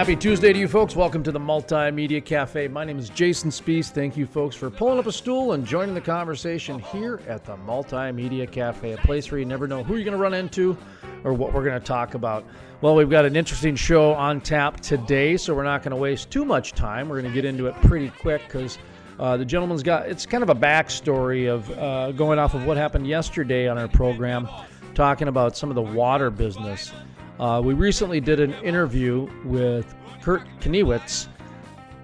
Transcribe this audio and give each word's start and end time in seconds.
Happy 0.00 0.16
Tuesday 0.16 0.50
to 0.50 0.58
you 0.58 0.66
folks. 0.66 0.96
Welcome 0.96 1.22
to 1.24 1.30
the 1.30 1.38
Multimedia 1.38 2.24
Cafe. 2.24 2.68
My 2.68 2.86
name 2.86 2.98
is 2.98 3.10
Jason 3.10 3.50
Spees. 3.50 3.90
Thank 3.90 4.16
you 4.16 4.24
folks 4.24 4.56
for 4.56 4.70
pulling 4.70 4.98
up 4.98 5.06
a 5.06 5.12
stool 5.12 5.52
and 5.52 5.62
joining 5.62 5.94
the 5.94 6.00
conversation 6.00 6.78
here 6.78 7.20
at 7.28 7.44
the 7.44 7.54
Multimedia 7.58 8.50
Cafe, 8.50 8.92
a 8.92 8.96
place 8.96 9.30
where 9.30 9.38
you 9.38 9.44
never 9.44 9.68
know 9.68 9.84
who 9.84 9.96
you're 9.96 10.04
going 10.06 10.16
to 10.16 10.18
run 10.18 10.32
into 10.32 10.74
or 11.22 11.34
what 11.34 11.52
we're 11.52 11.62
going 11.62 11.78
to 11.78 11.86
talk 11.86 12.14
about. 12.14 12.46
Well, 12.80 12.94
we've 12.94 13.10
got 13.10 13.26
an 13.26 13.36
interesting 13.36 13.76
show 13.76 14.14
on 14.14 14.40
tap 14.40 14.80
today, 14.80 15.36
so 15.36 15.54
we're 15.54 15.64
not 15.64 15.82
going 15.82 15.90
to 15.90 16.00
waste 16.00 16.30
too 16.30 16.46
much 16.46 16.72
time. 16.72 17.10
We're 17.10 17.20
going 17.20 17.34
to 17.34 17.34
get 17.34 17.44
into 17.44 17.66
it 17.66 17.74
pretty 17.82 18.08
quick 18.08 18.40
because 18.46 18.78
uh, 19.18 19.36
the 19.36 19.44
gentleman's 19.44 19.82
got 19.82 20.08
it's 20.08 20.24
kind 20.24 20.42
of 20.42 20.48
a 20.48 20.54
backstory 20.54 21.46
of 21.46 21.70
uh, 21.72 22.12
going 22.12 22.38
off 22.38 22.54
of 22.54 22.64
what 22.64 22.78
happened 22.78 23.06
yesterday 23.06 23.68
on 23.68 23.76
our 23.76 23.88
program, 23.88 24.48
talking 24.94 25.28
about 25.28 25.58
some 25.58 25.68
of 25.68 25.74
the 25.74 25.82
water 25.82 26.30
business. 26.30 26.90
Uh, 27.40 27.58
we 27.58 27.72
recently 27.72 28.20
did 28.20 28.38
an 28.38 28.52
interview 28.62 29.26
with 29.46 29.94
Kurt 30.20 30.42
Kniewitz, 30.60 31.26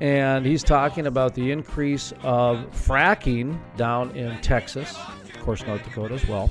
and 0.01 0.47
he's 0.47 0.65
talking 0.65 1.09
about 1.09 1.35
the 1.35 1.51
increase 1.51 2.15
of 2.23 2.57
fracking 2.71 3.61
down 3.77 4.17
in 4.17 4.41
Texas, 4.41 4.97
of 4.97 5.39
course, 5.43 5.67
North 5.67 5.85
Dakota 5.85 6.15
as 6.15 6.27
well. 6.27 6.51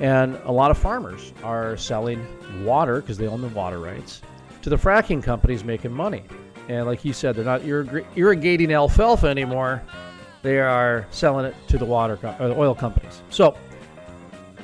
And 0.00 0.34
a 0.42 0.50
lot 0.50 0.72
of 0.72 0.76
farmers 0.76 1.32
are 1.44 1.76
selling 1.76 2.26
water 2.64 3.00
because 3.00 3.16
they 3.16 3.28
own 3.28 3.42
the 3.42 3.48
water 3.48 3.78
rights 3.78 4.22
to 4.62 4.70
the 4.70 4.76
fracking 4.76 5.22
companies 5.22 5.62
making 5.62 5.92
money. 5.92 6.24
And 6.68 6.86
like 6.86 6.98
he 6.98 7.12
said, 7.12 7.36
they're 7.36 7.44
not 7.44 7.60
irrig- 7.60 8.04
irrigating 8.16 8.72
alfalfa 8.72 9.28
anymore. 9.28 9.84
They 10.42 10.58
are 10.58 11.06
selling 11.10 11.46
it 11.46 11.54
to 11.68 11.78
the 11.78 11.84
water 11.84 12.18
or 12.40 12.48
the 12.48 12.58
oil 12.58 12.74
companies. 12.74 13.22
So 13.30 13.56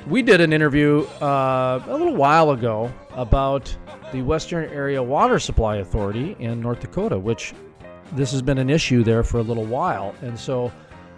we 0.05 0.21
did 0.21 0.41
an 0.41 0.51
interview 0.51 1.03
uh, 1.21 1.81
a 1.87 1.91
little 1.93 2.13
while 2.13 2.51
ago 2.51 2.91
about 3.15 3.75
the 4.11 4.21
Western 4.21 4.69
Area 4.69 5.01
Water 5.01 5.39
Supply 5.39 5.77
Authority 5.77 6.35
in 6.39 6.59
North 6.59 6.79
Dakota, 6.79 7.17
which 7.17 7.53
this 8.13 8.31
has 8.31 8.41
been 8.41 8.57
an 8.57 8.69
issue 8.69 9.03
there 9.03 9.23
for 9.23 9.39
a 9.39 9.43
little 9.43 9.65
while. 9.65 10.15
And 10.21 10.37
so 10.39 10.71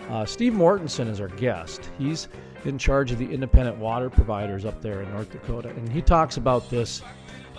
uh, 0.09 0.25
Steve 0.25 0.53
Mortenson 0.53 1.09
is 1.09 1.19
our 1.19 1.27
guest. 1.27 1.89
He's 1.97 2.27
in 2.63 2.77
charge 2.77 3.11
of 3.11 3.19
the 3.19 3.31
independent 3.31 3.77
water 3.77 4.09
providers 4.09 4.65
up 4.65 4.81
there 4.81 5.01
in 5.01 5.11
North 5.11 5.31
Dakota. 5.31 5.69
And 5.69 5.91
he 5.91 6.01
talks 6.01 6.37
about 6.37 6.69
this 6.69 7.01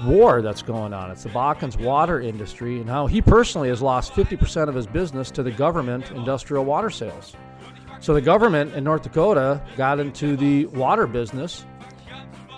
war 0.04 0.42
that's 0.42 0.62
going 0.62 0.92
on. 0.92 1.10
It's 1.10 1.22
the 1.22 1.30
Bakken's 1.30 1.76
water 1.76 2.20
industry 2.20 2.80
and 2.80 2.88
how 2.88 3.06
he 3.06 3.22
personally 3.22 3.68
has 3.68 3.80
lost 3.80 4.12
50% 4.12 4.68
of 4.68 4.74
his 4.74 4.86
business 4.86 5.30
to 5.32 5.42
the 5.42 5.50
government 5.50 6.10
industrial 6.10 6.64
water 6.64 6.90
sales. 6.90 7.34
So 8.00 8.12
the 8.12 8.20
government 8.20 8.74
in 8.74 8.84
North 8.84 9.02
Dakota 9.02 9.62
got 9.76 9.98
into 9.98 10.36
the 10.36 10.66
water 10.66 11.06
business, 11.06 11.64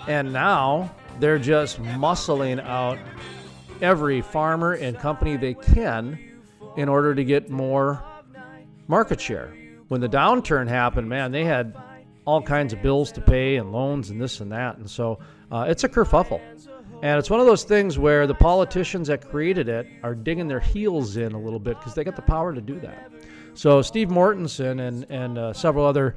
and 0.07 0.33
now 0.33 0.93
they're 1.19 1.39
just 1.39 1.81
muscling 1.81 2.63
out 2.63 2.97
every 3.81 4.21
farmer 4.21 4.73
and 4.73 4.97
company 4.97 5.37
they 5.37 5.53
can 5.53 6.19
in 6.77 6.89
order 6.89 7.15
to 7.15 7.23
get 7.23 7.49
more 7.49 8.03
market 8.87 9.19
share. 9.19 9.53
When 9.87 10.01
the 10.01 10.09
downturn 10.09 10.67
happened, 10.67 11.09
man, 11.09 11.31
they 11.31 11.43
had 11.43 11.75
all 12.25 12.41
kinds 12.41 12.73
of 12.73 12.81
bills 12.81 13.11
to 13.13 13.21
pay 13.21 13.55
and 13.55 13.71
loans 13.71 14.09
and 14.09 14.21
this 14.21 14.39
and 14.39 14.51
that, 14.51 14.77
and 14.77 14.89
so 14.89 15.19
uh, 15.51 15.65
it's 15.67 15.83
a 15.83 15.89
kerfuffle. 15.89 16.41
And 17.01 17.17
it's 17.17 17.29
one 17.29 17.39
of 17.39 17.45
those 17.45 17.63
things 17.63 17.97
where 17.97 18.27
the 18.27 18.35
politicians 18.35 19.07
that 19.07 19.27
created 19.29 19.69
it 19.69 19.87
are 20.03 20.13
digging 20.13 20.47
their 20.49 20.59
heels 20.59 21.15
in 21.15 21.31
a 21.31 21.39
little 21.39 21.59
bit 21.59 21.77
because 21.79 21.95
they 21.95 22.03
got 22.03 22.17
the 22.17 22.21
power 22.21 22.53
to 22.53 22.59
do 22.59 22.77
that. 22.81 23.09
So 23.53 23.81
Steve 23.81 24.09
Mortenson 24.09 24.87
and 24.87 25.05
and 25.09 25.37
uh, 25.37 25.53
several 25.53 25.85
other 25.85 26.15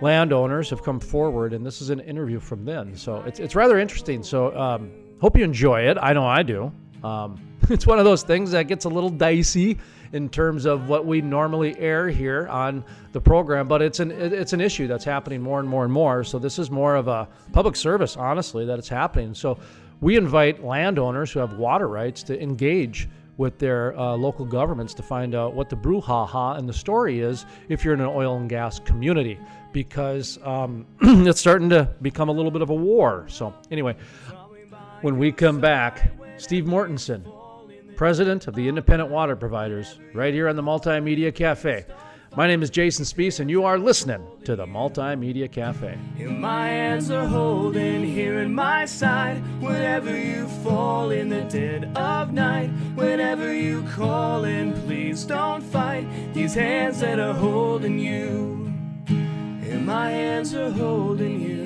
landowners 0.00 0.70
have 0.70 0.82
come 0.82 1.00
forward, 1.00 1.52
and 1.52 1.64
this 1.64 1.80
is 1.80 1.90
an 1.90 2.00
interview 2.00 2.40
from 2.40 2.64
them. 2.64 2.96
So 2.96 3.22
it's 3.26 3.40
it's 3.40 3.54
rather 3.54 3.78
interesting. 3.78 4.22
So 4.22 4.56
um, 4.58 4.90
hope 5.20 5.36
you 5.36 5.44
enjoy 5.44 5.82
it. 5.82 5.98
I 6.00 6.12
know 6.12 6.26
I 6.26 6.42
do. 6.42 6.72
Um, 7.02 7.40
it's 7.70 7.86
one 7.86 7.98
of 7.98 8.04
those 8.04 8.22
things 8.22 8.50
that 8.52 8.68
gets 8.68 8.84
a 8.84 8.88
little 8.88 9.10
dicey 9.10 9.78
in 10.12 10.28
terms 10.28 10.64
of 10.64 10.88
what 10.88 11.06
we 11.06 11.20
normally 11.20 11.78
air 11.78 12.08
here 12.08 12.48
on 12.48 12.84
the 13.12 13.20
program, 13.20 13.68
but 13.68 13.80
it's 13.82 14.00
an 14.00 14.10
it's 14.10 14.52
an 14.52 14.60
issue 14.60 14.86
that's 14.86 15.04
happening 15.04 15.40
more 15.40 15.60
and 15.60 15.68
more 15.68 15.84
and 15.84 15.92
more. 15.92 16.24
So 16.24 16.38
this 16.38 16.58
is 16.58 16.70
more 16.70 16.96
of 16.96 17.08
a 17.08 17.28
public 17.52 17.76
service, 17.76 18.16
honestly, 18.16 18.64
that 18.66 18.78
it's 18.78 18.88
happening. 18.88 19.34
So 19.34 19.58
we 20.00 20.16
invite 20.16 20.64
landowners 20.64 21.30
who 21.30 21.40
have 21.40 21.54
water 21.54 21.86
rights 21.86 22.22
to 22.24 22.42
engage 22.42 23.08
with 23.40 23.58
their 23.58 23.98
uh, 23.98 24.14
local 24.14 24.44
governments 24.44 24.92
to 24.92 25.02
find 25.02 25.34
out 25.34 25.54
what 25.54 25.70
the 25.70 25.74
brouhaha 25.74 26.58
and 26.58 26.68
the 26.68 26.72
story 26.74 27.20
is 27.20 27.46
if 27.70 27.82
you're 27.82 27.94
in 27.94 28.00
an 28.02 28.06
oil 28.06 28.36
and 28.36 28.50
gas 28.50 28.78
community 28.80 29.40
because 29.72 30.38
um, 30.44 30.84
it's 31.00 31.40
starting 31.40 31.70
to 31.70 31.88
become 32.02 32.28
a 32.28 32.32
little 32.32 32.50
bit 32.50 32.60
of 32.60 32.68
a 32.68 32.74
war. 32.74 33.24
So, 33.28 33.54
anyway, 33.70 33.96
when 35.00 35.16
we 35.16 35.32
come 35.32 35.58
back, 35.58 36.12
Steve 36.36 36.64
Mortenson, 36.64 37.24
president 37.96 38.46
of 38.46 38.54
the 38.54 38.68
Independent 38.68 39.10
Water 39.10 39.34
Providers, 39.34 39.98
right 40.12 40.34
here 40.34 40.46
on 40.46 40.54
the 40.54 40.62
Multimedia 40.62 41.34
Cafe. 41.34 41.86
My 42.36 42.46
name 42.46 42.62
is 42.62 42.70
Jason 42.70 43.04
Spees, 43.04 43.40
and 43.40 43.50
you 43.50 43.64
are 43.64 43.76
listening 43.76 44.24
to 44.44 44.54
the 44.54 44.64
Multimedia 44.64 45.50
Cafe. 45.50 45.98
And 46.16 46.40
my 46.40 46.68
hands 46.68 47.10
are 47.10 47.26
holding 47.26 48.04
here 48.04 48.40
in 48.40 48.54
my 48.54 48.84
side. 48.84 49.42
Whenever 49.60 50.16
you 50.16 50.46
fall 50.62 51.10
in 51.10 51.28
the 51.28 51.42
dead 51.42 51.90
of 51.96 52.32
night, 52.32 52.68
whenever 52.94 53.52
you 53.52 53.82
call 53.82 54.44
in, 54.44 54.80
please 54.82 55.24
don't 55.24 55.60
fight. 55.60 56.06
These 56.32 56.54
hands 56.54 57.00
that 57.00 57.18
are 57.18 57.34
holding 57.34 57.98
you, 57.98 58.72
and 59.08 59.84
my 59.84 60.10
hands 60.10 60.54
are 60.54 60.70
holding 60.70 61.40
you. 61.40 61.60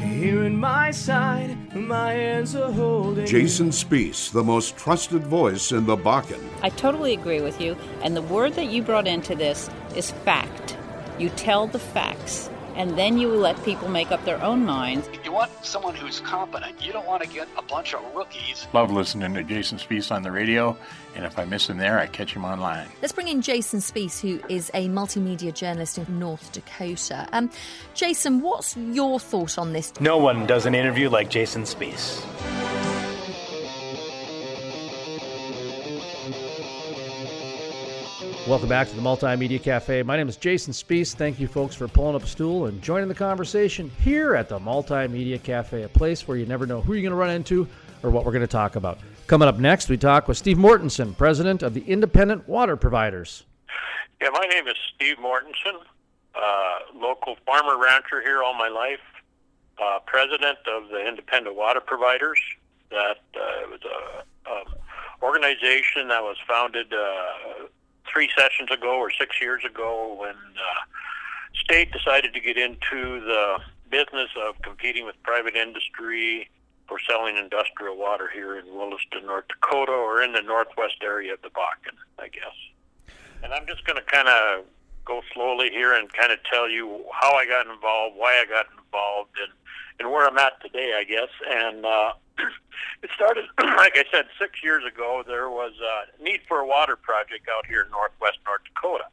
Here 0.00 0.44
in 0.44 0.56
my 0.56 0.92
side, 0.92 1.58
my 1.74 2.12
hands 2.12 2.56
are 2.56 2.72
holding 2.72 3.26
Jason 3.26 3.68
Spees, 3.68 4.32
the 4.32 4.42
most 4.42 4.76
trusted 4.76 5.22
voice 5.22 5.70
in 5.70 5.86
the 5.86 5.96
Bakken. 5.96 6.42
I 6.62 6.70
totally 6.70 7.14
agree 7.14 7.40
with 7.40 7.60
you. 7.60 7.76
And 8.02 8.16
the 8.16 8.22
word 8.22 8.54
that 8.54 8.66
you 8.66 8.82
brought 8.82 9.06
into 9.06 9.34
this 9.34 9.70
is 9.94 10.10
fact. 10.10 10.76
You 11.18 11.28
tell 11.30 11.66
the 11.66 11.78
facts, 11.78 12.50
and 12.76 12.96
then 12.98 13.18
you 13.18 13.28
let 13.28 13.62
people 13.64 13.88
make 13.88 14.10
up 14.10 14.24
their 14.24 14.42
own 14.42 14.64
minds. 14.64 15.08
You 15.24 15.32
want 15.32 15.50
someone 15.64 15.94
who's 15.94 16.20
competent. 16.20 16.84
You 16.84 16.92
don't 16.92 17.06
want 17.06 17.22
to 17.22 17.28
get 17.28 17.48
a 17.56 17.62
bunch 17.62 17.94
of 17.94 18.02
rookies. 18.14 18.66
Love 18.72 18.90
listening 18.90 19.34
to 19.34 19.42
Jason 19.42 19.78
Spees 19.78 20.10
on 20.10 20.22
the 20.22 20.32
radio, 20.32 20.76
and 21.14 21.24
if 21.24 21.38
I 21.38 21.44
miss 21.44 21.68
him 21.68 21.78
there, 21.78 21.98
I 21.98 22.06
catch 22.06 22.32
him 22.32 22.44
online. 22.44 22.88
Let's 23.02 23.12
bring 23.12 23.28
in 23.28 23.42
Jason 23.42 23.80
Spees, 23.80 24.20
who 24.20 24.40
is 24.48 24.70
a 24.74 24.88
multimedia 24.88 25.54
journalist 25.54 25.98
in 25.98 26.18
North 26.18 26.52
Dakota. 26.52 27.28
Um, 27.32 27.50
Jason, 27.94 28.40
what's 28.40 28.76
your 28.76 29.20
thought 29.20 29.58
on 29.58 29.72
this? 29.72 29.92
No 30.00 30.18
one 30.18 30.46
does 30.46 30.66
an 30.66 30.74
interview 30.74 31.08
like 31.08 31.30
Jason 31.30 31.62
Spees. 31.62 32.24
Welcome 38.48 38.70
back 38.70 38.88
to 38.88 38.96
the 38.96 39.02
Multimedia 39.02 39.62
Cafe. 39.62 40.02
My 40.02 40.16
name 40.16 40.26
is 40.26 40.38
Jason 40.38 40.72
Spees. 40.72 41.14
Thank 41.14 41.38
you, 41.38 41.46
folks, 41.46 41.74
for 41.74 41.86
pulling 41.86 42.16
up 42.16 42.22
a 42.22 42.26
stool 42.26 42.66
and 42.66 42.80
joining 42.80 43.06
the 43.06 43.14
conversation 43.14 43.90
here 44.00 44.34
at 44.34 44.48
the 44.48 44.58
Multimedia 44.58 45.40
Cafe, 45.40 45.82
a 45.82 45.88
place 45.88 46.26
where 46.26 46.38
you 46.38 46.46
never 46.46 46.66
know 46.66 46.80
who 46.80 46.94
you're 46.94 47.02
going 47.02 47.10
to 47.10 47.16
run 47.16 47.30
into 47.30 47.68
or 48.02 48.08
what 48.08 48.24
we're 48.24 48.32
going 48.32 48.40
to 48.40 48.48
talk 48.48 48.76
about. 48.76 48.98
Coming 49.26 49.46
up 49.46 49.58
next, 49.58 49.90
we 49.90 49.98
talk 49.98 50.26
with 50.26 50.38
Steve 50.38 50.56
Mortenson, 50.56 51.14
president 51.16 51.62
of 51.62 51.74
the 51.74 51.82
Independent 51.82 52.48
Water 52.48 52.76
Providers. 52.76 53.44
Yeah, 54.22 54.30
my 54.32 54.46
name 54.46 54.66
is 54.66 54.74
Steve 54.94 55.18
Mortenson, 55.18 55.78
uh, 56.34 56.78
local 56.94 57.36
farmer 57.44 57.78
rancher 57.78 58.22
here 58.22 58.42
all 58.42 58.54
my 58.54 58.68
life, 58.68 59.00
uh, 59.78 59.98
president 60.06 60.58
of 60.66 60.88
the 60.88 61.06
Independent 61.06 61.56
Water 61.56 61.80
Providers. 61.80 62.40
That 62.90 63.18
uh, 63.36 63.68
was 63.68 63.80
a, 63.84 64.50
a 64.50 64.64
organization 65.22 66.08
that 66.08 66.22
was 66.22 66.36
founded 66.48 66.92
uh, 66.92 67.66
three 68.12 68.28
sessions 68.36 68.70
ago 68.70 68.96
or 68.96 69.10
six 69.10 69.40
years 69.40 69.64
ago 69.64 70.16
when 70.18 70.34
uh, 70.34 70.80
state 71.54 71.92
decided 71.92 72.34
to 72.34 72.40
get 72.40 72.56
into 72.56 73.20
the 73.20 73.58
business 73.90 74.30
of 74.46 74.60
competing 74.62 75.04
with 75.04 75.20
private 75.22 75.56
industry 75.56 76.48
for 76.86 76.98
selling 77.08 77.36
industrial 77.36 77.96
water 77.96 78.28
here 78.32 78.58
in 78.58 78.66
Williston, 78.66 79.26
North 79.26 79.46
Dakota, 79.48 79.92
or 79.92 80.22
in 80.22 80.32
the 80.32 80.42
northwest 80.42 80.96
area 81.02 81.34
of 81.34 81.42
the 81.42 81.50
Bakken, 81.50 81.96
I 82.18 82.28
guess. 82.28 83.14
And 83.42 83.52
I'm 83.52 83.66
just 83.66 83.84
going 83.84 83.96
to 83.96 84.02
kind 84.02 84.28
of 84.28 84.64
go 85.04 85.22
slowly 85.32 85.70
here 85.70 85.94
and 85.94 86.12
kind 86.12 86.32
of 86.32 86.38
tell 86.44 86.68
you 86.68 87.04
how 87.12 87.34
I 87.34 87.46
got 87.46 87.66
involved, 87.66 88.16
why 88.16 88.42
I 88.42 88.44
got 88.48 88.66
involved, 88.76 89.30
and 89.40 89.52
and 90.00 90.10
where 90.10 90.26
I'm 90.26 90.38
at 90.38 90.60
today, 90.62 90.94
I 90.98 91.04
guess. 91.04 91.28
And 91.46 91.84
uh, 91.84 92.12
it 93.02 93.10
started, 93.14 93.44
like 93.60 93.92
I 93.96 94.04
said, 94.10 94.26
six 94.40 94.64
years 94.64 94.82
ago. 94.84 95.22
There 95.24 95.50
was 95.50 95.72
a 95.78 96.22
need 96.22 96.40
for 96.48 96.60
a 96.60 96.66
water 96.66 96.96
project 96.96 97.48
out 97.54 97.66
here 97.66 97.82
in 97.82 97.90
northwest 97.90 98.38
North 98.46 98.62
Dakota, 98.64 99.04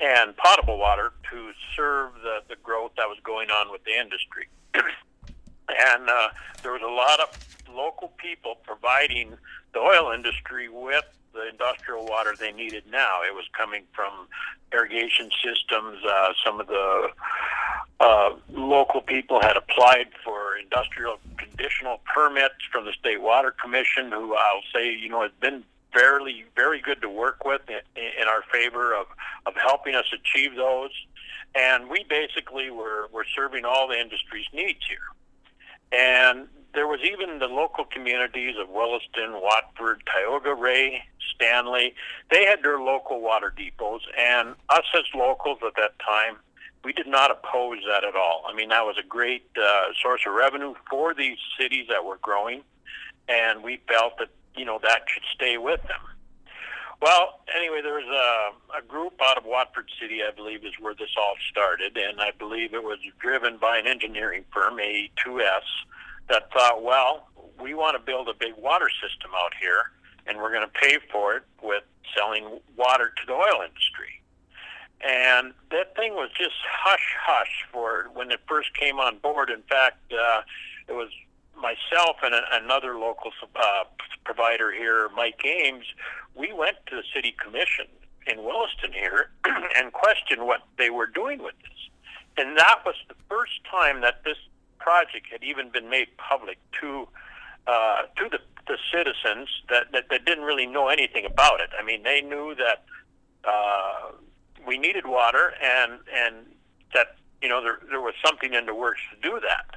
and 0.00 0.36
potable 0.36 0.78
water 0.78 1.12
to 1.30 1.52
serve 1.74 2.12
the 2.22 2.40
the 2.48 2.56
growth 2.62 2.92
that 2.96 3.08
was 3.08 3.18
going 3.22 3.50
on 3.50 3.70
with 3.70 3.82
the 3.84 3.98
industry. 3.98 4.48
and 4.74 6.10
uh, 6.10 6.28
there 6.62 6.72
was 6.72 6.82
a 6.82 6.92
lot 6.92 7.20
of 7.20 7.28
local 7.74 8.08
people 8.18 8.56
providing 8.64 9.34
the 9.72 9.78
oil 9.78 10.12
industry 10.12 10.68
with 10.68 11.04
the 11.32 11.48
industrial 11.48 12.06
water 12.06 12.34
they 12.38 12.52
needed 12.52 12.84
now. 12.90 13.20
It 13.22 13.34
was 13.34 13.44
coming 13.56 13.84
from 13.92 14.28
irrigation 14.72 15.30
systems. 15.44 15.98
Uh, 16.04 16.32
some 16.44 16.60
of 16.60 16.66
the 16.66 17.08
uh, 18.00 18.30
local 18.52 19.00
people 19.00 19.40
had 19.40 19.56
applied 19.56 20.08
for 20.24 20.56
industrial 20.56 21.18
conditional 21.36 22.00
permits 22.12 22.54
from 22.72 22.84
the 22.84 22.92
State 22.92 23.20
Water 23.20 23.54
Commission, 23.62 24.10
who 24.10 24.34
I'll 24.34 24.62
say, 24.74 24.94
you 24.94 25.08
know, 25.08 25.22
has 25.22 25.32
been 25.40 25.64
fairly, 25.92 26.44
very 26.56 26.80
good 26.80 27.02
to 27.02 27.08
work 27.08 27.44
with 27.44 27.62
in, 27.68 27.80
in 27.96 28.28
our 28.28 28.42
favor 28.52 28.94
of, 28.94 29.06
of 29.46 29.54
helping 29.56 29.94
us 29.94 30.06
achieve 30.12 30.56
those. 30.56 30.90
And 31.54 31.88
we 31.88 32.04
basically 32.08 32.70
were, 32.70 33.08
were 33.12 33.26
serving 33.34 33.64
all 33.64 33.88
the 33.88 33.98
industry's 33.98 34.46
needs 34.52 34.80
here. 34.88 34.98
And 35.92 36.48
there 36.74 36.86
was 36.86 37.00
even 37.02 37.38
the 37.38 37.46
local 37.46 37.84
communities 37.84 38.56
of 38.60 38.68
Williston, 38.68 39.40
Watford, 39.40 40.02
Tioga 40.06 40.54
Ray, 40.54 41.02
Stanley. 41.34 41.94
They 42.30 42.44
had 42.44 42.62
their 42.62 42.78
local 42.78 43.20
water 43.20 43.52
depots, 43.56 44.04
and 44.18 44.54
us 44.68 44.84
as 44.94 45.04
locals 45.14 45.58
at 45.66 45.74
that 45.76 45.98
time, 45.98 46.36
we 46.84 46.92
did 46.92 47.06
not 47.06 47.30
oppose 47.30 47.78
that 47.88 48.04
at 48.04 48.14
all. 48.14 48.44
I 48.48 48.54
mean, 48.54 48.68
that 48.70 48.84
was 48.84 48.96
a 48.98 49.06
great 49.06 49.44
uh, 49.60 49.92
source 50.00 50.22
of 50.26 50.32
revenue 50.32 50.74
for 50.88 51.12
these 51.12 51.38
cities 51.58 51.86
that 51.90 52.04
were 52.04 52.18
growing, 52.22 52.62
and 53.28 53.62
we 53.62 53.80
felt 53.88 54.18
that 54.18 54.28
you 54.56 54.64
know 54.64 54.78
that 54.82 55.02
should 55.06 55.24
stay 55.34 55.58
with 55.58 55.82
them. 55.82 56.00
Well, 57.02 57.40
anyway, 57.56 57.80
there 57.82 57.94
was 57.94 58.04
a, 58.04 58.78
a 58.78 58.82
group 58.82 59.14
out 59.22 59.38
of 59.38 59.44
Watford 59.46 59.90
City, 60.00 60.20
I 60.22 60.32
believe, 60.34 60.64
is 60.64 60.74
where 60.78 60.94
this 60.94 61.08
all 61.18 61.34
started, 61.50 61.96
and 61.96 62.20
I 62.20 62.30
believe 62.38 62.74
it 62.74 62.82
was 62.82 62.98
driven 63.18 63.56
by 63.56 63.78
an 63.78 63.86
engineering 63.86 64.44
firm, 64.52 64.76
AE2S 64.76 65.64
that 66.30 66.52
thought, 66.52 66.82
well, 66.82 67.28
we 67.60 67.74
want 67.74 67.96
to 67.96 68.02
build 68.02 68.28
a 68.28 68.34
big 68.34 68.54
water 68.56 68.88
system 69.02 69.30
out 69.36 69.52
here, 69.60 69.90
and 70.26 70.38
we're 70.38 70.52
going 70.52 70.66
to 70.66 70.80
pay 70.80 70.98
for 71.12 71.36
it 71.36 71.42
with 71.62 71.82
selling 72.16 72.60
water 72.76 73.12
to 73.16 73.26
the 73.26 73.32
oil 73.32 73.62
industry. 73.66 74.22
And 75.02 75.52
that 75.70 75.96
thing 75.96 76.14
was 76.14 76.30
just 76.36 76.56
hush 76.68 77.16
hush 77.20 77.66
for 77.72 78.10
when 78.12 78.30
it 78.30 78.40
first 78.46 78.74
came 78.74 78.98
on 78.98 79.18
board. 79.18 79.50
In 79.50 79.62
fact, 79.62 80.12
uh, 80.12 80.42
it 80.88 80.92
was 80.92 81.08
myself 81.56 82.16
and 82.22 82.34
a, 82.34 82.42
another 82.52 82.98
local 82.98 83.30
uh, 83.56 83.84
provider 84.24 84.70
here, 84.72 85.08
Mike 85.16 85.40
Ames. 85.44 85.86
We 86.34 86.52
went 86.52 86.76
to 86.88 86.96
the 86.96 87.02
city 87.14 87.34
commission 87.42 87.86
in 88.26 88.44
Williston 88.44 88.92
here 88.92 89.30
and 89.76 89.92
questioned 89.92 90.46
what 90.46 90.60
they 90.76 90.90
were 90.90 91.06
doing 91.06 91.42
with 91.42 91.54
this. 91.62 91.78
And 92.36 92.56
that 92.58 92.80
was 92.84 92.94
the 93.08 93.14
first 93.28 93.60
time 93.70 94.02
that 94.02 94.22
this 94.24 94.36
project 94.80 95.26
had 95.30 95.42
even 95.44 95.70
been 95.70 95.88
made 95.88 96.08
public 96.16 96.58
to 96.80 97.06
uh, 97.66 98.02
to 98.16 98.28
the, 98.30 98.38
the 98.66 98.78
citizens 98.92 99.48
that, 99.68 99.92
that, 99.92 100.04
that 100.10 100.24
didn't 100.24 100.44
really 100.44 100.66
know 100.66 100.88
anything 100.88 101.24
about 101.24 101.60
it. 101.60 101.68
I 101.78 101.84
mean, 101.84 102.02
they 102.02 102.20
knew 102.20 102.54
that 102.56 102.84
uh, 103.44 104.12
we 104.66 104.78
needed 104.78 105.06
water 105.06 105.52
and 105.62 105.92
and 106.14 106.46
that 106.94 107.16
you 107.42 107.48
know 107.48 107.62
there 107.62 107.80
there 107.88 108.00
was 108.00 108.14
something 108.24 108.54
in 108.54 108.66
the 108.66 108.74
works 108.74 109.00
to 109.12 109.28
do 109.28 109.40
that. 109.40 109.76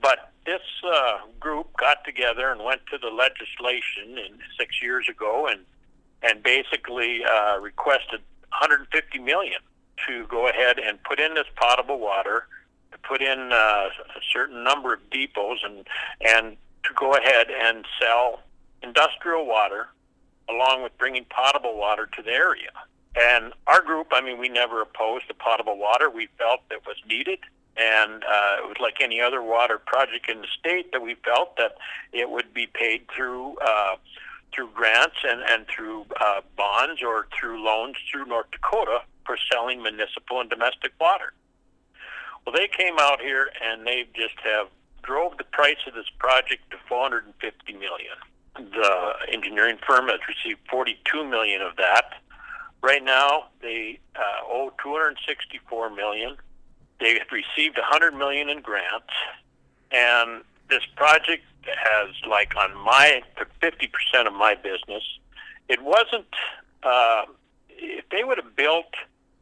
But 0.00 0.32
this 0.46 0.62
uh, 0.86 1.18
group 1.40 1.76
got 1.76 2.04
together 2.04 2.50
and 2.50 2.64
went 2.64 2.82
to 2.90 2.98
the 2.98 3.08
legislation 3.08 4.18
in 4.18 4.38
six 4.58 4.82
years 4.82 5.08
ago 5.08 5.48
and 5.50 5.60
and 6.22 6.42
basically 6.42 7.24
uh, 7.24 7.58
requested 7.60 8.20
150 8.50 9.18
million 9.20 9.60
to 10.06 10.26
go 10.26 10.48
ahead 10.48 10.78
and 10.78 11.02
put 11.02 11.20
in 11.20 11.34
this 11.34 11.46
potable 11.56 11.98
water 11.98 12.46
put 13.02 13.22
in 13.22 13.52
uh, 13.52 13.54
a 13.54 14.20
certain 14.32 14.64
number 14.64 14.94
of 14.94 15.00
depots 15.10 15.60
and 15.64 15.86
and 16.20 16.56
to 16.84 16.94
go 16.94 17.12
ahead 17.12 17.48
and 17.50 17.84
sell 18.00 18.40
industrial 18.82 19.46
water 19.46 19.88
along 20.48 20.82
with 20.82 20.96
bringing 20.98 21.24
potable 21.28 21.76
water 21.76 22.08
to 22.16 22.22
the 22.22 22.30
area. 22.30 22.70
And 23.16 23.52
our 23.66 23.82
group, 23.82 24.08
I 24.12 24.20
mean, 24.20 24.38
we 24.38 24.48
never 24.48 24.80
opposed 24.80 25.28
the 25.28 25.34
potable 25.34 25.76
water. 25.76 26.08
We 26.08 26.28
felt 26.38 26.60
it 26.70 26.82
was 26.86 26.96
needed. 27.08 27.40
And 27.76 28.24
uh, 28.24 28.56
it 28.58 28.68
was 28.68 28.76
like 28.80 28.96
any 29.00 29.20
other 29.20 29.42
water 29.42 29.78
project 29.78 30.28
in 30.28 30.40
the 30.40 30.46
state 30.58 30.92
that 30.92 31.02
we 31.02 31.14
felt 31.24 31.56
that 31.56 31.72
it 32.12 32.30
would 32.30 32.52
be 32.52 32.66
paid 32.66 33.06
through 33.14 33.56
uh, 33.58 33.96
through 34.52 34.70
grants 34.74 35.16
and, 35.24 35.42
and 35.42 35.66
through 35.68 36.06
uh, 36.20 36.40
bonds 36.56 37.02
or 37.02 37.28
through 37.38 37.62
loans 37.62 37.96
through 38.10 38.24
North 38.24 38.50
Dakota 38.50 39.00
for 39.24 39.36
selling 39.52 39.82
municipal 39.82 40.40
and 40.40 40.50
domestic 40.50 40.92
water. 41.00 41.32
Well, 42.48 42.56
they 42.58 42.68
came 42.68 42.94
out 42.98 43.20
here 43.20 43.50
and 43.62 43.86
they 43.86 44.06
just 44.14 44.40
have 44.42 44.68
drove 45.02 45.36
the 45.36 45.44
price 45.44 45.76
of 45.86 45.92
this 45.92 46.08
project 46.18 46.62
to 46.70 46.78
450 46.88 47.72
million. 47.74 48.16
The 48.56 49.12
engineering 49.30 49.76
firm 49.86 50.08
has 50.08 50.20
received 50.26 50.60
42 50.70 51.28
million 51.28 51.60
of 51.60 51.76
that. 51.76 52.22
Right 52.80 53.04
now, 53.04 53.48
they 53.60 53.98
uh, 54.16 54.46
owe 54.46 54.72
264 54.82 55.90
million. 55.90 56.38
They 57.00 57.18
have 57.18 57.28
received 57.30 57.76
100 57.76 58.14
million 58.14 58.48
in 58.48 58.62
grants, 58.62 59.12
and 59.90 60.42
this 60.70 60.86
project 60.96 61.44
has 61.66 62.14
like 62.26 62.56
on 62.56 62.74
my 62.82 63.20
50 63.60 63.88
percent 63.88 64.26
of 64.26 64.32
my 64.32 64.54
business. 64.54 65.02
It 65.68 65.82
wasn't. 65.82 66.32
Uh, 66.82 67.24
if 67.68 68.08
they 68.08 68.24
would 68.24 68.38
have 68.38 68.56
built 68.56 68.94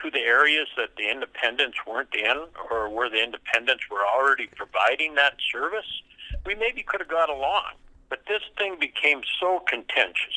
to 0.03 0.11
the 0.11 0.21
areas 0.21 0.69
that 0.77 0.91
the 0.97 1.11
independents 1.11 1.79
weren't 1.87 2.15
in 2.15 2.37
or 2.71 2.89
where 2.89 3.09
the 3.09 3.23
independents 3.23 3.85
were 3.91 4.05
already 4.07 4.49
providing 4.55 5.15
that 5.15 5.35
service, 5.53 6.03
we 6.45 6.55
maybe 6.55 6.83
could 6.83 7.01
have 7.01 7.09
got 7.09 7.29
along. 7.29 7.73
But 8.09 8.21
this 8.29 8.43
thing 8.57 8.77
became 8.81 9.23
so 9.41 9.61
contentious. 9.69 10.37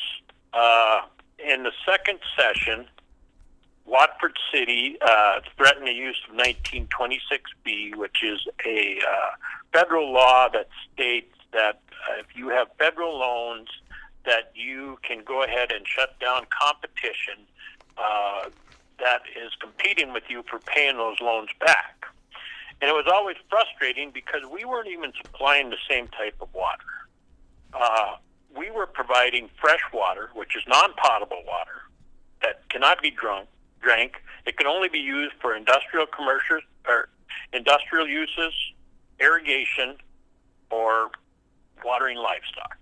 Uh, 0.52 1.02
in 1.38 1.62
the 1.62 1.72
second 1.86 2.18
session, 2.36 2.86
Watford 3.86 4.38
City 4.52 4.96
uh, 5.00 5.40
threatened 5.56 5.86
the 5.86 5.92
use 5.92 6.20
of 6.28 6.36
1926B, 6.36 7.96
which 7.96 8.22
is 8.22 8.40
a 8.64 8.98
uh, 8.98 9.30
federal 9.72 10.12
law 10.12 10.48
that 10.52 10.68
states 10.92 11.34
that 11.52 11.80
uh, 11.92 12.20
if 12.20 12.36
you 12.36 12.48
have 12.48 12.68
federal 12.78 13.18
loans, 13.18 13.68
that 14.24 14.52
you 14.54 14.98
can 15.02 15.22
go 15.24 15.42
ahead 15.42 15.72
and 15.72 15.86
shut 15.86 16.18
down 16.20 16.46
competition 16.50 17.46
uh, 17.96 18.48
that 19.00 19.22
is 19.36 19.52
competing 19.60 20.12
with 20.12 20.24
you 20.28 20.42
for 20.48 20.58
paying 20.58 20.96
those 20.96 21.20
loans 21.20 21.50
back. 21.58 22.06
And 22.80 22.88
it 22.88 22.94
was 22.94 23.06
always 23.12 23.36
frustrating 23.48 24.10
because 24.10 24.40
we 24.50 24.64
weren't 24.64 24.88
even 24.88 25.12
supplying 25.22 25.70
the 25.70 25.76
same 25.88 26.08
type 26.08 26.34
of 26.40 26.48
water. 26.54 26.84
Uh, 27.74 28.16
we 28.56 28.70
were 28.70 28.86
providing 28.86 29.48
fresh 29.60 29.82
water, 29.92 30.30
which 30.34 30.56
is 30.56 30.62
non-potable 30.66 31.42
water, 31.46 31.82
that 32.42 32.68
cannot 32.68 33.02
be 33.02 33.10
drunk, 33.10 33.48
drank. 33.80 34.22
It 34.46 34.56
can 34.56 34.66
only 34.66 34.88
be 34.88 34.98
used 34.98 35.34
for 35.40 35.54
industrial 35.54 36.06
commercial 36.06 36.60
or 36.88 37.08
industrial 37.52 38.08
uses, 38.08 38.52
irrigation, 39.20 39.96
or 40.70 41.10
watering 41.84 42.16
livestock. 42.16 42.78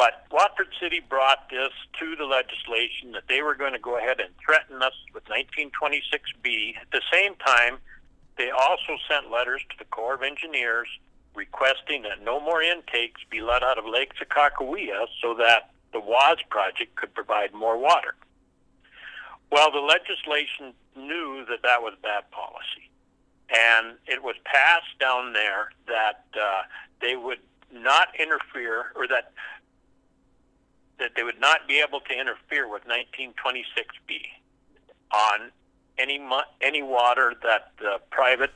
But 0.00 0.24
Watford 0.32 0.68
City 0.80 1.02
brought 1.06 1.50
this 1.50 1.72
to 1.98 2.16
the 2.16 2.24
legislation 2.24 3.12
that 3.12 3.24
they 3.28 3.42
were 3.42 3.54
going 3.54 3.74
to 3.74 3.78
go 3.78 3.98
ahead 3.98 4.18
and 4.18 4.30
threaten 4.42 4.82
us 4.82 4.94
with 5.12 5.24
1926B. 5.26 6.74
At 6.80 6.90
the 6.90 7.02
same 7.12 7.34
time, 7.34 7.76
they 8.38 8.48
also 8.48 8.96
sent 9.06 9.30
letters 9.30 9.60
to 9.68 9.76
the 9.78 9.84
Corps 9.84 10.14
of 10.14 10.22
Engineers 10.22 10.88
requesting 11.34 12.00
that 12.04 12.24
no 12.24 12.40
more 12.40 12.62
intakes 12.62 13.20
be 13.28 13.42
let 13.42 13.62
out 13.62 13.76
of 13.76 13.84
Lake 13.84 14.12
Sakakawea 14.14 15.04
so 15.20 15.34
that 15.34 15.68
the 15.92 16.00
WAS 16.00 16.38
project 16.48 16.94
could 16.94 17.12
provide 17.12 17.52
more 17.52 17.76
water. 17.76 18.14
Well, 19.52 19.70
the 19.70 19.80
legislation 19.80 20.72
knew 20.96 21.44
that 21.50 21.60
that 21.62 21.82
was 21.82 21.92
bad 22.02 22.30
policy. 22.30 22.88
And 23.50 23.98
it 24.06 24.22
was 24.22 24.36
passed 24.44 24.98
down 24.98 25.34
there 25.34 25.72
that 25.88 26.24
uh, 26.34 26.62
they 27.02 27.16
would 27.16 27.40
not 27.70 28.08
interfere, 28.18 28.92
or 28.96 29.06
that 29.06 29.32
that 31.00 31.12
they 31.16 31.24
would 31.24 31.40
not 31.40 31.66
be 31.66 31.80
able 31.80 32.00
to 32.00 32.12
interfere 32.12 32.70
with 32.70 32.82
1926B 32.84 34.20
on 35.12 35.50
any 35.98 36.20
any 36.62 36.82
water 36.82 37.34
that 37.42 37.72
the 37.78 37.98
private 38.10 38.52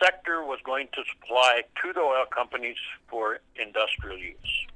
sector 0.00 0.44
was 0.44 0.58
going 0.64 0.88
to 0.92 1.02
supply 1.12 1.62
to 1.82 1.92
the 1.92 2.00
oil 2.00 2.24
companies 2.34 2.76
for 3.08 3.38
industrial 3.56 4.18
use. 4.18 4.66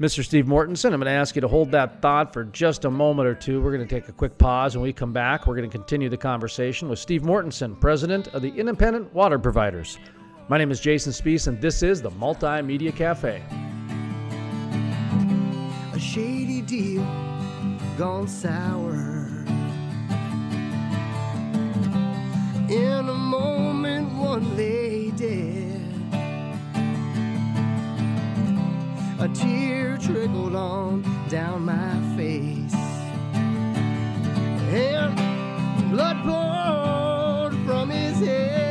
Mr. 0.00 0.22
Steve 0.22 0.44
Mortenson, 0.44 0.92
I'm 0.92 1.00
going 1.00 1.06
to 1.06 1.10
ask 1.10 1.34
you 1.34 1.40
to 1.40 1.48
hold 1.48 1.70
that 1.70 2.02
thought 2.02 2.32
for 2.32 2.44
just 2.44 2.84
a 2.84 2.90
moment 2.90 3.26
or 3.26 3.34
two. 3.34 3.62
We're 3.62 3.74
going 3.74 3.86
to 3.86 3.94
take 3.94 4.10
a 4.10 4.12
quick 4.12 4.36
pause. 4.36 4.76
When 4.76 4.82
we 4.82 4.92
come 4.92 5.12
back, 5.12 5.46
we're 5.46 5.56
going 5.56 5.68
to 5.70 5.74
continue 5.74 6.10
the 6.10 6.18
conversation 6.18 6.88
with 6.88 6.98
Steve 6.98 7.22
Mortenson, 7.22 7.80
president 7.80 8.28
of 8.28 8.42
the 8.42 8.50
Independent 8.50 9.12
Water 9.14 9.38
Providers. 9.38 9.98
My 10.48 10.58
name 10.58 10.70
is 10.70 10.80
Jason 10.80 11.12
Spees, 11.12 11.48
and 11.48 11.60
this 11.62 11.82
is 11.82 12.02
the 12.02 12.10
Multimedia 12.10 12.94
Cafe. 12.94 13.42
Shady 16.12 16.62
deal 16.62 17.04
gone 17.98 18.28
sour. 18.28 19.26
In 22.70 23.08
a 23.08 23.14
moment, 23.14 24.14
one 24.14 24.56
lay 24.56 25.10
dead. 25.10 25.82
A 29.18 29.28
tear 29.34 29.98
trickled 29.98 30.54
on 30.54 31.02
down 31.28 31.64
my 31.64 31.94
face. 32.16 32.74
And 34.70 35.90
blood 35.90 36.18
poured 36.24 37.54
from 37.66 37.90
his 37.90 38.18
head. 38.24 38.65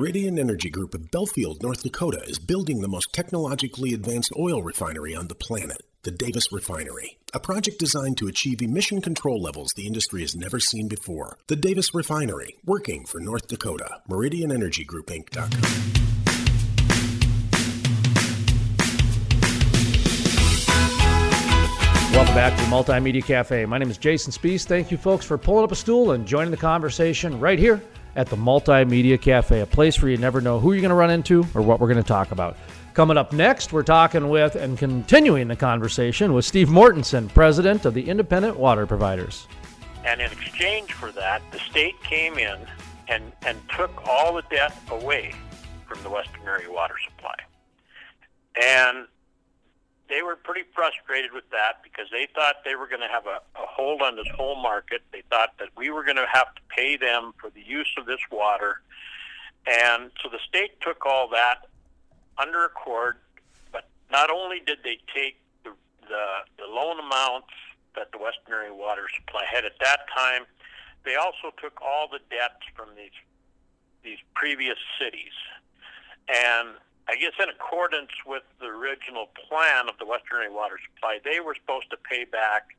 Meridian 0.00 0.38
Energy 0.38 0.70
Group 0.70 0.94
of 0.94 1.10
Belfield, 1.10 1.62
North 1.62 1.82
Dakota 1.82 2.22
is 2.26 2.38
building 2.38 2.80
the 2.80 2.88
most 2.88 3.12
technologically 3.12 3.92
advanced 3.92 4.32
oil 4.34 4.62
refinery 4.62 5.14
on 5.14 5.28
the 5.28 5.34
planet, 5.34 5.82
the 6.04 6.10
Davis 6.10 6.50
Refinery. 6.50 7.18
A 7.34 7.38
project 7.38 7.78
designed 7.78 8.16
to 8.16 8.26
achieve 8.26 8.62
emission 8.62 9.02
control 9.02 9.42
levels 9.42 9.74
the 9.76 9.86
industry 9.86 10.22
has 10.22 10.34
never 10.34 10.58
seen 10.58 10.88
before. 10.88 11.36
The 11.48 11.56
Davis 11.56 11.94
Refinery, 11.94 12.56
working 12.64 13.04
for 13.04 13.20
North 13.20 13.46
Dakota. 13.46 14.00
MeridianEnergyGroupInc.com. 14.08 15.50
Welcome 22.14 22.34
back 22.34 22.56
to 22.56 22.64
the 22.64 22.70
Multimedia 22.70 23.22
Cafe. 23.22 23.66
My 23.66 23.76
name 23.76 23.90
is 23.90 23.98
Jason 23.98 24.32
Spees. 24.32 24.64
Thank 24.64 24.90
you, 24.90 24.96
folks, 24.96 25.26
for 25.26 25.36
pulling 25.36 25.64
up 25.64 25.72
a 25.72 25.76
stool 25.76 26.12
and 26.12 26.26
joining 26.26 26.52
the 26.52 26.56
conversation 26.56 27.38
right 27.38 27.58
here 27.58 27.82
at 28.16 28.28
the 28.28 28.36
Multimedia 28.36 29.20
Cafe, 29.20 29.60
a 29.60 29.66
place 29.66 30.00
where 30.00 30.10
you 30.10 30.16
never 30.16 30.40
know 30.40 30.58
who 30.58 30.72
you're 30.72 30.80
going 30.80 30.90
to 30.90 30.94
run 30.94 31.10
into 31.10 31.46
or 31.54 31.62
what 31.62 31.80
we're 31.80 31.88
going 31.88 32.02
to 32.02 32.08
talk 32.08 32.32
about. 32.32 32.56
Coming 32.94 33.16
up 33.16 33.32
next, 33.32 33.72
we're 33.72 33.82
talking 33.82 34.28
with 34.28 34.56
and 34.56 34.76
continuing 34.76 35.48
the 35.48 35.56
conversation 35.56 36.32
with 36.32 36.44
Steve 36.44 36.68
Mortenson, 36.68 37.32
president 37.32 37.84
of 37.84 37.94
the 37.94 38.08
Independent 38.08 38.58
Water 38.58 38.86
Providers. 38.86 39.46
And 40.04 40.20
in 40.20 40.30
exchange 40.32 40.92
for 40.92 41.12
that, 41.12 41.42
the 41.52 41.58
state 41.58 42.00
came 42.02 42.38
in 42.38 42.58
and, 43.08 43.32
and 43.46 43.58
took 43.76 44.06
all 44.08 44.34
the 44.34 44.42
debt 44.50 44.76
away 44.90 45.34
from 45.86 46.02
the 46.02 46.10
Western 46.10 46.42
Area 46.46 46.70
Water 46.70 46.96
Supply. 47.04 47.34
And 48.62 49.06
they 50.10 50.22
were 50.22 50.36
pretty 50.36 50.68
frustrated 50.74 51.32
with 51.32 51.48
that 51.50 51.82
because 51.82 52.06
they 52.10 52.26
thought 52.34 52.56
they 52.64 52.74
were 52.74 52.88
going 52.88 53.00
to 53.00 53.08
have 53.08 53.26
a, 53.26 53.40
a 53.54 53.66
hold 53.66 54.02
on 54.02 54.16
this 54.16 54.28
whole 54.34 54.60
market. 54.60 55.02
They 55.12 55.22
thought 55.30 55.54
that 55.58 55.68
we 55.76 55.90
were 55.90 56.04
going 56.04 56.16
to 56.16 56.26
have 56.30 56.54
to 56.54 56.60
pay 56.68 56.96
them 56.96 57.32
for 57.40 57.48
the 57.50 57.62
use 57.62 57.90
of 57.96 58.06
this 58.06 58.20
water. 58.30 58.82
And 59.66 60.10
so 60.22 60.28
the 60.28 60.40
state 60.46 60.80
took 60.80 61.06
all 61.06 61.28
that 61.28 61.66
under 62.36 62.64
accord, 62.64 63.16
but 63.72 63.88
not 64.10 64.30
only 64.30 64.60
did 64.66 64.78
they 64.82 64.98
take 65.14 65.36
the, 65.64 65.70
the, 66.02 66.24
the 66.58 66.66
loan 66.66 66.98
amounts 66.98 67.54
that 67.94 68.10
the 68.12 68.18
Western 68.18 68.52
Area 68.52 68.74
Water 68.74 69.06
Supply 69.16 69.44
had 69.48 69.64
at 69.64 69.78
that 69.80 70.00
time, 70.14 70.42
they 71.04 71.14
also 71.14 71.54
took 71.62 71.80
all 71.80 72.08
the 72.08 72.20
debts 72.30 72.64
from 72.74 72.88
these 72.96 73.16
these 74.02 74.18
previous 74.34 74.78
cities. 74.98 75.36
And 76.28 76.70
I 77.10 77.16
guess 77.18 77.34
in 77.42 77.50
accordance 77.50 78.14
with 78.22 78.46
the 78.62 78.70
original 78.70 79.34
plan 79.34 79.90
of 79.90 79.98
the 79.98 80.06
Western 80.06 80.46
Area 80.46 80.54
Water 80.54 80.78
Supply, 80.78 81.18
they 81.26 81.42
were 81.42 81.58
supposed 81.58 81.90
to 81.90 81.98
pay 81.98 82.22
back 82.22 82.70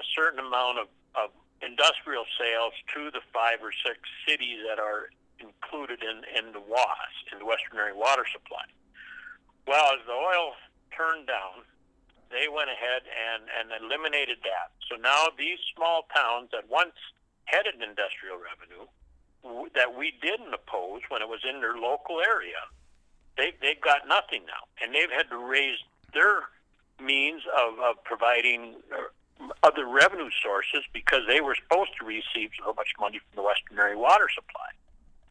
a 0.00 0.04
certain 0.16 0.40
amount 0.40 0.80
of, 0.80 0.88
of 1.12 1.28
industrial 1.60 2.24
sales 2.40 2.72
to 2.96 3.12
the 3.12 3.20
five 3.28 3.60
or 3.60 3.68
six 3.84 4.00
cities 4.24 4.64
that 4.64 4.80
are 4.80 5.12
included 5.36 6.00
in, 6.00 6.24
in 6.32 6.56
the 6.56 6.64
WAS, 6.64 7.12
in 7.28 7.36
the 7.36 7.44
Western 7.44 7.76
Area 7.76 7.92
Water 7.92 8.24
Supply. 8.32 8.64
Well, 9.68 9.92
as 9.92 10.00
the 10.08 10.16
oil 10.16 10.56
turned 10.96 11.28
down, 11.28 11.60
they 12.32 12.48
went 12.48 12.72
ahead 12.72 13.04
and, 13.04 13.52
and 13.52 13.68
eliminated 13.84 14.40
that. 14.48 14.72
So 14.88 14.96
now 14.96 15.28
these 15.36 15.60
small 15.76 16.08
towns 16.16 16.56
that 16.56 16.64
once 16.72 16.96
had 17.44 17.68
an 17.68 17.84
industrial 17.84 18.40
revenue 18.40 18.88
that 19.76 19.92
we 19.92 20.16
didn't 20.24 20.56
oppose 20.56 21.04
when 21.12 21.20
it 21.20 21.28
was 21.28 21.44
in 21.44 21.60
their 21.60 21.76
local 21.76 22.24
area, 22.24 22.64
they, 23.38 23.52
they've 23.62 23.80
got 23.80 24.06
nothing 24.06 24.42
now. 24.46 24.66
And 24.82 24.94
they've 24.94 25.10
had 25.10 25.30
to 25.30 25.38
raise 25.38 25.78
their 26.12 26.50
means 27.00 27.42
of, 27.56 27.78
of 27.78 28.04
providing 28.04 28.74
uh, 28.92 29.46
other 29.62 29.86
revenue 29.86 30.30
sources 30.42 30.82
because 30.92 31.22
they 31.28 31.40
were 31.40 31.54
supposed 31.54 31.90
to 32.00 32.04
receive 32.04 32.50
so 32.62 32.74
much 32.74 32.88
money 33.00 33.18
from 33.18 33.36
the 33.36 33.42
Western 33.42 33.78
Area 33.78 33.96
Water 33.96 34.28
Supply. 34.34 34.68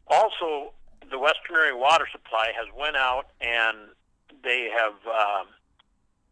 Also, 0.08 0.72
the 1.10 1.18
Western 1.18 1.56
Area 1.56 1.76
Water 1.76 2.08
Supply 2.10 2.52
has 2.56 2.66
went 2.76 2.96
out 2.96 3.26
and 3.40 3.76
they 4.42 4.70
have 4.74 4.94
um, 5.06 5.46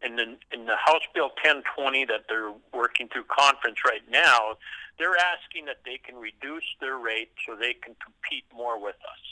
in 0.01 0.15
the 0.15 0.37
in 0.51 0.65
the 0.65 0.75
House 0.75 1.05
Bill 1.13 1.29
1020 1.43 2.05
that 2.05 2.25
they're 2.29 2.53
working 2.73 3.07
through 3.07 3.25
conference 3.25 3.77
right 3.85 4.03
now. 4.09 4.57
They're 4.97 5.17
asking 5.17 5.65
that 5.65 5.81
they 5.85 5.99
can 6.03 6.15
reduce 6.15 6.65
their 6.81 6.97
rate 6.97 7.29
so 7.45 7.55
they 7.55 7.73
can 7.73 7.95
compete 8.03 8.45
more 8.55 8.81
with 8.81 8.95
us. 8.95 9.23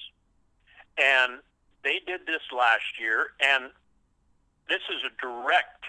And 0.98 1.40
they 1.86 2.02
did 2.06 2.26
this 2.26 2.42
last 2.52 3.00
year, 3.00 3.38
and 3.40 3.70
this 4.68 4.82
is 4.90 5.06
a 5.06 5.14
direct 5.22 5.86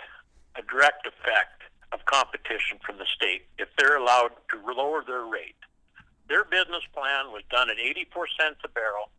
a 0.57 0.63
direct 0.63 1.07
effect 1.07 1.65
of 1.93 2.05
competition 2.05 2.79
from 2.85 2.97
the 2.97 3.05
state 3.05 3.45
if 3.59 3.69
they're 3.77 3.97
allowed 3.97 4.33
to 4.49 4.57
lower 4.73 5.03
their 5.05 5.25
rate. 5.25 5.57
Their 6.29 6.45
business 6.45 6.85
plan 6.93 7.33
was 7.33 7.43
done 7.51 7.69
at 7.69 7.79
84 7.79 8.29
cents 8.39 8.61
a 8.65 8.69
barrel, 8.69 9.11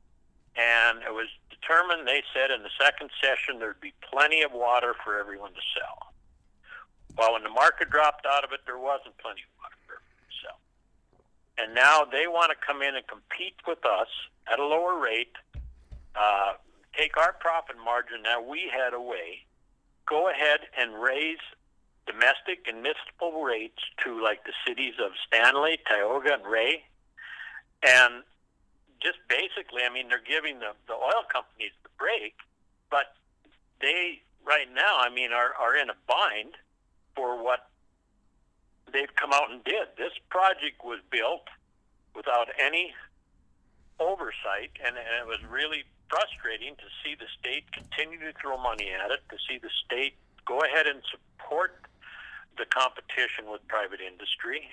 and 0.56 1.02
it 1.04 1.14
was 1.14 1.28
determined, 1.50 2.08
they 2.08 2.24
said, 2.34 2.50
in 2.52 2.64
the 2.64 2.74
second 2.80 3.10
session 3.22 3.60
there'd 3.60 3.82
be 3.82 3.94
plenty 4.02 4.42
of 4.42 4.52
water 4.52 4.94
for 5.04 5.20
everyone 5.20 5.54
to 5.54 5.66
sell. 5.78 6.14
Well, 7.18 7.34
when 7.34 7.44
the 7.44 7.54
market 7.54 7.90
dropped 7.90 8.26
out 8.26 8.44
of 8.44 8.52
it, 8.52 8.62
there 8.66 8.78
wasn't 8.78 9.18
plenty 9.18 9.42
of 9.42 9.54
water 9.62 9.78
for 9.86 9.98
everyone 9.98 10.26
to 10.26 10.36
sell. 10.42 10.60
And 11.58 11.74
now 11.74 12.06
they 12.06 12.28
want 12.28 12.52
to 12.52 12.58
come 12.58 12.82
in 12.82 12.96
and 12.96 13.06
compete 13.08 13.58
with 13.68 13.86
us 13.86 14.10
at 14.52 14.60
a 14.60 14.66
lower 14.66 14.98
rate, 15.00 15.34
uh, 16.16 16.54
take 16.98 17.18
our 17.18 17.34
profit 17.34 17.76
margin 17.84 18.24
that 18.24 18.46
we 18.46 18.72
had 18.74 18.94
away, 18.94 19.46
go 20.08 20.30
ahead 20.30 20.60
and 20.78 21.02
raise 21.02 21.38
domestic 22.06 22.66
and 22.68 22.82
municipal 22.82 23.44
rates 23.44 23.84
to 24.04 24.22
like 24.22 24.44
the 24.46 24.54
cities 24.66 24.96
of 25.04 25.12
Stanley, 25.28 25.78
Tioga, 25.88 26.36
and 26.36 26.46
Ray. 26.46 26.84
And 27.84 28.24
just 29.02 29.18
basically, 29.30 29.84
I 29.84 29.94
mean, 29.94 30.10
they're 30.10 30.24
giving 30.24 30.60
the, 30.60 30.74
the 30.88 30.94
oil 30.94 31.24
companies 31.32 31.72
the 31.84 31.90
break, 32.00 32.34
but 32.90 33.14
they, 33.82 34.22
right 34.46 34.68
now, 34.74 34.98
I 34.98 35.14
mean, 35.14 35.32
are, 35.32 35.54
are 35.60 35.76
in 35.76 35.90
a 35.90 35.98
bind 36.08 36.56
for 37.16 37.44
what 37.44 37.70
they've 38.92 39.14
come 39.16 39.34
out 39.34 39.52
and 39.52 39.64
did. 39.64 39.94
This 39.98 40.14
project 40.30 40.84
was 40.84 41.00
built 41.12 41.46
without 42.16 42.48
any 42.58 42.94
oversight, 44.00 44.72
and, 44.84 44.96
and 44.98 45.14
it 45.22 45.28
was 45.28 45.40
really 45.50 45.84
frustrating 46.10 46.76
to 46.76 46.88
see 47.04 47.16
the 47.16 47.28
state 47.40 47.72
continue 47.72 48.20
to 48.20 48.34
throw 48.40 48.58
money 48.58 48.90
at 48.92 49.12
it, 49.12 49.22
to 49.30 49.38
see 49.48 49.58
the 49.58 49.70
state 49.86 50.16
go 50.46 50.62
ahead 50.62 50.88
and 50.88 51.02
support 51.12 51.84
the 52.58 52.66
competition 52.66 53.52
with 53.52 53.62
private 53.68 54.00
industry. 54.00 54.70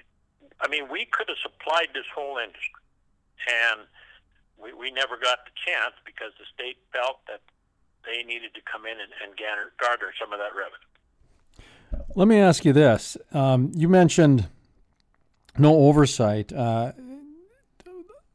I 0.60 0.68
mean, 0.68 0.88
we 0.88 1.04
could 1.10 1.28
have 1.28 1.38
supplied 1.42 1.88
this 1.92 2.06
whole 2.14 2.38
industry, 2.38 2.80
and 3.50 3.80
we, 4.56 4.72
we 4.72 4.90
never 4.90 5.16
got 5.16 5.44
the 5.44 5.54
chance 5.66 5.94
because 6.06 6.32
the 6.38 6.46
state 6.54 6.78
felt 6.92 7.20
that 7.26 7.40
they 8.06 8.22
needed 8.22 8.54
to 8.54 8.60
come 8.70 8.86
in 8.86 8.92
and, 8.92 9.12
and 9.24 9.36
garner, 9.36 9.72
garner 9.80 10.12
some 10.20 10.32
of 10.32 10.38
that 10.38 10.54
revenue. 10.54 10.92
Let 12.14 12.28
me 12.28 12.38
ask 12.38 12.64
you 12.64 12.72
this. 12.72 13.16
Um, 13.32 13.72
you 13.74 13.88
mentioned 13.88 14.48
no 15.58 15.74
oversight. 15.74 16.52
Uh, 16.52 16.92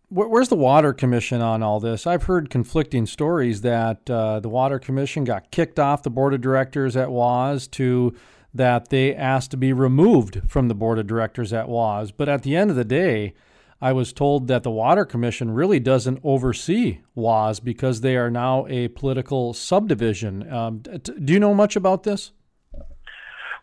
where's 0.10 0.50
the 0.50 0.56
Water 0.56 0.94
Commission 0.94 1.42
on 1.42 1.64
all 1.64 1.80
this? 1.80 2.08
I've 2.08 2.24
heard 2.24 2.50
conflicting 2.50 3.06
stories 3.06 3.62
that 3.62 4.10
uh, 4.10 4.40
the 4.40 4.50
Water 4.50 4.80
Commission 4.80 5.24
got 5.24 5.52
kicked 5.52 5.80
off 5.80 6.04
the 6.04 6.10
board 6.10 6.34
of 6.34 6.42
directors 6.42 6.96
at 6.96 7.12
WAS 7.12 7.68
to 7.68 8.16
that 8.54 8.90
they 8.90 9.14
asked 9.14 9.52
to 9.52 9.58
be 9.58 9.72
removed 9.72 10.42
from 10.48 10.68
the 10.68 10.76
board 10.76 10.98
of 10.98 11.08
directors 11.08 11.54
at 11.54 11.70
WAS. 11.70 12.12
But 12.12 12.28
at 12.28 12.42
the 12.42 12.56
end 12.56 12.72
of 12.72 12.76
the 12.76 12.84
day, 12.84 13.36
I 13.82 13.94
was 13.94 14.12
told 14.12 14.48
that 14.48 14.64
the 14.64 14.72
Water 14.72 15.06
Commission 15.06 15.52
really 15.52 15.80
doesn't 15.80 16.20
oversee 16.24 17.00
WAS 17.16 17.60
because 17.60 18.02
they 18.02 18.18
are 18.18 18.32
now 18.32 18.66
a 18.68 18.88
political 18.90 19.54
subdivision. 19.54 20.52
Um, 20.52 20.80
do 20.80 21.32
you 21.32 21.40
know 21.40 21.54
much 21.54 21.76
about 21.76 22.04
this? 22.04 22.32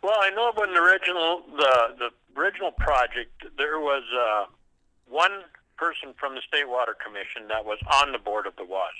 Well, 0.02 0.18
I 0.20 0.30
know 0.30 0.52
when 0.54 0.72
the 0.72 0.80
original 0.80 1.42
the 1.56 1.96
the 1.98 2.40
original 2.40 2.70
project 2.70 3.44
there 3.58 3.80
was 3.80 4.04
uh, 4.14 4.44
one 5.08 5.42
person 5.76 6.14
from 6.18 6.34
the 6.34 6.42
State 6.46 6.68
Water 6.68 6.96
Commission 6.96 7.48
that 7.48 7.64
was 7.64 7.78
on 8.02 8.12
the 8.12 8.18
board 8.18 8.46
of 8.46 8.56
the 8.56 8.64
WAS. 8.64 8.96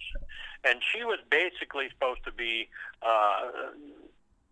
And 0.65 0.81
she 0.81 1.05
was 1.05 1.19
basically 1.31 1.89
supposed 1.91 2.25
to 2.25 2.33
be 2.33 2.69
uh, 3.03 3.73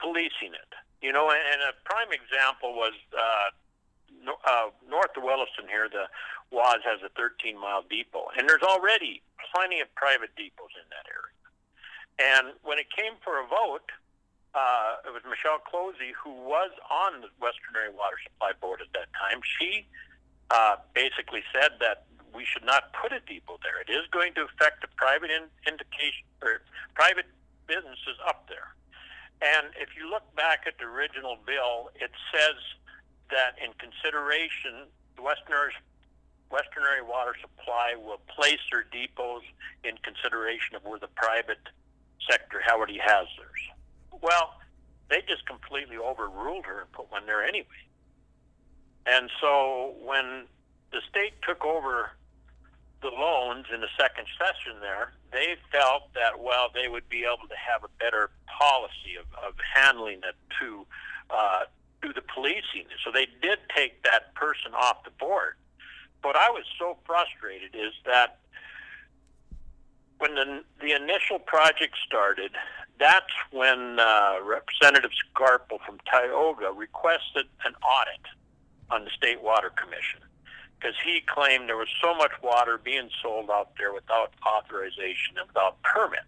policing 0.01 0.57
it. 0.57 0.73
You 1.03 1.13
know, 1.13 1.31
and 1.31 1.61
a 1.61 1.77
prime 1.85 2.13
example 2.13 2.73
was 2.73 2.95
uh, 3.13 3.53
no, 4.25 4.41
uh, 4.45 4.73
north 4.89 5.13
of 5.17 5.23
Williston 5.23 5.69
here, 5.69 5.89
the 5.89 6.09
WAS 6.51 6.81
has 6.85 7.05
a 7.05 7.13
13 7.13 7.61
mile 7.61 7.85
depot. 7.89 8.33
And 8.37 8.49
there's 8.49 8.65
already 8.65 9.23
plenty 9.53 9.81
of 9.81 9.93
private 9.95 10.33
depots 10.37 10.75
in 10.81 10.87
that 10.89 11.07
area. 11.07 11.37
And 12.17 12.57
when 12.63 12.79
it 12.79 12.87
came 12.95 13.21
for 13.23 13.41
a 13.41 13.47
vote, 13.47 13.93
uh, 14.55 15.03
it 15.05 15.13
was 15.13 15.23
Michelle 15.29 15.59
Closey, 15.59 16.15
who 16.15 16.31
was 16.31 16.71
on 16.87 17.21
the 17.21 17.29
Western 17.43 17.75
Area 17.75 17.91
Water 17.91 18.17
Supply 18.23 18.53
Board 18.61 18.81
at 18.81 18.93
that 18.95 19.11
time. 19.19 19.43
She 19.43 19.87
uh, 20.51 20.77
basically 20.95 21.43
said 21.53 21.73
that 21.81 22.07
we 22.35 22.45
should 22.45 22.65
not 22.65 22.93
put 22.93 23.13
a 23.13 23.21
depot 23.21 23.59
there. 23.63 23.81
It 23.81 23.91
is 23.91 24.07
going 24.11 24.35
to 24.35 24.43
affect 24.45 24.83
the 24.83 24.89
private 24.97 25.31
in, 25.31 25.47
indication 25.67 26.27
or 26.43 26.61
private 26.95 27.27
businesses 27.67 28.19
up 28.27 28.49
there. 28.49 28.75
And 29.41 29.73
if 29.79 29.97
you 29.97 30.11
look 30.11 30.25
back 30.37 30.65
at 30.67 30.79
the 30.79 30.85
original 30.85 31.39
bill, 31.47 31.91
it 31.95 32.11
says 32.35 32.59
that 33.31 33.57
in 33.63 33.73
consideration, 33.79 34.91
the 35.17 35.23
Western 35.23 36.83
Area, 36.83 37.05
Water 37.05 37.35
Supply 37.41 37.95
will 37.97 38.21
place 38.29 38.61
their 38.71 38.85
depots 38.91 39.45
in 39.83 39.97
consideration 40.03 40.77
of 40.77 40.85
where 40.85 40.99
the 40.99 41.13
private 41.15 41.63
sector 42.31 42.63
already 42.71 42.99
has 42.99 43.27
theirs. 43.39 43.63
Well, 44.23 44.55
they 45.11 45.21
just 45.29 45.47
completely 45.47 45.97
overruled 45.97 46.65
her 46.67 46.81
and 46.83 46.93
put 46.93 47.11
one 47.11 47.27
there 47.27 47.45
anyway. 47.45 47.85
And 49.07 49.31
so 49.41 49.95
when 50.01 50.45
the 50.93 51.01
state 51.11 51.35
took 51.47 51.65
over 51.65 52.11
the 53.03 53.09
loans 53.09 53.67
in 53.73 53.81
the 53.81 53.89
second 53.99 54.27
session 54.39 54.81
there, 54.81 55.13
they 55.33 55.57
felt 55.71 56.13
that, 56.15 56.41
well, 56.41 56.71
they 56.73 56.89
would 56.89 57.09
be 57.09 57.25
able 57.25 57.49
to 57.49 57.57
have 57.57 57.85
a 57.85 57.89
better 58.03 58.31
policy 58.47 59.17
of, 59.19 59.27
of 59.47 59.55
handling 59.75 60.19
it 60.19 60.37
to 60.61 60.87
uh, 61.31 61.61
do 62.01 62.13
the 62.13 62.23
policing. 62.23 62.89
So 63.05 63.13
they 63.13 63.27
did 63.43 63.59
take 63.75 64.03
that 64.05 64.35
person 64.35 64.73
off 64.75 65.05
the 65.05 65.11
board. 65.11 65.55
But 66.23 66.37
I 66.37 66.51
was 66.51 66.65
so 66.79 66.97
frustrated 67.05 67.75
is 67.75 67.93
that 68.07 68.39
when 70.19 70.35
the, 70.35 70.65
the 70.81 70.93
initial 70.93 71.39
project 71.39 71.97
started, 72.07 72.53
that's 72.99 73.35
when 73.51 73.99
uh, 73.99 74.37
Representative 74.43 75.11
Skarphol 75.13 75.85
from 75.85 75.99
Tioga 76.11 76.73
requested 76.73 77.47
an 77.67 77.75
audit 77.85 78.25
on 78.91 79.05
the 79.05 79.11
State 79.11 79.43
Water 79.43 79.71
Commission 79.71 80.24
because 80.85 80.97
he 81.05 81.23
claimed 81.27 81.69
there 81.69 81.77
was 81.77 81.89
so 82.03 82.15
much 82.15 82.33
water 82.43 82.79
being 82.83 83.09
sold 83.23 83.49
out 83.51 83.71
there 83.79 83.93
without 83.95 84.33
authorization 84.47 85.39
and 85.39 85.49
without 85.49 85.81
permits. 85.83 86.23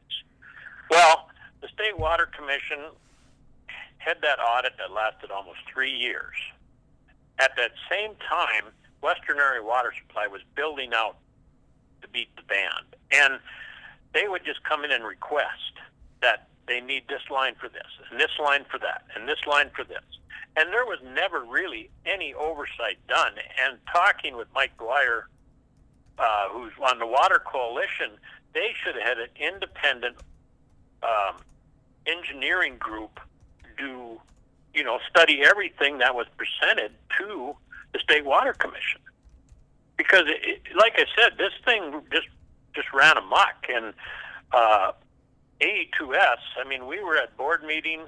Well, 0.91 1.29
the 1.61 1.69
State 1.69 1.99
Water 1.99 2.27
Commission 2.35 2.79
had 3.99 4.17
that 4.23 4.39
audit 4.39 4.73
that 4.79 4.93
lasted 4.93 5.31
almost 5.31 5.59
three 5.71 5.93
years. 5.93 6.35
At 7.39 7.51
that 7.59 7.73
same 7.91 8.13
time, 8.29 8.73
Western 9.03 9.39
Area 9.39 9.63
Water 9.63 9.93
Supply 10.01 10.27
was 10.27 10.41
building 10.55 10.93
out 10.95 11.17
to 12.01 12.09
beat 12.09 12.35
the 12.37 12.43
band. 12.43 12.97
And 13.13 13.39
they 14.15 14.27
would 14.27 14.45
just 14.45 14.65
come 14.65 14.85
in 14.85 14.91
and 14.91 15.05
request 15.05 15.77
that 16.23 16.49
they 16.67 16.81
need 16.81 17.09
this 17.09 17.23
line 17.31 17.57
for 17.61 17.69
this, 17.69 17.87
and 18.11 18.19
this 18.19 18.33
line 18.43 18.65
for 18.71 18.79
that, 18.79 19.03
and 19.15 19.29
this 19.29 19.45
line 19.47 19.71
for 19.77 19.85
this. 19.85 20.03
And 20.57 20.73
there 20.73 20.87
was 20.87 20.99
never 21.15 21.45
really 21.45 21.91
any 22.07 22.33
oversight 22.33 22.99
done. 23.09 23.33
And 23.63 23.79
talking 23.93 24.37
with 24.37 24.49
Mike 24.55 24.77
Dwyer, 24.79 25.29
uh, 26.19 26.49
who's 26.51 26.73
on 26.83 26.99
the 26.99 27.07
Water 27.07 27.41
Coalition, 27.45 28.13
they 28.55 28.71
should 28.83 28.95
have 28.95 29.05
had 29.05 29.19
an 29.19 29.29
independent 29.39 30.17
um, 31.03 31.37
engineering 32.07 32.77
group 32.79 33.21
do, 33.77 34.19
you 34.73 34.83
know, 34.83 34.99
study 35.11 35.43
everything 35.45 35.99
that 35.99 36.15
was 36.15 36.27
presented 36.39 36.93
to 37.19 37.55
the 37.93 37.99
State 37.99 38.25
Water 38.25 38.55
Commission. 38.55 39.01
Because, 39.99 40.23
it, 40.27 40.63
like 40.75 40.95
I 40.97 41.05
said, 41.21 41.33
this 41.39 41.53
thing 41.65 42.03
just 42.11 42.29
just 42.75 42.93
ran 42.93 43.17
amok, 43.17 43.67
and 43.69 43.95
uh, 44.53 44.93
AE2S. 45.61 46.37
I 46.63 46.69
mean, 46.69 46.87
we 46.87 47.03
were 47.03 47.17
at 47.17 47.37
board 47.37 47.65
meeting, 47.65 48.03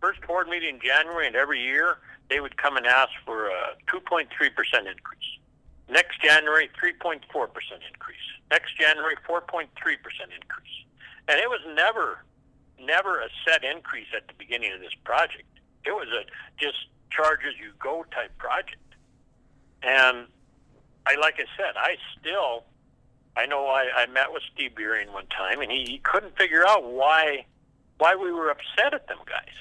first 0.00 0.20
board 0.26 0.48
meeting 0.48 0.76
in 0.76 0.80
January, 0.80 1.26
and 1.26 1.36
every 1.36 1.62
year 1.62 1.98
they 2.28 2.40
would 2.40 2.56
come 2.56 2.76
and 2.76 2.86
ask 2.86 3.10
for 3.24 3.48
a 3.48 3.74
2.3% 3.88 4.26
increase. 4.30 5.30
Next 5.88 6.20
January, 6.22 6.70
3.4% 6.82 7.20
increase. 7.22 8.18
Next 8.50 8.76
January, 8.78 9.16
4.3% 9.28 9.66
increase. 9.74 10.76
And 11.28 11.38
it 11.38 11.48
was 11.48 11.60
never, 11.74 12.24
never 12.80 13.20
a 13.20 13.28
set 13.46 13.64
increase 13.64 14.06
at 14.16 14.26
the 14.28 14.34
beginning 14.38 14.72
of 14.72 14.80
this 14.80 14.94
project. 15.04 15.48
It 15.84 15.92
was 15.92 16.08
a 16.08 16.24
just 16.62 16.86
charge 17.10 17.40
as 17.46 17.58
you 17.58 17.72
go 17.78 18.04
type 18.12 18.36
project. 18.38 18.76
And 19.82 20.26
I, 21.06 21.16
like 21.16 21.34
I 21.38 21.46
said, 21.56 21.74
I 21.76 21.96
still 22.18 22.64
I 23.36 23.46
know 23.46 23.66
I, 23.66 23.88
I 23.96 24.06
met 24.06 24.32
with 24.32 24.42
Steve 24.52 24.74
Beering 24.74 25.12
one 25.12 25.26
time, 25.26 25.60
and 25.60 25.70
he, 25.70 25.84
he 25.84 25.98
couldn't 25.98 26.36
figure 26.36 26.66
out 26.66 26.84
why 26.84 27.46
why 27.98 28.14
we 28.14 28.32
were 28.32 28.50
upset 28.50 28.94
at 28.94 29.06
them 29.08 29.18
guys. 29.26 29.54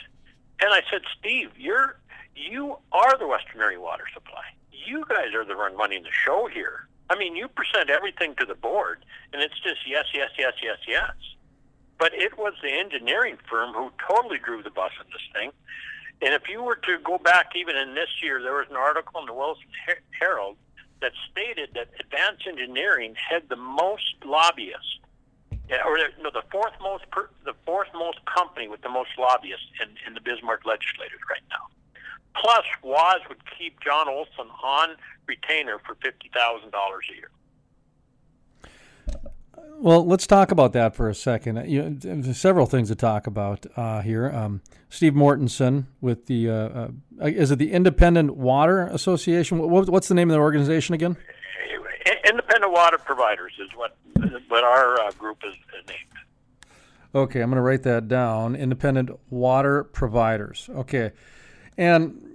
And 0.61 0.73
I 0.73 0.81
said, 0.91 1.01
Steve, 1.17 1.51
you're 1.57 1.97
you 2.35 2.77
are 2.91 3.17
the 3.17 3.27
Western 3.27 3.61
Area 3.61 3.79
Water 3.79 4.05
Supply. 4.13 4.43
You 4.71 5.05
guys 5.09 5.33
are 5.35 5.43
the 5.43 5.57
one 5.57 5.75
running 5.75 6.03
the 6.03 6.11
show 6.11 6.47
here. 6.47 6.87
I 7.09 7.17
mean, 7.17 7.35
you 7.35 7.47
present 7.49 7.89
everything 7.89 8.35
to 8.39 8.45
the 8.45 8.55
board, 8.55 9.03
and 9.33 9.41
it's 9.41 9.59
just 9.61 9.87
yes, 9.87 10.05
yes, 10.13 10.29
yes, 10.37 10.53
yes, 10.63 10.77
yes. 10.87 11.11
But 11.97 12.13
it 12.13 12.37
was 12.37 12.53
the 12.63 12.71
engineering 12.71 13.37
firm 13.49 13.73
who 13.73 13.91
totally 14.07 14.37
drew 14.37 14.63
the 14.63 14.69
bus 14.69 14.91
in 15.03 15.07
this 15.11 15.27
thing. 15.33 15.51
And 16.21 16.33
if 16.33 16.47
you 16.49 16.63
were 16.63 16.75
to 16.75 16.97
go 17.03 17.17
back 17.17 17.51
even 17.55 17.75
in 17.75 17.95
this 17.95 18.09
year, 18.21 18.41
there 18.41 18.55
was 18.55 18.67
an 18.69 18.75
article 18.75 19.19
in 19.21 19.25
the 19.25 19.33
Williston 19.33 19.67
Herald 20.19 20.57
that 21.01 21.11
stated 21.31 21.69
that 21.73 21.89
advanced 21.99 22.45
engineering 22.47 23.15
had 23.15 23.47
the 23.49 23.55
most 23.55 24.15
lobbyists, 24.25 24.99
or 25.85 25.97
no, 26.21 26.29
the 26.33 26.43
fourth 26.51 26.73
most 26.81 27.09
per, 27.11 27.29
the 27.45 27.53
fourth 27.65 27.89
most 27.93 28.19
company 28.25 28.67
with 28.67 28.81
the 28.81 28.89
most 28.89 29.09
lobbyists 29.17 29.65
in, 29.81 29.89
in 30.07 30.13
the 30.13 30.21
Bismarck 30.21 30.65
legislators 30.65 31.19
right 31.29 31.43
now. 31.49 31.67
Plus, 32.35 32.65
WAS 32.83 33.19
would 33.27 33.39
keep 33.57 33.79
John 33.81 34.07
Olson 34.07 34.47
on 34.63 34.89
retainer 35.27 35.79
for 35.85 35.95
fifty 35.95 36.29
thousand 36.33 36.71
dollars 36.71 37.05
a 37.11 37.15
year. 37.15 37.29
Well, 39.81 40.05
let's 40.05 40.27
talk 40.27 40.51
about 40.51 40.73
that 40.73 40.95
for 40.95 41.07
a 41.07 41.15
second. 41.15 41.69
You 41.69 41.89
there's 41.89 42.37
several 42.37 42.65
things 42.65 42.89
to 42.89 42.95
talk 42.95 43.27
about 43.27 43.65
uh, 43.77 44.01
here. 44.01 44.29
Um, 44.29 44.61
Steve 44.89 45.13
Mortenson 45.13 45.85
with 46.01 46.25
the 46.25 46.49
uh, 46.49 46.53
uh, 46.53 46.89
is 47.21 47.51
it 47.51 47.59
the 47.59 47.71
Independent 47.71 48.35
Water 48.35 48.87
Association? 48.87 49.57
What, 49.57 49.89
what's 49.89 50.07
the 50.07 50.15
name 50.15 50.29
of 50.29 50.33
the 50.33 50.39
organization 50.39 50.95
again? 50.95 51.15
Independent 52.29 52.71
Water 52.71 52.97
Providers 52.97 53.53
is 53.59 53.69
what 53.75 53.97
what 54.47 54.63
our 54.63 54.99
uh, 55.01 55.11
group 55.11 55.39
is 55.47 55.55
named. 55.87 55.99
Okay, 57.15 57.41
I'm 57.41 57.49
going 57.49 57.57
to 57.57 57.61
write 57.61 57.83
that 57.83 58.07
down. 58.07 58.55
Independent 58.55 59.09
Water 59.29 59.83
Providers. 59.83 60.69
Okay, 60.71 61.11
and 61.77 62.29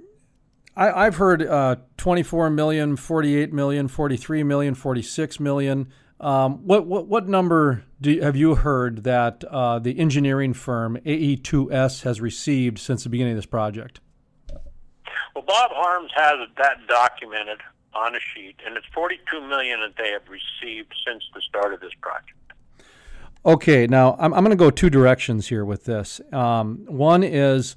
I, 0.77 1.05
have 1.05 1.17
heard 1.17 1.43
uh, 1.43 1.77
24 1.97 2.51
million, 2.51 2.97
48 2.97 3.53
million, 3.53 3.87
43 3.87 4.43
million, 4.43 4.75
46 4.75 5.39
million. 5.39 5.89
Um, 6.21 6.67
what, 6.67 6.87
what, 6.87 7.07
what 7.07 7.29
number 7.29 7.85
do, 8.01 8.21
have 8.21 8.35
you 8.35 8.57
heard 8.57 9.05
that 9.05 9.45
uh, 9.45 9.79
the 9.79 9.99
engineering 9.99 10.55
firm 10.55 10.97
AE2S 11.05 12.03
has 12.03 12.21
received 12.21 12.79
since 12.79 13.05
the 13.05 13.09
beginning 13.09 13.33
of 13.33 13.39
this 13.39 13.47
project? 13.47 14.01
Well, 15.35 15.45
Bob 15.47 15.71
Harms 15.73 16.11
has 16.17 16.35
that 16.57 16.79
documented 16.89 17.61
on 17.95 18.15
a 18.15 18.21
sheet, 18.35 18.57
and 18.67 18.77
it's 18.77 18.87
42 18.95 19.41
million 19.47 19.81
that 19.81 19.95
they 19.97 20.11
have 20.11 20.23
received 20.29 20.93
since 21.07 21.25
the 21.35 21.41
start 21.41 21.73
of 21.75 21.81
this 21.81 21.93
project. 22.01 22.39
Okay, 23.47 23.87
now 23.87 24.17
I'm, 24.19 24.33
I'm 24.33 24.43
going 24.43 24.57
to 24.57 24.63
go 24.63 24.71
two 24.71 24.91
directions 24.91 25.49
here 25.49 25.65
with 25.65 25.85
this. 25.85 26.21
Um, 26.33 26.87
one 26.89 27.23
is 27.23 27.77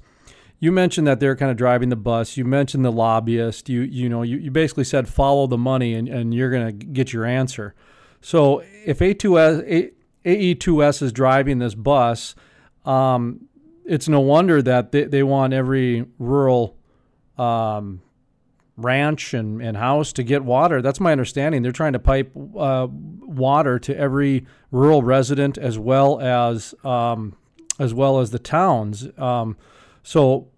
you 0.60 0.72
mentioned 0.72 1.06
that 1.06 1.20
they're 1.20 1.36
kind 1.36 1.50
of 1.50 1.56
driving 1.56 1.90
the 1.90 1.96
bus. 1.96 2.36
You 2.36 2.44
mentioned 2.44 2.84
the 2.84 2.92
lobbyist. 2.92 3.68
You 3.68 3.82
you 3.82 4.08
know 4.08 4.22
you, 4.22 4.38
you 4.38 4.50
basically 4.50 4.84
said 4.84 5.08
follow 5.08 5.46
the 5.46 5.58
money 5.58 5.94
and, 5.94 6.08
and 6.08 6.34
you're 6.34 6.50
going 6.50 6.78
to 6.78 6.86
get 6.86 7.12
your 7.12 7.24
answer. 7.24 7.74
So 8.20 8.62
if 8.84 8.98
A2S, 8.98 9.92
AE2S 10.24 11.02
is 11.02 11.12
driving 11.12 11.58
this 11.58 11.74
bus, 11.74 12.34
um, 12.84 13.48
it's 13.84 14.08
no 14.08 14.20
wonder 14.20 14.60
that 14.62 14.90
they, 14.92 15.04
they 15.04 15.22
want 15.22 15.52
every 15.52 16.06
rural 16.18 16.76
um, 17.36 18.02
ranch 18.78 19.34
and, 19.34 19.60
and 19.60 19.76
house 19.76 20.12
to 20.14 20.22
get 20.22 20.44
water. 20.44 20.80
That's 20.80 21.00
my 21.00 21.12
understanding. 21.12 21.62
They're 21.62 21.72
trying 21.72 21.92
to 21.92 21.98
pipe 21.98 22.32
uh, 22.56 22.86
water 22.90 23.78
to 23.80 23.96
every 23.96 24.46
rural 24.70 25.02
resident 25.02 25.58
as 25.58 25.78
well 25.78 26.20
as 26.20 26.74
um, 26.84 27.36
as 27.78 27.92
well 27.92 28.20
as 28.20 28.30
the 28.30 28.38
towns. 28.38 29.08
Um, 29.18 29.56
so 30.02 30.48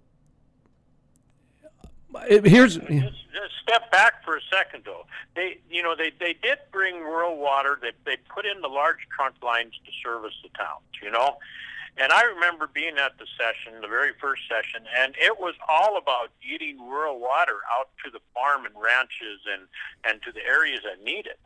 Here's 2.29 2.77
just, 2.77 2.89
just 2.89 3.55
step 3.63 3.91
back 3.91 4.25
for 4.25 4.37
a 4.37 4.41
second, 4.51 4.83
though. 4.85 5.07
They, 5.37 5.59
you 5.71 5.83
know, 5.83 5.95
they 5.97 6.13
they 6.19 6.35
did 6.43 6.59
bring 6.73 6.97
rural 7.01 7.37
water. 7.37 7.79
They 7.81 7.93
they 8.05 8.17
put 8.33 8.47
in 8.47 8.61
the 8.61 8.69
large 8.69 8.99
trunk 9.15 9.37
lines 9.43 9.73
to 9.85 9.93
service 10.03 10.35
the 10.43 10.49
towns. 10.57 10.83
You 11.03 11.11
know, 11.11 11.39
and 11.97 12.13
I 12.13 12.23
remember 12.23 12.69
being 12.73 12.97
at 12.99 13.19
the 13.19 13.27
session, 13.37 13.81
the 13.81 13.89
very 13.89 14.13
first 14.21 14.43
session, 14.49 14.87
and 14.97 15.15
it 15.21 15.39
was 15.39 15.55
all 15.69 15.99
about 15.99 16.31
getting 16.41 16.79
rural 16.79 17.19
water 17.19 17.59
out 17.79 17.89
to 18.05 18.11
the 18.11 18.21
farm 18.35 18.65
and 18.65 18.75
ranches 18.77 19.41
and 19.51 19.69
and 20.05 20.23
to 20.23 20.33
the 20.33 20.45
areas 20.45 20.81
that 20.85 21.03
need 21.05 21.27
it. 21.27 21.39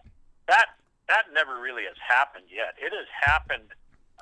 That 0.48 0.66
that 1.08 1.24
never 1.32 1.60
really 1.60 1.84
has 1.84 1.96
happened 2.00 2.46
yet. 2.50 2.74
It 2.78 2.92
has 2.92 3.06
happened 3.20 3.74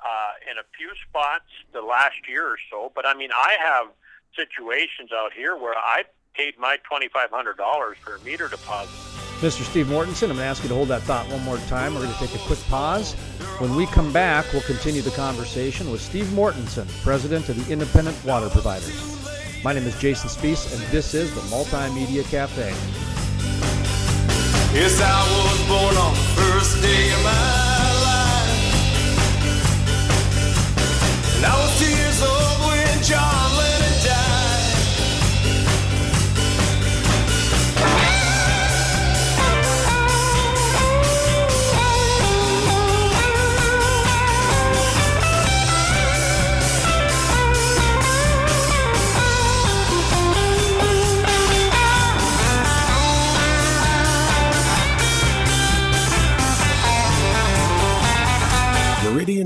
uh, 0.03 0.33
in 0.49 0.57
a 0.57 0.65
few 0.77 0.91
spots 1.07 1.47
the 1.71 1.81
last 1.81 2.27
year 2.27 2.47
or 2.47 2.57
so, 2.69 2.91
but 2.93 3.05
I 3.05 3.13
mean, 3.13 3.29
I 3.31 3.55
have 3.59 3.87
situations 4.35 5.11
out 5.13 5.31
here 5.33 5.55
where 5.55 5.75
I 5.77 6.03
paid 6.33 6.57
my 6.57 6.77
$2,500 6.91 7.95
for 7.97 8.15
a 8.15 8.19
meter 8.21 8.47
deposit. 8.47 9.12
Mr. 9.43 9.63
Steve 9.69 9.87
Mortenson, 9.87 10.29
I'm 10.29 10.37
going 10.37 10.37
to 10.37 10.45
ask 10.45 10.63
you 10.63 10.69
to 10.69 10.75
hold 10.75 10.87
that 10.87 11.01
thought 11.01 11.27
one 11.27 11.43
more 11.43 11.57
time. 11.67 11.93
We're 11.93 12.03
going 12.03 12.13
to 12.13 12.19
take 12.19 12.33
a 12.33 12.37
quick 12.45 12.59
pause. 12.69 13.11
When 13.59 13.75
we 13.75 13.85
come 13.87 14.13
back, 14.13 14.45
we'll 14.53 14.61
continue 14.61 15.01
the 15.01 15.11
conversation 15.11 15.91
with 15.91 15.99
Steve 15.99 16.27
Mortenson, 16.27 16.87
president 17.03 17.49
of 17.49 17.57
the 17.57 17.69
Independent 17.73 18.15
Water 18.23 18.47
Providers. 18.47 19.19
My 19.61 19.73
name 19.73 19.83
is 19.83 19.99
Jason 19.99 20.29
Spees, 20.29 20.73
and 20.73 20.81
this 20.93 21.13
is 21.13 21.35
the 21.35 21.41
Multimedia 21.53 22.23
Cafe. 22.31 22.69
Yes, 24.73 25.01
I 25.03 25.27
was 25.35 25.59
born 25.67 25.97
on 25.97 26.13
the 26.13 26.19
first 26.39 26.81
day 26.81 27.11
of 27.11 27.23
my 27.25 27.91
life. 28.07 28.47
And 31.35 31.45
I 31.45 31.53
was 31.59 31.77
two 31.79 31.91
years 31.93 32.21
old 32.23 32.71
when 32.71 33.03
John 33.03 33.52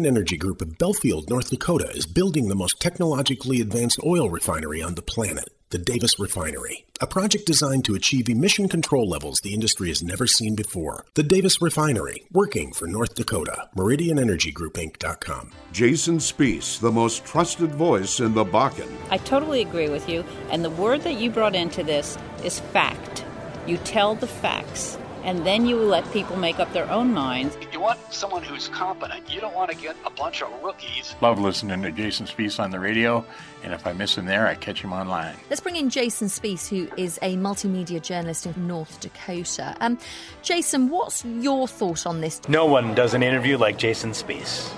Energy 0.07 0.37
Group 0.37 0.61
of 0.61 0.77
Belfield, 0.77 1.29
North 1.29 1.49
Dakota 1.49 1.89
is 1.89 2.05
building 2.05 2.47
the 2.47 2.55
most 2.55 2.79
technologically 2.79 3.59
advanced 3.59 3.99
oil 4.05 4.29
refinery 4.29 4.81
on 4.81 4.95
the 4.95 5.01
planet, 5.01 5.49
the 5.69 5.77
Davis 5.77 6.17
Refinery. 6.17 6.85
A 7.01 7.05
project 7.05 7.45
designed 7.45 7.83
to 7.85 7.93
achieve 7.93 8.29
emission 8.29 8.69
control 8.69 9.07
levels 9.07 9.41
the 9.41 9.53
industry 9.53 9.89
has 9.89 10.01
never 10.01 10.25
seen 10.25 10.55
before. 10.55 11.05
The 11.15 11.23
Davis 11.23 11.61
Refinery, 11.61 12.25
working 12.31 12.71
for 12.71 12.87
North 12.87 13.15
Dakota. 13.15 13.67
MeridianEnergyGroupInc.com. 13.75 15.51
Jason 15.73 16.17
Spees, 16.19 16.79
the 16.79 16.91
most 16.91 17.25
trusted 17.25 17.75
voice 17.75 18.21
in 18.21 18.33
the 18.33 18.45
Bakken. 18.45 18.89
I 19.09 19.17
totally 19.17 19.61
agree 19.61 19.89
with 19.89 20.07
you. 20.07 20.23
And 20.49 20.63
the 20.63 20.69
word 20.69 21.01
that 21.01 21.19
you 21.19 21.29
brought 21.29 21.53
into 21.53 21.83
this 21.83 22.17
is 22.45 22.61
fact. 22.61 23.25
You 23.67 23.75
tell 23.79 24.15
the 24.15 24.27
facts, 24.27 24.97
and 25.27 25.45
then 25.45 25.65
you 25.65 25.75
let 25.75 26.09
people 26.13 26.37
make 26.37 26.57
up 26.57 26.71
their 26.71 26.89
own 26.89 27.13
minds. 27.13 27.57
You 27.73 27.81
want 27.81 27.99
someone 28.13 28.43
who's 28.43 28.69
competent. 28.69 29.29
You 29.29 29.41
don't 29.41 29.53
want 29.53 29.69
to 29.69 29.75
get 29.75 29.97
a 30.05 30.09
bunch 30.09 30.41
of 30.41 30.49
rookies. 30.63 31.15
Love 31.19 31.37
listening 31.37 31.81
to 31.81 31.91
Jason 31.91 32.25
Spees 32.25 32.63
on 32.63 32.71
the 32.71 32.79
radio, 32.79 33.25
and 33.61 33.73
if 33.73 33.85
I 33.85 33.91
miss 33.91 34.17
him 34.17 34.25
there, 34.25 34.47
I 34.47 34.55
catch 34.55 34.81
him 34.81 34.93
online. 34.93 35.35
Let's 35.49 35.59
bring 35.59 35.75
in 35.75 35.89
Jason 35.89 36.29
Spees, 36.29 36.69
who 36.69 36.89
is 36.95 37.19
a 37.21 37.35
multimedia 37.35 38.01
journalist 38.01 38.45
in 38.45 38.67
North 38.67 39.01
Dakota. 39.01 39.75
Um, 39.81 39.99
Jason, 40.43 40.87
what's 40.87 41.25
your 41.25 41.67
thought 41.67 42.07
on 42.07 42.21
this? 42.21 42.39
No 42.47 42.65
one 42.65 42.95
does 42.95 43.13
an 43.13 43.21
interview 43.21 43.57
like 43.57 43.77
Jason 43.77 44.11
Spees. 44.11 44.71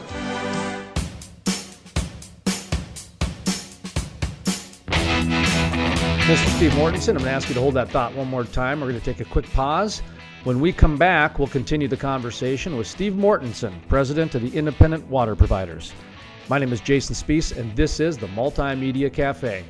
This 6.25 6.45
is 6.45 6.55
Steve 6.55 6.71
Mortenson, 6.71 7.09
I'm 7.09 7.17
going 7.17 7.25
to 7.25 7.31
ask 7.31 7.49
you 7.49 7.55
to 7.55 7.62
hold 7.62 7.75
that 7.75 7.89
thought 7.89 8.13
one 8.13 8.27
more 8.27 8.43
time. 8.43 8.81
We're 8.81 8.89
going 8.89 8.99
to 8.99 9.05
take 9.05 9.19
a 9.19 9.29
quick 9.29 9.51
pause. 9.51 10.01
When 10.45 10.60
we 10.62 10.71
come 10.71 10.97
back, 10.97 11.38
we'll 11.38 11.47
continue 11.49 11.88
the 11.88 11.97
conversation 11.97 12.78
with 12.78 12.88
Steve 12.88 13.13
Mortenson, 13.13 13.73
president 13.88 14.36
of 14.36 14.41
the 14.41 14.58
Independent 14.58 15.06
Water 15.08 15.36
Providers. 15.36 15.93
My 16.47 16.58
name 16.58 16.71
is 16.71 16.80
Jason 16.82 17.13
Spees, 17.13 17.56
and 17.56 17.75
this 17.75 17.99
is 17.99 18.17
the 18.17 18.28
Multimedia 18.28 19.12
Cafe. 19.12 19.65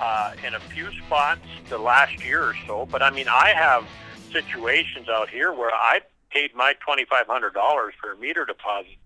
uh, 0.00 0.32
in 0.46 0.54
a 0.54 0.60
few 0.60 0.90
spots 0.94 1.40
the 1.68 1.78
last 1.78 2.24
year 2.24 2.42
or 2.42 2.54
so. 2.66 2.86
But 2.90 3.02
I 3.02 3.10
mean, 3.10 3.28
I 3.28 3.52
have 3.54 3.86
situations 4.32 5.08
out 5.08 5.28
here 5.28 5.52
where 5.52 5.72
I 5.72 6.00
paid 6.30 6.54
my 6.54 6.74
twenty 6.84 7.04
five 7.04 7.26
hundred 7.26 7.54
dollars 7.54 7.94
for 8.00 8.12
a 8.12 8.16
meter 8.16 8.44
deposit 8.44 8.96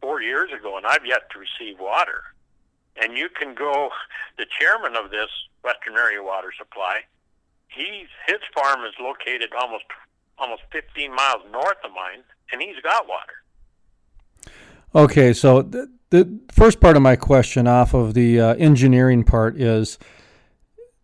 four 0.00 0.20
years 0.22 0.50
ago, 0.52 0.76
and 0.76 0.86
I've 0.86 1.04
yet 1.06 1.30
to 1.32 1.38
receive 1.38 1.80
water. 1.80 2.22
And 3.02 3.16
you 3.18 3.28
can 3.28 3.54
go. 3.54 3.90
The 4.38 4.46
chairman 4.60 4.96
of 4.96 5.10
this 5.10 5.30
Western 5.64 5.94
Area 5.94 6.22
Water 6.22 6.52
Supply, 6.56 7.00
he's 7.68 8.06
his 8.26 8.38
farm 8.54 8.84
is 8.84 8.94
located 9.00 9.50
almost 9.58 9.84
almost 10.38 10.62
fifteen 10.72 11.14
miles 11.14 11.42
north 11.52 11.78
of 11.84 11.90
mine, 11.94 12.22
and 12.52 12.60
he's 12.60 12.80
got 12.82 13.06
water. 13.08 13.34
Okay, 14.94 15.32
so 15.32 15.62
the, 15.62 15.90
the 16.10 16.38
first 16.52 16.80
part 16.80 16.96
of 16.96 17.02
my 17.02 17.16
question, 17.16 17.66
off 17.66 17.94
of 17.94 18.14
the 18.14 18.40
uh, 18.40 18.54
engineering 18.54 19.24
part, 19.24 19.56
is 19.60 19.98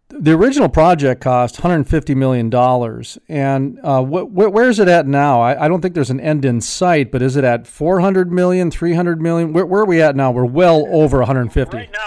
the 0.08 0.32
original 0.32 0.68
project 0.68 1.20
cost 1.20 1.56
150 1.58 2.14
million 2.14 2.50
dollars, 2.50 3.18
and 3.28 3.78
uh, 3.82 4.02
wh- 4.02 4.26
wh- 4.28 4.52
where 4.52 4.68
is 4.68 4.78
it 4.78 4.88
at 4.88 5.06
now? 5.06 5.40
I, 5.40 5.64
I 5.64 5.68
don't 5.68 5.80
think 5.80 5.94
there's 5.94 6.10
an 6.10 6.20
end 6.20 6.44
in 6.44 6.60
sight, 6.60 7.10
but 7.10 7.22
is 7.22 7.36
it 7.36 7.44
at 7.44 7.66
400 7.66 8.30
million, 8.32 8.70
300 8.70 9.20
million? 9.20 9.52
Where, 9.52 9.66
where 9.66 9.82
are 9.82 9.86
we 9.86 10.00
at 10.02 10.14
now? 10.16 10.30
We're 10.30 10.44
well 10.44 10.86
over 10.90 11.18
150. 11.18 11.76
Right 11.76 11.90
now, 11.92 11.98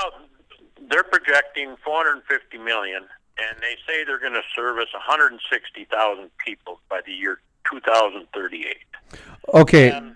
they're 0.90 1.04
projecting 1.04 1.76
450 1.84 2.58
million, 2.60 3.04
and 3.50 3.62
they 3.62 3.76
say 3.88 4.04
they're 4.04 4.20
going 4.20 4.34
to 4.34 4.42
service 4.56 4.90
160,000 4.94 6.30
people 6.46 6.80
by 6.90 7.02
the 7.06 7.12
year 7.12 7.40
2038. 7.72 8.78
Okay. 9.54 10.14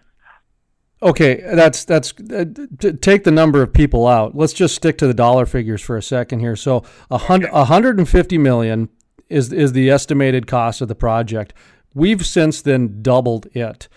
Okay, 1.00 1.44
that's 1.54 1.86
that's 1.86 2.12
uh, 2.34 2.46
t- 2.80 2.94
take 2.94 3.24
the 3.24 3.32
number 3.32 3.62
of 3.62 3.72
people 3.72 4.08
out. 4.08 4.36
Let's 4.36 4.54
just 4.54 4.74
stick 4.74 4.98
to 4.98 5.06
the 5.06 5.14
dollar 5.14 5.46
figures 5.46 5.80
for 5.80 5.96
a 5.96 6.02
second 6.02 6.40
here. 6.40 6.56
So 6.56 6.84
a 7.12 7.20
hundred, 7.20 8.00
and 8.00 8.10
fifty 8.10 8.40
million 8.40 8.90
is 9.30 9.54
is 9.54 9.74
the 9.74 9.92
estimated 9.92 10.48
cost 10.48 10.82
of 10.82 10.88
the 10.88 10.96
project. 10.96 11.54
We've 11.94 12.26
since 12.26 12.64
then 12.64 13.04
doubled 13.04 13.46
it. 13.54 13.88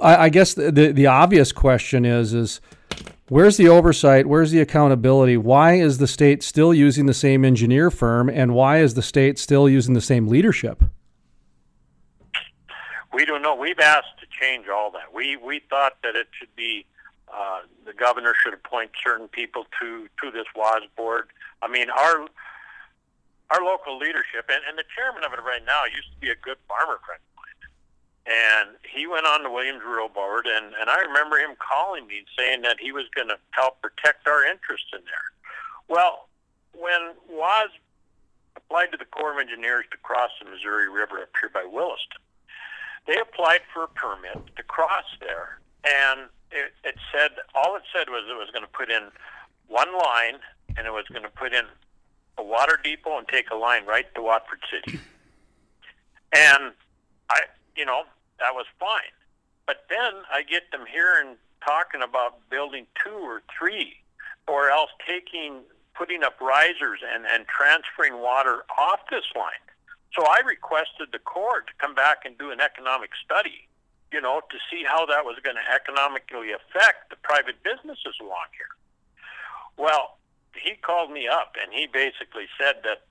I, 0.00 0.26
I 0.26 0.28
guess 0.28 0.54
the, 0.54 0.70
the 0.70 0.92
the 0.92 1.06
obvious 1.08 1.50
question 1.50 2.04
is 2.04 2.32
is 2.32 2.60
where's 3.28 3.56
the 3.56 3.68
oversight? 3.68 4.26
Where's 4.26 4.50
the 4.50 4.60
accountability? 4.60 5.36
Why 5.36 5.74
is 5.74 5.98
the 5.98 6.06
state 6.06 6.42
still 6.42 6.74
using 6.74 7.06
the 7.06 7.14
same 7.14 7.44
engineer 7.44 7.90
firm, 7.90 8.28
and 8.28 8.54
why 8.54 8.78
is 8.78 8.94
the 8.94 9.02
state 9.02 9.38
still 9.38 9.68
using 9.68 9.94
the 9.94 10.00
same 10.00 10.28
leadership? 10.28 10.82
We 13.12 13.24
don't 13.24 13.42
know. 13.42 13.54
We've 13.54 13.80
asked 13.80 14.18
to 14.20 14.26
change 14.40 14.68
all 14.68 14.90
that. 14.92 15.12
We 15.12 15.36
we 15.36 15.60
thought 15.70 15.94
that 16.02 16.14
it 16.14 16.28
should 16.38 16.54
be 16.56 16.86
uh, 17.32 17.60
the 17.84 17.92
governor 17.92 18.34
should 18.42 18.54
appoint 18.54 18.90
certain 19.04 19.28
people 19.28 19.66
to 19.80 20.08
to 20.22 20.30
this 20.30 20.46
WAS 20.54 20.82
board. 20.96 21.28
I 21.62 21.68
mean, 21.68 21.90
our 21.90 22.26
our 23.50 23.62
local 23.62 23.98
leadership 23.98 24.44
and, 24.48 24.60
and 24.68 24.78
the 24.78 24.84
chairman 24.94 25.24
of 25.24 25.32
it 25.32 25.42
right 25.42 25.64
now 25.66 25.84
used 25.84 26.12
to 26.12 26.20
be 26.20 26.30
a 26.30 26.36
good 26.36 26.58
farmer 26.68 27.00
friend 27.04 27.20
and 28.28 28.76
he 28.84 29.06
went 29.06 29.26
on 29.26 29.42
the 29.42 29.50
Williams 29.50 29.82
Rural 29.84 30.08
Board, 30.08 30.46
and 30.46 30.74
and 30.78 30.90
I 30.90 31.00
remember 31.00 31.38
him 31.38 31.56
calling 31.58 32.06
me 32.06 32.24
saying 32.36 32.62
that 32.62 32.76
he 32.78 32.92
was 32.92 33.04
going 33.14 33.28
to 33.28 33.38
help 33.50 33.80
protect 33.80 34.28
our 34.28 34.44
interests 34.44 34.90
in 34.92 35.00
there. 35.04 35.32
Well, 35.88 36.28
when 36.72 37.16
WAS 37.30 37.70
applied 38.54 38.92
to 38.92 38.98
the 38.98 39.06
Corps 39.06 39.32
of 39.32 39.38
Engineers 39.38 39.86
to 39.90 39.96
cross 39.98 40.30
the 40.42 40.50
Missouri 40.50 40.88
River 40.88 41.18
up 41.18 41.30
here 41.40 41.50
by 41.52 41.64
Williston 41.64 42.20
they 43.08 43.18
applied 43.18 43.62
for 43.72 43.84
a 43.84 43.88
permit 43.88 44.38
to 44.56 44.62
cross 44.62 45.06
there, 45.20 45.58
and 45.82 46.28
it, 46.52 46.72
it 46.84 46.94
said 47.10 47.30
all 47.54 47.74
it 47.74 47.82
said 47.92 48.10
was 48.10 48.24
it 48.30 48.34
was 48.34 48.50
going 48.52 48.62
to 48.62 48.70
put 48.70 48.90
in 48.90 49.04
one 49.66 49.92
line, 49.96 50.38
and 50.76 50.86
it 50.86 50.92
was 50.92 51.06
going 51.08 51.22
to 51.22 51.30
put 51.30 51.54
in 51.54 51.64
a 52.36 52.42
water 52.42 52.78
depot 52.84 53.18
and 53.18 53.26
take 53.26 53.50
a 53.50 53.56
line 53.56 53.86
right 53.86 54.14
to 54.14 54.22
Watford 54.22 54.60
City. 54.70 55.00
And 56.36 56.72
I, 57.30 57.40
you 57.74 57.86
know, 57.86 58.02
that 58.40 58.54
was 58.54 58.66
fine. 58.78 59.14
But 59.66 59.84
then 59.90 60.22
I 60.32 60.42
get 60.42 60.70
them 60.72 60.84
here 60.90 61.20
and 61.20 61.36
talking 61.64 62.02
about 62.02 62.48
building 62.48 62.86
two 63.04 63.18
or 63.18 63.42
three, 63.58 63.96
or 64.46 64.70
else 64.70 64.90
taking, 65.06 65.60
putting 65.94 66.22
up 66.22 66.40
risers 66.40 67.00
and 67.02 67.26
and 67.26 67.46
transferring 67.46 68.22
water 68.22 68.64
off 68.78 69.00
this 69.10 69.26
line. 69.36 69.64
So 70.16 70.24
I 70.24 70.40
requested 70.46 71.12
the 71.12 71.18
Corps 71.18 71.60
to 71.60 71.72
come 71.78 71.94
back 71.94 72.24
and 72.24 72.36
do 72.38 72.50
an 72.50 72.60
economic 72.60 73.10
study, 73.22 73.68
you 74.10 74.20
know, 74.20 74.40
to 74.50 74.58
see 74.70 74.82
how 74.86 75.04
that 75.06 75.24
was 75.24 75.36
going 75.42 75.56
to 75.56 75.72
economically 75.72 76.52
affect 76.52 77.10
the 77.10 77.16
private 77.22 77.62
businesses 77.62 78.16
along 78.20 78.48
here. 78.56 78.72
Well, 79.76 80.16
he 80.54 80.74
called 80.74 81.12
me 81.12 81.28
up 81.28 81.54
and 81.60 81.72
he 81.72 81.86
basically 81.86 82.48
said 82.58 82.76
that 82.84 83.02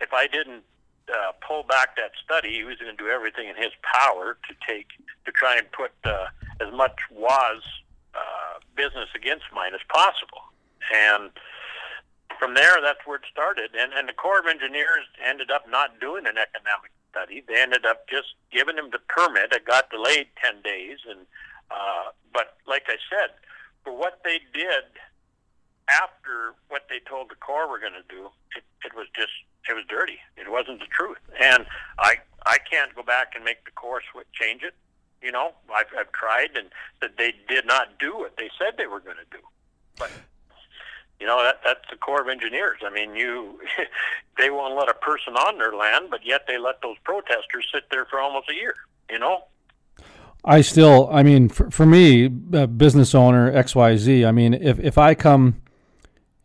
if 0.00 0.12
I 0.12 0.26
didn't 0.28 0.62
uh, 1.08 1.32
pull 1.46 1.62
back 1.62 1.96
that 1.96 2.12
study. 2.22 2.52
He 2.54 2.64
was 2.64 2.76
going 2.78 2.94
to 2.94 3.02
do 3.02 3.10
everything 3.10 3.48
in 3.48 3.56
his 3.56 3.72
power 3.82 4.36
to 4.48 4.54
take 4.66 4.86
to 5.24 5.32
try 5.32 5.56
and 5.56 5.70
put 5.72 5.92
uh, 6.04 6.26
as 6.60 6.72
much 6.72 6.98
was 7.10 7.62
uh, 8.14 8.58
business 8.76 9.08
against 9.14 9.44
mine 9.54 9.74
as 9.74 9.80
possible. 9.88 10.42
And 10.94 11.30
from 12.38 12.54
there, 12.54 12.80
that's 12.80 13.00
where 13.04 13.16
it 13.16 13.26
started. 13.30 13.70
And, 13.78 13.92
and 13.92 14.08
the 14.08 14.12
Corps 14.12 14.40
of 14.40 14.46
Engineers 14.46 15.06
ended 15.24 15.50
up 15.50 15.68
not 15.68 16.00
doing 16.00 16.26
an 16.26 16.38
economic 16.38 16.92
study. 17.10 17.42
They 17.46 17.60
ended 17.60 17.86
up 17.86 18.08
just 18.08 18.34
giving 18.52 18.76
him 18.76 18.90
the 18.90 19.00
permit. 19.08 19.52
It 19.52 19.64
got 19.64 19.90
delayed 19.90 20.28
10 20.42 20.62
days. 20.62 20.98
And 21.08 21.26
uh, 21.70 22.12
But 22.32 22.56
like 22.66 22.84
I 22.88 22.96
said, 23.10 23.30
for 23.84 23.96
what 23.96 24.20
they 24.24 24.40
did 24.52 24.84
after 25.88 26.54
what 26.68 26.86
they 26.88 27.00
told 27.08 27.30
the 27.30 27.36
Corps 27.36 27.68
were 27.68 27.78
going 27.78 27.94
to 27.94 28.06
do, 28.08 28.28
it, 28.56 28.64
it 28.84 28.94
was 28.94 29.06
just, 29.14 29.32
it 29.68 29.74
was 29.74 29.84
dirty. 29.88 30.18
It 30.36 30.50
wasn't 30.50 30.80
the 30.80 30.86
truth. 30.86 31.18
And 31.40 31.66
I, 31.98 32.16
I 32.44 32.58
can't 32.58 32.94
go 32.94 33.02
back 33.02 33.32
and 33.34 33.44
make 33.44 33.64
the 33.64 33.70
Corps 33.72 34.02
change 34.32 34.62
it. 34.62 34.74
You 35.22 35.32
know, 35.32 35.52
I've, 35.74 35.86
I've 35.98 36.12
tried 36.12 36.56
and 36.56 36.68
that 37.00 37.16
they 37.18 37.34
did 37.48 37.66
not 37.66 37.98
do 37.98 38.16
what 38.16 38.36
they 38.36 38.50
said 38.58 38.74
they 38.76 38.86
were 38.86 39.00
going 39.00 39.16
to 39.16 39.36
do. 39.36 39.42
But 39.98 40.10
you 41.20 41.26
know 41.26 41.42
that 41.42 41.60
that's 41.64 41.88
the 41.90 41.96
Corps 41.96 42.20
of 42.20 42.28
Engineers. 42.28 42.80
I 42.84 42.90
mean, 42.90 43.14
you 43.14 43.58
they 44.38 44.50
won't 44.50 44.76
let 44.76 44.88
a 44.88 44.94
person 44.94 45.34
on 45.34 45.58
their 45.58 45.74
land, 45.74 46.08
but 46.10 46.20
yet 46.24 46.42
they 46.46 46.58
let 46.58 46.82
those 46.82 46.96
protesters 47.04 47.66
sit 47.72 47.84
there 47.90 48.04
for 48.04 48.20
almost 48.20 48.50
a 48.50 48.54
year. 48.54 48.74
You 49.10 49.18
know. 49.18 49.44
I 50.44 50.60
still, 50.60 51.08
I 51.10 51.24
mean, 51.24 51.48
for, 51.48 51.70
for 51.72 51.86
me, 51.86 52.30
uh, 52.52 52.66
business 52.66 53.14
owner 53.14 53.50
X 53.50 53.74
Y 53.74 53.96
Z. 53.96 54.24
I 54.26 54.32
mean, 54.32 54.54
if 54.54 54.78
if 54.78 54.98
I 54.98 55.14
come 55.14 55.62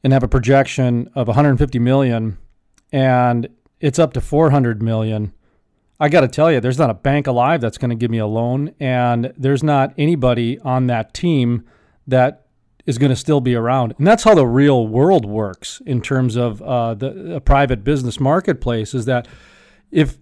and 0.03 0.13
have 0.13 0.23
a 0.23 0.27
projection 0.27 1.09
of 1.15 1.27
150 1.27 1.79
million, 1.79 2.37
and 2.91 3.49
it's 3.79 3.99
up 3.99 4.13
to 4.13 4.21
400 4.21 4.81
million. 4.81 5.33
I 5.99 6.09
got 6.09 6.21
to 6.21 6.27
tell 6.27 6.51
you, 6.51 6.59
there's 6.59 6.79
not 6.79 6.89
a 6.89 6.95
bank 6.95 7.27
alive 7.27 7.61
that's 7.61 7.77
going 7.77 7.89
to 7.89 7.95
give 7.95 8.09
me 8.09 8.17
a 8.17 8.25
loan, 8.25 8.73
and 8.79 9.33
there's 9.37 9.63
not 9.63 9.93
anybody 9.97 10.59
on 10.61 10.87
that 10.87 11.13
team 11.13 11.63
that 12.07 12.47
is 12.85 12.97
going 12.97 13.11
to 13.11 13.15
still 13.15 13.41
be 13.41 13.55
around. 13.55 13.93
And 13.97 14.07
that's 14.07 14.23
how 14.23 14.33
the 14.33 14.45
real 14.45 14.87
world 14.87 15.25
works 15.25 15.81
in 15.85 16.01
terms 16.01 16.35
of 16.35 16.61
uh, 16.61 16.95
the 16.95 17.41
private 17.45 17.83
business 17.83 18.19
marketplace. 18.19 18.93
Is 18.93 19.05
that 19.05 19.27
if 19.91 20.17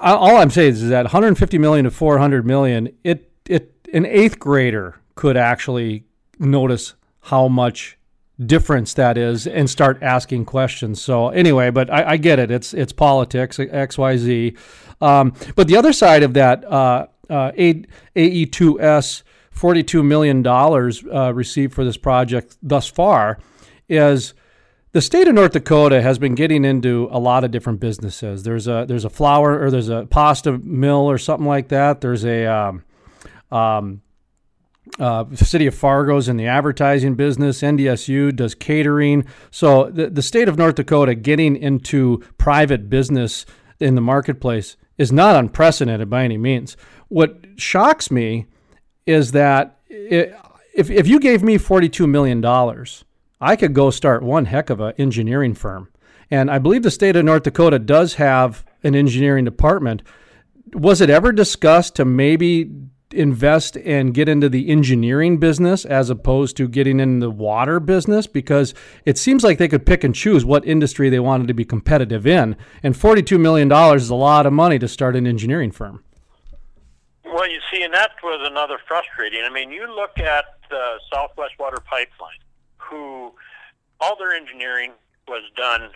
all 0.00 0.36
I'm 0.36 0.50
saying 0.50 0.72
is 0.72 0.88
that 0.88 1.04
150 1.04 1.58
million 1.58 1.84
to 1.84 1.90
400 1.90 2.46
million, 2.46 2.88
it 3.04 3.30
it 3.48 3.88
an 3.92 4.06
eighth 4.06 4.38
grader 4.38 5.00
could 5.14 5.36
actually 5.36 6.04
notice 6.38 6.94
how 7.22 7.48
much 7.48 7.95
difference 8.44 8.94
that 8.94 9.16
is 9.16 9.46
and 9.46 9.68
start 9.68 10.02
asking 10.02 10.44
questions. 10.44 11.00
So 11.00 11.28
anyway, 11.30 11.70
but 11.70 11.90
I, 11.92 12.10
I 12.12 12.16
get 12.16 12.38
it. 12.38 12.50
It's 12.50 12.74
it's 12.74 12.92
politics, 12.92 13.58
X 13.58 13.96
Y 13.98 14.16
Z. 14.16 14.56
Um, 15.00 15.32
but 15.54 15.68
the 15.68 15.76
other 15.76 15.92
side 15.92 16.22
of 16.22 16.34
that, 16.34 16.64
uh, 16.64 17.06
uh, 17.28 17.52
AE2S 17.52 19.22
$42 19.54 20.04
million 20.04 20.46
uh, 20.46 21.32
received 21.32 21.74
for 21.74 21.84
this 21.84 21.96
project 21.96 22.56
thus 22.62 22.86
far 22.86 23.38
is 23.88 24.34
the 24.92 25.00
state 25.02 25.28
of 25.28 25.34
North 25.34 25.52
Dakota 25.52 26.00
has 26.00 26.18
been 26.18 26.34
getting 26.34 26.64
into 26.64 27.08
a 27.10 27.18
lot 27.18 27.44
of 27.44 27.50
different 27.50 27.80
businesses. 27.80 28.44
There's 28.44 28.66
a 28.66 28.86
there's 28.88 29.04
a 29.04 29.10
flour 29.10 29.60
or 29.60 29.70
there's 29.70 29.88
a 29.88 30.06
pasta 30.06 30.52
mill 30.58 31.10
or 31.10 31.18
something 31.18 31.46
like 31.46 31.68
that. 31.68 32.00
There's 32.00 32.24
a 32.24 32.46
um, 32.46 32.84
um, 33.50 34.02
uh, 34.98 35.24
city 35.34 35.66
of 35.66 35.74
Fargo's 35.74 36.28
in 36.28 36.36
the 36.36 36.46
advertising 36.46 37.14
business. 37.14 37.62
NDSU 37.62 38.34
does 38.34 38.54
catering. 38.54 39.24
So 39.50 39.90
the, 39.90 40.08
the 40.08 40.22
state 40.22 40.48
of 40.48 40.58
North 40.58 40.76
Dakota 40.76 41.14
getting 41.14 41.56
into 41.56 42.18
private 42.38 42.88
business 42.88 43.46
in 43.80 43.94
the 43.94 44.00
marketplace 44.00 44.76
is 44.96 45.12
not 45.12 45.36
unprecedented 45.36 46.08
by 46.08 46.24
any 46.24 46.38
means. 46.38 46.76
What 47.08 47.44
shocks 47.56 48.10
me 48.10 48.46
is 49.06 49.32
that 49.32 49.78
it, 49.88 50.34
if, 50.74 50.90
if 50.90 51.06
you 51.06 51.20
gave 51.20 51.42
me 51.42 51.58
$42 51.58 52.08
million, 52.08 52.44
I 53.40 53.56
could 53.56 53.74
go 53.74 53.90
start 53.90 54.22
one 54.22 54.46
heck 54.46 54.70
of 54.70 54.80
an 54.80 54.94
engineering 54.98 55.54
firm. 55.54 55.88
And 56.30 56.50
I 56.50 56.58
believe 56.58 56.82
the 56.82 56.90
state 56.90 57.16
of 57.16 57.24
North 57.24 57.44
Dakota 57.44 57.78
does 57.78 58.14
have 58.14 58.64
an 58.82 58.94
engineering 58.94 59.44
department. 59.44 60.02
Was 60.72 61.00
it 61.00 61.10
ever 61.10 61.32
discussed 61.32 61.94
to 61.96 62.04
maybe 62.04 62.70
invest 63.12 63.76
and 63.78 64.12
get 64.12 64.28
into 64.28 64.48
the 64.48 64.68
engineering 64.68 65.38
business 65.38 65.84
as 65.84 66.10
opposed 66.10 66.56
to 66.56 66.68
getting 66.68 67.00
in 67.00 67.20
the 67.20 67.30
water 67.30 67.80
business? 67.80 68.26
Because 68.26 68.74
it 69.04 69.18
seems 69.18 69.44
like 69.44 69.58
they 69.58 69.68
could 69.68 69.86
pick 69.86 70.04
and 70.04 70.14
choose 70.14 70.44
what 70.44 70.66
industry 70.66 71.08
they 71.08 71.20
wanted 71.20 71.48
to 71.48 71.54
be 71.54 71.64
competitive 71.64 72.26
in. 72.26 72.56
And 72.82 72.94
$42 72.94 73.38
million 73.40 73.70
is 73.94 74.10
a 74.10 74.14
lot 74.14 74.46
of 74.46 74.52
money 74.52 74.78
to 74.78 74.88
start 74.88 75.16
an 75.16 75.26
engineering 75.26 75.70
firm. 75.70 76.02
Well, 77.24 77.50
you 77.50 77.60
see, 77.72 77.82
and 77.82 77.92
that 77.92 78.12
was 78.22 78.40
another 78.50 78.78
frustrating. 78.88 79.42
I 79.44 79.50
mean, 79.50 79.70
you 79.70 79.86
look 79.94 80.18
at 80.18 80.44
the 80.70 80.98
Southwest 81.12 81.54
Water 81.58 81.78
Pipeline, 81.84 82.38
who 82.78 83.32
all 84.00 84.16
their 84.16 84.32
engineering 84.32 84.92
was 85.28 85.42
done 85.56 85.90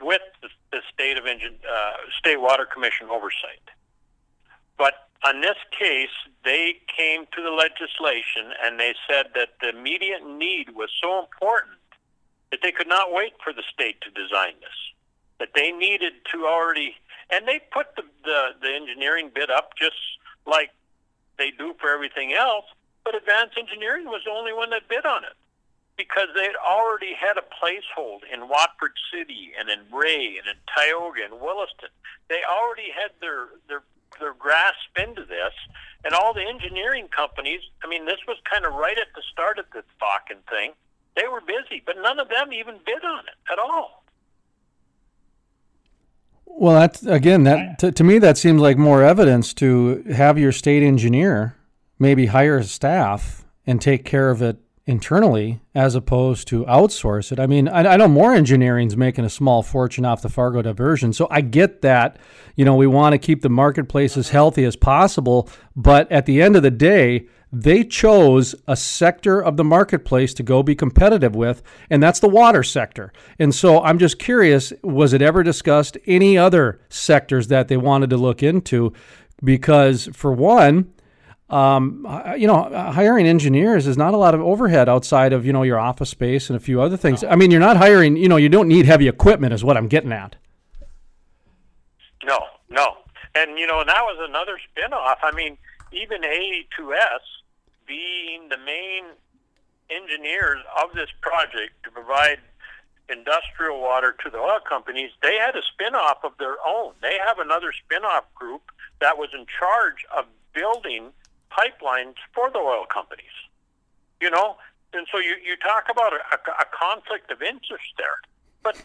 with 0.00 0.22
the, 0.40 0.48
the 0.72 0.80
state 0.92 1.16
of 1.16 1.26
engine, 1.26 1.54
uh, 1.62 1.92
state 2.18 2.40
water 2.40 2.66
commission 2.66 3.08
oversight. 3.08 3.62
But 4.76 4.94
on 5.24 5.40
this 5.40 5.56
case, 5.78 6.10
they 6.44 6.80
came 6.94 7.26
to 7.36 7.42
the 7.42 7.50
legislation 7.50 8.52
and 8.62 8.78
they 8.78 8.94
said 9.08 9.26
that 9.34 9.50
the 9.60 9.68
immediate 9.70 10.26
need 10.26 10.74
was 10.74 10.90
so 11.00 11.20
important 11.20 11.78
that 12.50 12.60
they 12.62 12.72
could 12.72 12.88
not 12.88 13.12
wait 13.12 13.32
for 13.42 13.52
the 13.52 13.62
state 13.72 14.00
to 14.02 14.10
design 14.10 14.54
this. 14.60 14.78
That 15.38 15.50
they 15.54 15.72
needed 15.72 16.12
to 16.32 16.46
already, 16.46 16.96
and 17.30 17.46
they 17.46 17.60
put 17.72 17.96
the 17.96 18.02
the, 18.24 18.50
the 18.60 18.74
engineering 18.74 19.30
bid 19.34 19.50
up 19.50 19.72
just 19.76 19.96
like 20.46 20.70
they 21.38 21.50
do 21.50 21.74
for 21.80 21.90
everything 21.90 22.32
else, 22.32 22.66
but 23.04 23.14
Advanced 23.14 23.58
Engineering 23.58 24.06
was 24.06 24.22
the 24.24 24.30
only 24.30 24.52
one 24.52 24.70
that 24.70 24.88
bid 24.88 25.04
on 25.04 25.24
it 25.24 25.34
because 25.96 26.28
they 26.34 26.44
had 26.44 26.56
already 26.56 27.14
had 27.14 27.36
a 27.36 27.42
placehold 27.42 28.20
in 28.32 28.48
Watford 28.48 28.92
City 29.12 29.52
and 29.58 29.68
in 29.68 29.80
Ray 29.92 30.38
and 30.38 30.46
in 30.46 30.56
Tioga 30.74 31.24
and 31.24 31.40
Williston. 31.40 31.90
They 32.28 32.40
already 32.48 32.90
had 32.94 33.10
their 33.20 33.48
their 33.68 33.82
their 34.20 34.34
grasp 34.34 34.96
into 34.96 35.24
this, 35.24 35.52
and 36.04 36.14
all 36.14 36.34
the 36.34 36.46
engineering 36.46 37.08
companies. 37.14 37.60
I 37.84 37.88
mean, 37.88 38.06
this 38.06 38.18
was 38.26 38.36
kind 38.50 38.64
of 38.64 38.74
right 38.74 38.98
at 38.98 39.08
the 39.14 39.22
start 39.32 39.58
of 39.58 39.66
the 39.72 39.82
Bakken 40.00 40.38
thing. 40.48 40.72
They 41.16 41.28
were 41.28 41.40
busy, 41.40 41.82
but 41.84 41.96
none 42.00 42.18
of 42.18 42.28
them 42.28 42.52
even 42.52 42.76
bid 42.84 43.04
on 43.04 43.20
it 43.20 43.52
at 43.52 43.58
all. 43.58 44.02
Well, 46.44 46.74
that's 46.74 47.04
again 47.04 47.44
that 47.44 47.78
to, 47.78 47.92
to 47.92 48.04
me 48.04 48.18
that 48.18 48.36
seems 48.36 48.60
like 48.60 48.76
more 48.76 49.02
evidence 49.02 49.54
to 49.54 50.02
have 50.14 50.38
your 50.38 50.52
state 50.52 50.82
engineer 50.82 51.56
maybe 51.98 52.26
hire 52.26 52.58
a 52.58 52.64
staff 52.64 53.44
and 53.66 53.80
take 53.80 54.04
care 54.04 54.28
of 54.30 54.42
it 54.42 54.58
internally 54.86 55.60
as 55.74 55.94
opposed 55.94 56.48
to 56.48 56.64
outsource 56.64 57.30
it. 57.30 57.38
I 57.38 57.46
mean, 57.46 57.68
I, 57.68 57.92
I 57.92 57.96
know 57.96 58.08
Moore 58.08 58.34
Engineering's 58.34 58.96
making 58.96 59.24
a 59.24 59.30
small 59.30 59.62
fortune 59.62 60.04
off 60.04 60.22
the 60.22 60.28
Fargo 60.28 60.60
diversion, 60.60 61.12
so 61.12 61.28
I 61.30 61.40
get 61.40 61.82
that. 61.82 62.18
You 62.56 62.64
know, 62.64 62.74
we 62.74 62.86
want 62.86 63.12
to 63.12 63.18
keep 63.18 63.42
the 63.42 63.48
marketplace 63.48 64.16
as 64.16 64.30
healthy 64.30 64.64
as 64.64 64.76
possible, 64.76 65.48
but 65.76 66.10
at 66.10 66.26
the 66.26 66.42
end 66.42 66.56
of 66.56 66.62
the 66.62 66.70
day, 66.70 67.26
they 67.52 67.84
chose 67.84 68.54
a 68.66 68.74
sector 68.74 69.40
of 69.40 69.58
the 69.58 69.64
marketplace 69.64 70.32
to 70.34 70.42
go 70.42 70.62
be 70.62 70.74
competitive 70.74 71.36
with, 71.36 71.62
and 71.90 72.02
that's 72.02 72.20
the 72.20 72.28
water 72.28 72.62
sector. 72.62 73.12
And 73.38 73.54
so 73.54 73.82
I'm 73.82 73.98
just 73.98 74.18
curious 74.18 74.72
was 74.82 75.12
it 75.12 75.20
ever 75.20 75.42
discussed 75.42 75.98
any 76.06 76.38
other 76.38 76.80
sectors 76.88 77.48
that 77.48 77.68
they 77.68 77.76
wanted 77.76 78.10
to 78.10 78.16
look 78.16 78.42
into? 78.42 78.94
Because, 79.44 80.08
for 80.14 80.32
one, 80.32 80.92
um, 81.52 82.06
you 82.38 82.46
know, 82.46 82.62
hiring 82.92 83.26
engineers 83.26 83.86
is 83.86 83.98
not 83.98 84.14
a 84.14 84.16
lot 84.16 84.34
of 84.34 84.40
overhead 84.40 84.88
outside 84.88 85.34
of, 85.34 85.44
you 85.44 85.52
know, 85.52 85.62
your 85.62 85.78
office 85.78 86.08
space 86.08 86.48
and 86.48 86.56
a 86.56 86.60
few 86.60 86.80
other 86.80 86.96
things. 86.96 87.22
I 87.22 87.36
mean, 87.36 87.50
you're 87.50 87.60
not 87.60 87.76
hiring, 87.76 88.16
you 88.16 88.28
know, 88.28 88.38
you 88.38 88.48
don't 88.48 88.68
need 88.68 88.86
heavy 88.86 89.06
equipment, 89.06 89.52
is 89.52 89.62
what 89.62 89.76
I'm 89.76 89.86
getting 89.86 90.12
at. 90.12 90.36
No, 92.24 92.38
no. 92.70 92.96
And, 93.34 93.58
you 93.58 93.66
know, 93.66 93.80
and 93.80 93.88
that 93.88 94.00
was 94.02 94.16
another 94.28 94.56
spinoff. 94.56 95.16
I 95.22 95.32
mean, 95.32 95.58
even 95.92 96.22
AE2S 96.22 97.20
being 97.86 98.48
the 98.48 98.58
main 98.58 99.04
engineers 99.90 100.60
of 100.82 100.94
this 100.94 101.10
project 101.20 101.72
to 101.84 101.90
provide 101.90 102.38
industrial 103.10 103.78
water 103.78 104.16
to 104.24 104.30
the 104.30 104.38
oil 104.38 104.60
companies, 104.66 105.10
they 105.22 105.36
had 105.36 105.54
a 105.54 105.60
spinoff 105.60 106.24
of 106.24 106.32
their 106.38 106.56
own. 106.66 106.94
They 107.02 107.18
have 107.26 107.38
another 107.38 107.72
spinoff 107.72 108.22
group 108.34 108.62
that 109.02 109.18
was 109.18 109.28
in 109.34 109.44
charge 109.58 110.06
of 110.16 110.24
building 110.54 111.10
pipelines 111.52 112.16
for 112.34 112.50
the 112.50 112.58
oil 112.58 112.84
companies. 112.86 113.36
You 114.20 114.30
know, 114.30 114.56
and 114.92 115.06
so 115.10 115.18
you, 115.18 115.36
you 115.44 115.56
talk 115.56 115.86
about 115.90 116.12
a, 116.12 116.22
a, 116.60 116.66
conflict 116.70 117.30
of 117.32 117.42
interest 117.42 117.90
there, 117.98 118.22
but 118.62 118.80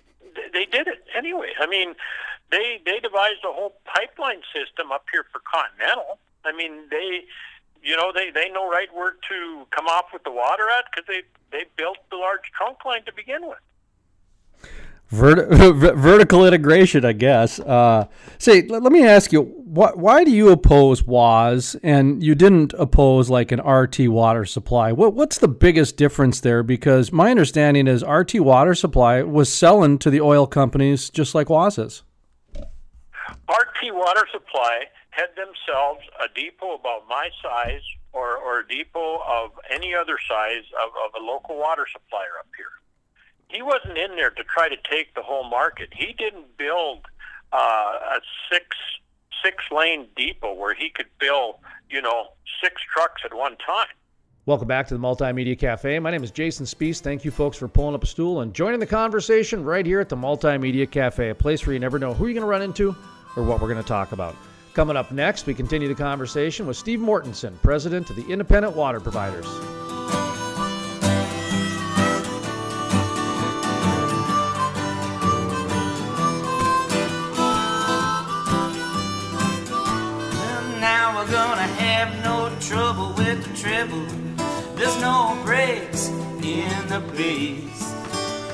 they 0.52 0.66
did 0.66 0.88
it 0.88 1.04
anyway. 1.16 1.54
I 1.60 1.68
mean, 1.68 1.96
they 2.50 2.82
they 2.86 3.00
devised 3.00 3.46
a 3.46 3.54
whole 3.54 3.76
pipeline 3.86 4.42
system 4.54 4.92
up 4.92 5.06
here 5.12 5.26
for 5.32 5.42
Continental. 5.46 6.18
I 6.44 6.54
mean, 6.54 6.90
they 6.90 7.26
you 7.84 7.96
know, 7.96 8.12
they, 8.14 8.32
they 8.32 8.50
know 8.50 8.70
right 8.70 8.94
where 8.94 9.12
to 9.30 9.68
come 9.72 9.88
off 9.88 10.06
with 10.12 10.24
the 10.24 10.32
water 10.32 10.64
at 10.78 10.86
because 10.92 11.08
they, 11.08 11.22
they 11.52 11.66
built 11.78 11.98
the 12.10 12.18
large 12.18 12.52
trunk 12.56 12.84
line 12.86 13.04
to 13.06 13.14
begin 13.14 13.48
with. 13.48 13.60
Vert- 15.10 15.50
vertical 15.98 16.46
integration, 16.46 17.06
I 17.06 17.14
guess. 17.14 17.60
Uh, 17.60 18.08
let 18.46 18.92
me 18.92 19.06
ask 19.06 19.32
you, 19.32 19.57
wh- 19.68 19.98
why 19.98 20.24
do 20.24 20.32
you 20.32 20.50
oppose 20.50 21.04
WAS 21.04 21.76
and 21.84 22.24
you 22.24 22.36
didn't 22.36 22.74
oppose 22.78 23.30
like 23.30 23.52
an 23.52 23.60
RT 23.62 24.08
water 24.08 24.46
supply? 24.46 24.92
What, 24.92 25.14
what's 25.14 25.40
the 25.40 25.48
biggest 25.48 25.98
difference 25.98 26.40
there? 26.40 26.64
Because 26.64 27.12
my 27.12 27.32
understanding 27.32 27.88
is 27.88 28.04
RT 28.04 28.40
water 28.40 28.76
supply 28.76 29.22
was 29.24 29.52
selling 29.52 29.98
to 30.00 30.10
the 30.10 30.22
oil 30.22 30.48
companies 30.48 31.10
just 31.10 31.36
like 31.36 31.50
WAS 31.50 31.78
is. 31.78 32.04
RT 33.50 33.94
Water 33.94 34.28
Supply 34.32 34.86
had 35.10 35.30
themselves 35.36 36.02
a 36.22 36.28
depot 36.34 36.76
about 36.76 37.08
my 37.10 37.30
size 37.42 37.82
or, 38.14 38.38
or 38.38 38.60
a 38.60 38.68
depot 38.68 39.22
of 39.28 39.52
any 39.70 39.94
other 39.94 40.18
size 40.28 40.64
of, 40.84 40.92
of 41.06 41.22
a 41.22 41.26
local 41.26 41.58
water 41.58 41.86
supplier 41.92 42.40
up 42.40 42.48
here. 42.56 42.72
He 43.48 43.62
wasn't 43.62 43.98
in 43.98 44.16
there 44.16 44.30
to 44.32 44.44
try 44.44 44.70
to 44.70 44.76
take 44.90 45.16
the 45.16 45.22
whole 45.22 45.50
market. 45.50 45.90
He 45.96 46.14
didn't 46.14 46.58
build 46.58 47.06
uh, 47.54 47.58
a 47.58 48.20
six 48.52 48.76
six 49.44 49.64
lane 49.72 50.08
depot 50.16 50.54
where 50.54 50.74
he 50.74 50.90
could 50.90 51.08
fill 51.20 51.60
you 51.90 52.02
know 52.02 52.30
six 52.62 52.82
trucks 52.94 53.22
at 53.26 53.34
one 53.34 53.56
time. 53.58 53.88
Welcome 54.46 54.70
back 54.70 54.88
to 54.88 54.94
the 54.94 55.00
Multimedia 55.00 55.60
Cafe. 55.60 56.00
My 56.00 56.10
name 56.10 56.24
is 56.24 56.32
Jason 56.32 56.66
Spees. 56.66 57.02
Thank 57.02 57.26
you, 57.26 57.32
folks, 57.32 57.58
for 57.58 57.68
pulling 57.68 57.96
up 57.96 58.04
a 58.04 58.08
stool 58.08 58.40
and 58.40 58.54
joining 58.54 58.80
the 58.80 58.86
conversation 58.86 59.62
right 59.62 59.86
here 59.86 60.00
at 60.00 60.08
the 60.08 60.16
Multimedia 60.16 60.90
Cafe, 60.90 61.30
a 61.30 61.36
place 61.36 61.68
where 61.68 61.74
you 61.74 61.80
never 61.82 62.00
know 62.00 62.14
who 62.14 62.28
you're 62.28 62.34
going 62.34 62.44
to 62.44 62.48
run 62.48 62.62
into 62.62 62.96
or 63.36 63.44
what 63.44 63.60
we're 63.60 63.68
going 63.68 63.84
to 63.84 63.88
talk 63.88 64.14
about. 64.14 64.38
Coming 64.74 64.96
up 64.96 65.12
next, 65.12 65.48
we 65.48 65.54
continue 65.54 65.90
the 65.90 65.96
conversation 65.96 66.66
with 66.66 66.78
Steve 66.78 67.00
Mortenson, 67.00 67.62
president 67.62 68.10
of 68.10 68.16
the 68.16 68.26
Independent 68.32 68.74
Water 68.74 69.02
Providers. 69.02 69.48
Treble. 83.60 84.06
There's 84.76 85.00
no 85.02 85.40
breaks 85.44 86.10
in 86.44 86.88
the 86.88 87.02
bass. 87.16 87.80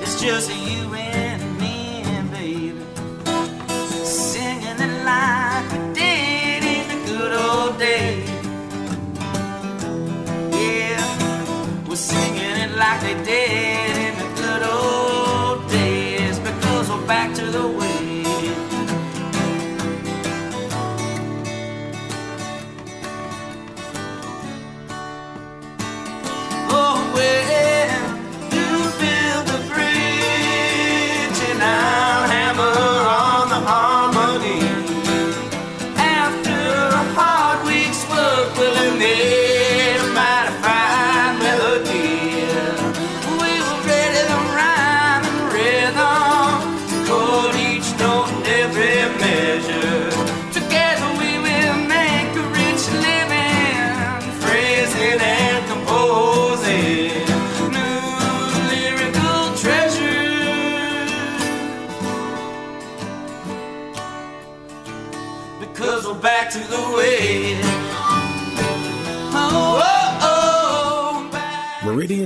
It's 0.01 0.21
just 0.21 0.49
you 0.49 0.93
and 0.93 1.41
me, 1.59 2.03
baby, 2.31 2.79
singing 4.05 4.79
it 4.87 4.93
like 5.03 5.71
we 5.71 5.79
did 5.93 6.63
in 6.75 6.85
the 6.91 6.99
good 7.11 7.33
old 7.33 7.77
days. 7.77 8.29
Yeah, 10.61 11.85
we're 11.87 11.95
singing 11.95 12.57
it 12.65 12.71
like 12.77 13.01
they 13.01 13.23
did 13.23 13.92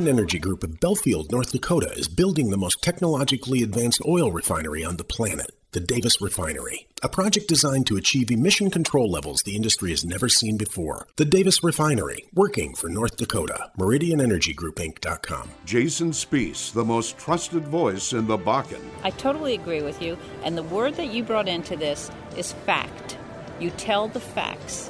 back. 0.08 0.18
Energy 0.18 0.40
Group 0.40 0.64
of 0.64 0.80
Belfield, 0.80 1.32
North 1.32 1.52
Dakota 1.52 1.92
is 1.92 2.08
building 2.08 2.50
the 2.50 2.58
most 2.58 2.82
technologically 2.82 3.62
advanced 3.64 4.02
oil 4.08 4.32
refinery 4.32 4.84
on 4.84 4.98
the 4.98 5.04
planet, 5.04 5.52
the 5.72 5.80
Davis 5.80 6.22
Refinery. 6.22 6.88
A 7.04 7.10
project 7.10 7.48
designed 7.48 7.86
to 7.88 7.98
achieve 7.98 8.32
emission 8.32 8.72
control 8.72 9.12
levels 9.12 9.42
the 9.44 9.56
industry 9.56 9.92
has 9.92 10.04
never 10.04 10.28
seen 10.30 10.58
before. 10.58 11.08
The 11.18 11.26
Davis 11.26 11.64
Refinery, 11.64 12.26
working 12.34 12.74
for 12.74 12.90
North 12.90 13.18
Dakota. 13.18 13.72
MeridianEnergyGroupInc.com. 13.78 15.50
Jason 15.66 16.12
Spees, 16.12 16.74
the 16.74 16.86
most 16.86 17.18
trusted 17.18 17.68
voice 17.68 18.14
in 18.14 18.28
the 18.28 18.38
Bakken. 18.38 18.82
I 19.04 19.12
totally 19.12 19.54
agree 19.54 19.84
with 19.84 20.02
you. 20.02 20.18
And 20.44 20.58
the 20.58 20.64
word 20.64 20.96
that 20.96 21.14
you 21.14 21.24
brought 21.24 21.48
into 21.48 21.76
this 21.76 22.10
is 22.36 22.54
fact. 22.66 23.18
You 23.60 23.70
tell 23.72 24.08
the 24.08 24.20
facts, 24.20 24.90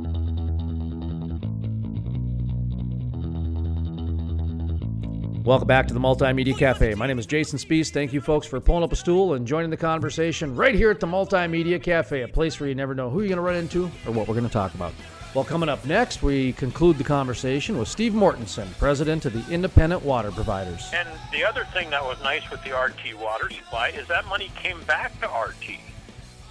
Welcome 5.43 5.67
back 5.67 5.87
to 5.87 5.93
the 5.95 5.99
Multimedia 5.99 6.55
Cafe. 6.55 6.93
My 6.93 7.07
name 7.07 7.17
is 7.17 7.25
Jason 7.25 7.57
Spees. 7.57 7.89
Thank 7.89 8.13
you, 8.13 8.21
folks, 8.21 8.45
for 8.45 8.59
pulling 8.59 8.83
up 8.83 8.91
a 8.91 8.95
stool 8.95 9.33
and 9.33 9.47
joining 9.47 9.71
the 9.71 9.77
conversation 9.77 10.55
right 10.55 10.75
here 10.75 10.91
at 10.91 10.99
the 10.99 11.07
Multimedia 11.07 11.81
Cafe, 11.81 12.21
a 12.21 12.27
place 12.27 12.59
where 12.59 12.69
you 12.69 12.75
never 12.75 12.93
know 12.93 13.09
who 13.09 13.21
you're 13.21 13.29
going 13.29 13.37
to 13.37 13.41
run 13.41 13.55
into 13.55 13.85
or 14.05 14.11
what 14.11 14.27
we're 14.27 14.35
going 14.35 14.45
to 14.45 14.53
talk 14.53 14.75
about. 14.75 14.93
Well, 15.33 15.43
coming 15.43 15.67
up 15.67 15.83
next, 15.83 16.21
we 16.21 16.53
conclude 16.53 16.99
the 16.99 17.03
conversation 17.03 17.79
with 17.79 17.87
Steve 17.87 18.13
Mortenson, 18.13 18.67
president 18.77 19.25
of 19.25 19.33
the 19.33 19.43
Independent 19.51 20.03
Water 20.03 20.29
Providers. 20.29 20.91
And 20.93 21.09
the 21.31 21.43
other 21.43 21.65
thing 21.73 21.89
that 21.89 22.03
was 22.03 22.21
nice 22.21 22.47
with 22.51 22.63
the 22.63 22.77
RT 22.77 23.19
water 23.19 23.49
supply 23.49 23.87
is 23.89 24.07
that 24.09 24.27
money 24.27 24.51
came 24.55 24.83
back 24.83 25.19
to 25.21 25.27
RT. 25.27 25.79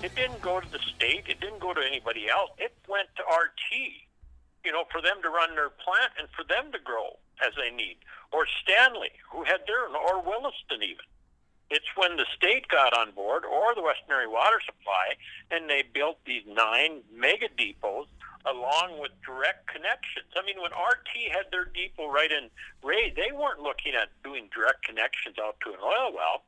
It 0.03 0.17
didn't 0.17 0.43
go 0.43 0.59
to 0.59 0.69
the 0.69 0.81
state. 0.97 1.27
It 1.29 1.39
didn't 1.39 1.61
go 1.61 1.73
to 1.73 1.81
anybody 1.81 2.29
else. 2.29 2.51
It 2.59 2.75
went 2.89 3.07
to 3.19 3.23
RT, 3.23 3.93
you 4.65 4.73
know, 4.73 4.83
for 4.91 5.01
them 5.01 5.23
to 5.23 5.29
run 5.29 5.55
their 5.55 5.71
plant 5.71 6.11
and 6.19 6.27
for 6.35 6.43
them 6.43 6.73
to 6.73 6.79
grow 6.83 7.19
as 7.47 7.55
they 7.57 7.75
need. 7.75 7.97
Or 8.33 8.47
Stanley, 8.63 9.11
who 9.31 9.45
had 9.45 9.61
their, 9.67 9.87
or 9.87 10.23
Williston 10.23 10.83
even. 10.83 11.07
It's 11.71 11.87
when 11.95 12.17
the 12.17 12.27
state 12.35 12.67
got 12.67 12.93
on 12.93 13.13
board, 13.13 13.45
or 13.45 13.75
the 13.75 13.83
Western 13.83 14.11
Area 14.11 14.29
Water 14.29 14.59
Supply, 14.65 15.15
and 15.51 15.71
they 15.71 15.85
built 15.87 16.19
these 16.27 16.43
nine 16.47 17.03
mega 17.15 17.47
depots 17.57 18.11
along 18.47 18.99
with 18.99 19.13
direct 19.23 19.69
connections. 19.69 20.33
I 20.35 20.43
mean, 20.43 20.59
when 20.59 20.73
RT 20.73 21.31
had 21.31 21.53
their 21.53 21.67
depot 21.71 22.11
right 22.11 22.31
in 22.31 22.49
Ray, 22.83 23.13
they 23.15 23.31
weren't 23.31 23.61
looking 23.61 23.95
at 23.95 24.11
doing 24.25 24.49
direct 24.51 24.83
connections 24.83 25.37
out 25.39 25.61
to 25.63 25.71
an 25.71 25.83
oil 25.83 26.11
well. 26.15 26.43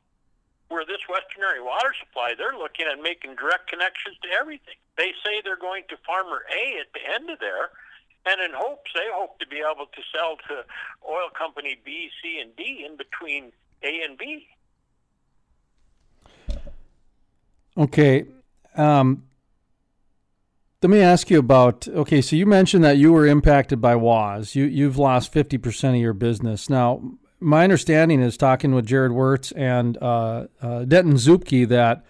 Where 0.67 0.85
this 0.85 1.05
Western 1.07 1.43
Area 1.43 1.63
Water 1.63 1.93
Supply, 1.99 2.33
they're 2.33 2.57
looking 2.57 2.87
at 2.89 2.97
making 2.97 3.35
direct 3.35 3.69
connections 3.69 4.17
to 4.23 4.29
everything. 4.33 4.79
They 4.97 5.13
say 5.23 5.39
they're 5.43 5.59
going 5.59 5.83
to 5.89 5.97
Farmer 6.01 6.43
A 6.49 6.81
at 6.81 6.89
the 6.91 7.03
end 7.05 7.29
of 7.29 7.39
there, 7.39 7.69
and 8.25 8.41
in 8.41 8.51
hopes 8.55 8.91
they 8.93 9.07
hope 9.13 9.39
to 9.39 9.47
be 9.47 9.57
able 9.57 9.85
to 9.85 10.01
sell 10.15 10.37
to 10.47 10.63
oil 11.09 11.29
company 11.37 11.77
B, 11.83 12.09
C, 12.21 12.39
and 12.41 12.55
D 12.55 12.85
in 12.89 12.97
between 12.97 13.51
A 13.83 14.01
and 14.03 14.17
B. 14.17 14.47
Okay. 17.77 18.25
Um, 18.75 19.23
let 20.81 20.89
me 20.89 20.99
ask 20.99 21.29
you 21.29 21.39
about. 21.39 21.87
Okay, 21.87 22.21
so 22.21 22.35
you 22.35 22.45
mentioned 22.45 22.83
that 22.83 22.97
you 22.97 23.13
were 23.13 23.25
impacted 23.25 23.79
by 23.79 23.95
WAS. 23.95 24.53
You 24.53 24.65
you've 24.65 24.97
lost 24.97 25.31
fifty 25.31 25.57
percent 25.57 25.95
of 25.95 26.01
your 26.01 26.13
business. 26.13 26.69
Now, 26.69 27.01
my 27.39 27.63
understanding 27.63 28.21
is 28.21 28.35
talking 28.35 28.75
with 28.75 28.87
Jaret 28.87 29.13
Wirtz 29.13 29.51
and 29.53 29.97
uh, 30.01 30.47
uh, 30.61 30.83
Denton 30.83 31.15
Zubke 31.15 31.67
that 31.69 32.03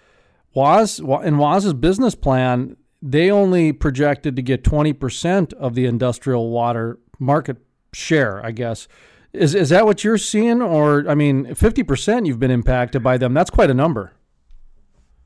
WAS 0.53 0.99
in 0.99 1.37
WAS's 1.37 1.73
business 1.73 2.15
plan 2.15 2.75
they 3.05 3.29
only 3.29 3.73
projected 3.73 4.37
to 4.37 4.41
get 4.41 4.63
twenty 4.63 4.93
percent 4.93 5.51
of 5.53 5.75
the 5.75 5.85
industrial 5.85 6.49
water 6.49 6.97
market 7.19 7.57
share. 7.93 8.43
I 8.43 8.51
guess 8.51 8.87
is 9.33 9.53
is 9.53 9.69
that 9.69 9.85
what 9.85 10.03
you're 10.03 10.17
seeing, 10.17 10.61
or 10.61 11.07
I 11.09 11.15
mean, 11.15 11.53
fifty 11.53 11.83
percent 11.83 12.25
you've 12.25 12.39
been 12.39 12.51
impacted 12.51 13.03
by 13.03 13.17
them. 13.17 13.33
That's 13.33 13.49
quite 13.49 13.69
a 13.69 13.73
number. 13.73 14.13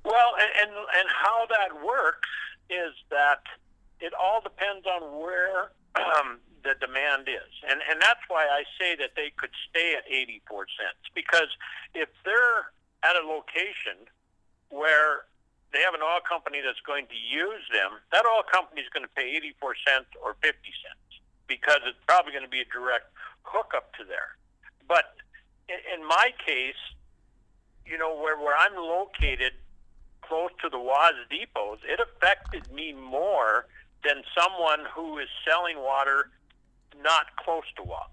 Well, 0.04 0.34
and, 0.40 0.70
and 0.70 0.78
and 0.78 1.10
how 1.24 1.46
that 1.48 1.86
works 1.86 2.30
is 2.70 2.94
that 3.12 3.44
it 4.00 4.14
all 4.20 4.42
depends 4.42 4.86
on 4.88 5.22
where 5.22 5.72
um, 5.96 6.40
the 6.64 6.74
demand 6.80 7.28
is. 7.28 7.54
And 7.70 7.80
and 7.90 8.02
that's 8.02 8.22
why 8.28 8.48
I 8.48 8.64
say 8.80 8.96
that 8.96 9.12
they 9.16 9.32
could 9.38 9.52
stay 9.70 9.94
at 9.96 10.04
84 10.10 10.66
cents 10.80 11.12
because 11.14 11.50
if 11.94 12.10
they're 12.26 12.72
at 13.04 13.16
a 13.16 13.26
location 13.26 14.10
where 14.70 15.26
they 15.74 15.82
have 15.84 15.93
an 15.93 16.01
oil 16.01 16.24
company 16.24 16.61
that's 16.63 16.80
going 16.86 17.07
to 17.07 17.20
use 17.20 17.63
them, 17.72 17.99
that 18.11 18.24
oil 18.26 18.43
company 18.47 18.82
is 18.82 18.89
going 18.93 19.03
to 19.03 19.13
pay 19.15 19.36
84 19.36 19.76
cents 19.86 20.09
or 20.24 20.36
50 20.41 20.55
cents 20.55 21.07
because 21.47 21.84
it's 21.88 21.99
probably 22.07 22.32
going 22.32 22.45
to 22.45 22.51
be 22.51 22.61
a 22.61 22.70
direct 22.72 23.11
hookup 23.43 23.93
to 23.95 24.03
there. 24.03 24.36
But 24.88 25.15
in, 25.68 26.05
my 26.05 26.32
case, 26.45 26.80
you 27.86 27.97
know, 27.97 28.15
where, 28.15 28.38
where 28.38 28.55
I'm 28.55 28.76
located 28.76 29.53
close 30.22 30.51
to 30.61 30.70
the 30.70 30.80
WAS 30.80 31.15
depots, 31.32 31.80
it 31.84 31.99
affected 31.99 32.72
me 32.72 32.93
more 32.93 33.68
than 34.03 34.24
someone 34.38 34.88
who 34.93 35.18
is 35.20 35.28
selling 35.47 35.80
water 35.80 36.30
not 37.03 37.36
close 37.43 37.68
to 37.76 37.84
WAS. 37.84 38.07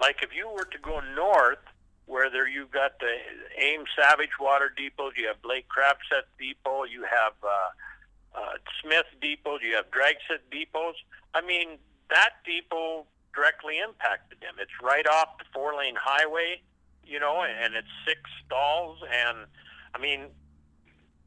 Like 0.00 0.16
if 0.22 0.34
you 0.34 0.48
were 0.48 0.64
to 0.64 0.78
go 0.82 1.00
north, 1.14 1.62
where 2.06 2.30
there 2.30 2.48
you've 2.48 2.70
got 2.70 2.98
the 3.00 3.14
Ames 3.60 3.88
Savage 3.98 4.36
Water 4.40 4.70
depots, 4.76 5.16
you 5.16 5.26
have 5.28 5.40
Blake 5.42 5.66
Crabset 5.68 6.24
depot, 6.38 6.84
you 6.84 7.02
have 7.02 7.32
uh, 7.42 8.38
uh, 8.38 8.52
Smith 8.82 9.06
depots, 9.20 9.62
you 9.62 9.76
have 9.76 9.86
Dragset 9.90 10.40
depots. 10.50 10.96
I 11.34 11.40
mean, 11.40 11.78
that 12.10 12.30
depot 12.44 13.06
directly 13.34 13.78
impacted 13.78 14.40
them. 14.40 14.54
It's 14.60 14.72
right 14.82 15.06
off 15.06 15.38
the 15.38 15.44
four 15.52 15.76
lane 15.76 15.94
highway, 15.98 16.60
you 17.04 17.18
know, 17.18 17.42
and 17.42 17.74
it's 17.74 17.88
six 18.06 18.20
stalls. 18.44 18.98
And 19.02 19.46
I 19.94 19.98
mean, 19.98 20.26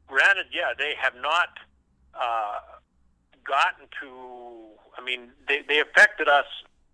granted, 0.06 0.46
yeah, 0.52 0.72
they 0.78 0.94
have 1.00 1.14
not 1.20 1.48
uh, 2.14 2.58
gotten 3.44 3.86
to, 4.00 4.08
I 4.96 5.04
mean, 5.04 5.30
they, 5.48 5.62
they 5.66 5.80
affected 5.80 6.28
us, 6.28 6.46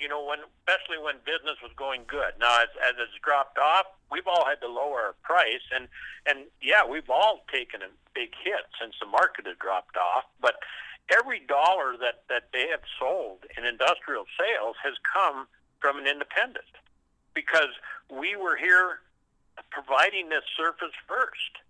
you 0.02 0.08
know, 0.10 0.26
when 0.26 0.42
especially 0.66 0.98
when 0.98 1.22
business 1.22 1.62
was 1.62 1.70
going 1.78 2.02
good. 2.10 2.34
Now, 2.42 2.58
as, 2.58 2.74
as 2.82 2.98
it's 2.98 3.14
dropped 3.22 3.56
off, 3.56 3.86
we've 4.10 4.26
all 4.26 4.44
had 4.44 4.58
to 4.60 4.68
lower 4.68 5.14
our 5.14 5.16
price. 5.22 5.62
And, 5.70 5.86
and 6.26 6.50
yeah, 6.60 6.82
we've 6.82 7.08
all 7.08 7.46
taken 7.46 7.86
a 7.86 7.90
big 8.12 8.34
hit 8.42 8.66
since 8.82 8.98
the 8.98 9.06
market 9.06 9.46
has 9.46 9.54
dropped 9.62 9.96
off. 9.96 10.26
But 10.42 10.58
every 11.06 11.38
dollar 11.46 11.94
that, 12.02 12.26
that 12.26 12.50
they 12.52 12.66
have 12.66 12.82
sold 12.98 13.46
in 13.56 13.64
industrial 13.64 14.26
sales 14.34 14.74
has 14.82 14.98
come 15.06 15.46
from 15.78 16.02
an 16.02 16.10
independent 16.10 16.74
because 17.32 17.70
we 18.10 18.34
were 18.34 18.58
here 18.58 19.06
providing 19.70 20.28
this 20.28 20.44
service 20.58 20.94
first. 21.06 21.62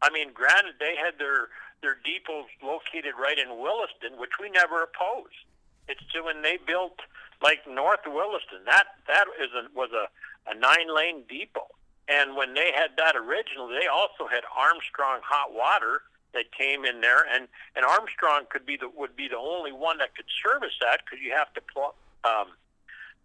I 0.00 0.08
mean, 0.08 0.32
granted, 0.32 0.80
they 0.80 0.96
had 0.96 1.20
their 1.20 1.52
their 1.84 2.00
depots 2.00 2.48
located 2.64 3.12
right 3.20 3.38
in 3.38 3.60
Williston, 3.60 4.16
which 4.16 4.40
we 4.40 4.48
never 4.48 4.82
opposed. 4.82 5.44
It's 5.88 6.00
when 6.24 6.40
they 6.40 6.56
built 6.56 6.98
like 7.42 7.60
North 7.68 8.04
Williston. 8.06 8.64
That 8.64 8.84
that 9.06 9.26
is 9.40 9.50
a, 9.52 9.68
was 9.76 9.90
a, 9.92 10.08
a 10.50 10.54
nine 10.54 10.94
lane 10.94 11.22
depot, 11.28 11.68
and 12.08 12.36
when 12.36 12.54
they 12.54 12.72
had 12.74 12.90
that 12.96 13.16
originally, 13.16 13.78
they 13.80 13.86
also 13.86 14.26
had 14.30 14.42
Armstrong 14.56 15.20
hot 15.22 15.52
water 15.52 16.02
that 16.34 16.52
came 16.52 16.84
in 16.84 17.00
there, 17.00 17.24
and 17.32 17.48
and 17.74 17.84
Armstrong 17.84 18.44
could 18.48 18.66
be 18.66 18.76
the 18.76 18.88
would 18.88 19.16
be 19.16 19.28
the 19.28 19.38
only 19.38 19.72
one 19.72 19.98
that 19.98 20.14
could 20.14 20.26
service 20.44 20.74
that 20.80 21.00
because 21.04 21.22
you 21.22 21.32
have 21.32 21.52
to 21.54 21.60
pl- 21.60 21.94
um, 22.24 22.48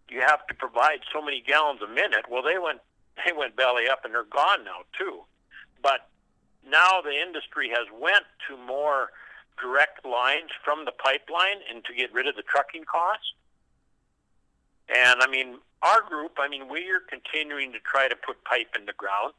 you 0.10 0.22
have 0.22 0.46
to 0.48 0.54
provide 0.56 1.00
so 1.14 1.22
many 1.22 1.42
gallons 1.42 1.82
a 1.82 1.88
minute. 1.88 2.26
Well, 2.30 2.44
they 2.44 2.58
went 2.58 2.80
they 3.26 3.34
went 3.34 3.56
belly 3.56 3.88
up, 3.88 4.06
and 4.06 4.14
they're 4.14 4.24
gone 4.24 4.64
now 4.64 4.84
too. 4.98 5.22
But 5.82 6.10
now 6.68 7.02
the 7.02 7.14
industry 7.14 7.70
has 7.70 7.88
went 7.92 8.26
to 8.48 8.58
more 8.58 9.10
direct 9.62 10.06
lines 10.06 10.50
from 10.64 10.86
the 10.86 10.92
pipeline 10.92 11.62
and 11.70 11.84
to 11.86 11.94
get 11.94 12.14
rid 12.14 12.28
of 12.28 12.36
the 12.36 12.44
trucking 12.44 12.86
costs. 12.86 13.34
And 14.94 15.22
I 15.22 15.28
mean, 15.28 15.58
our 15.82 16.02
group, 16.02 16.34
I 16.38 16.48
mean, 16.48 16.68
we 16.70 16.90
are 16.92 17.00
continuing 17.08 17.72
to 17.74 17.80
try 17.80 18.08
to 18.08 18.16
put 18.16 18.44
pipe 18.44 18.76
in 18.78 18.86
the 18.86 18.94
ground 18.94 19.34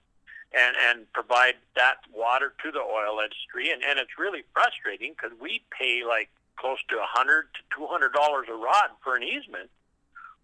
and 0.52 0.76
and 0.88 1.12
provide 1.12 1.54
that 1.76 1.96
water 2.12 2.52
to 2.62 2.70
the 2.70 2.80
oil 2.80 3.20
industry. 3.22 3.70
And 3.70 3.82
and 3.84 3.98
it's 3.98 4.18
really 4.18 4.42
frustrating 4.52 5.12
because 5.12 5.36
we 5.40 5.62
pay 5.70 6.02
like 6.06 6.30
close 6.56 6.78
to 6.88 6.96
a 6.96 7.06
hundred 7.06 7.46
to 7.54 7.60
two 7.74 7.86
hundred 7.86 8.12
dollars 8.12 8.46
a 8.48 8.54
rod 8.54 8.90
for 9.02 9.16
an 9.16 9.22
easement, 9.22 9.70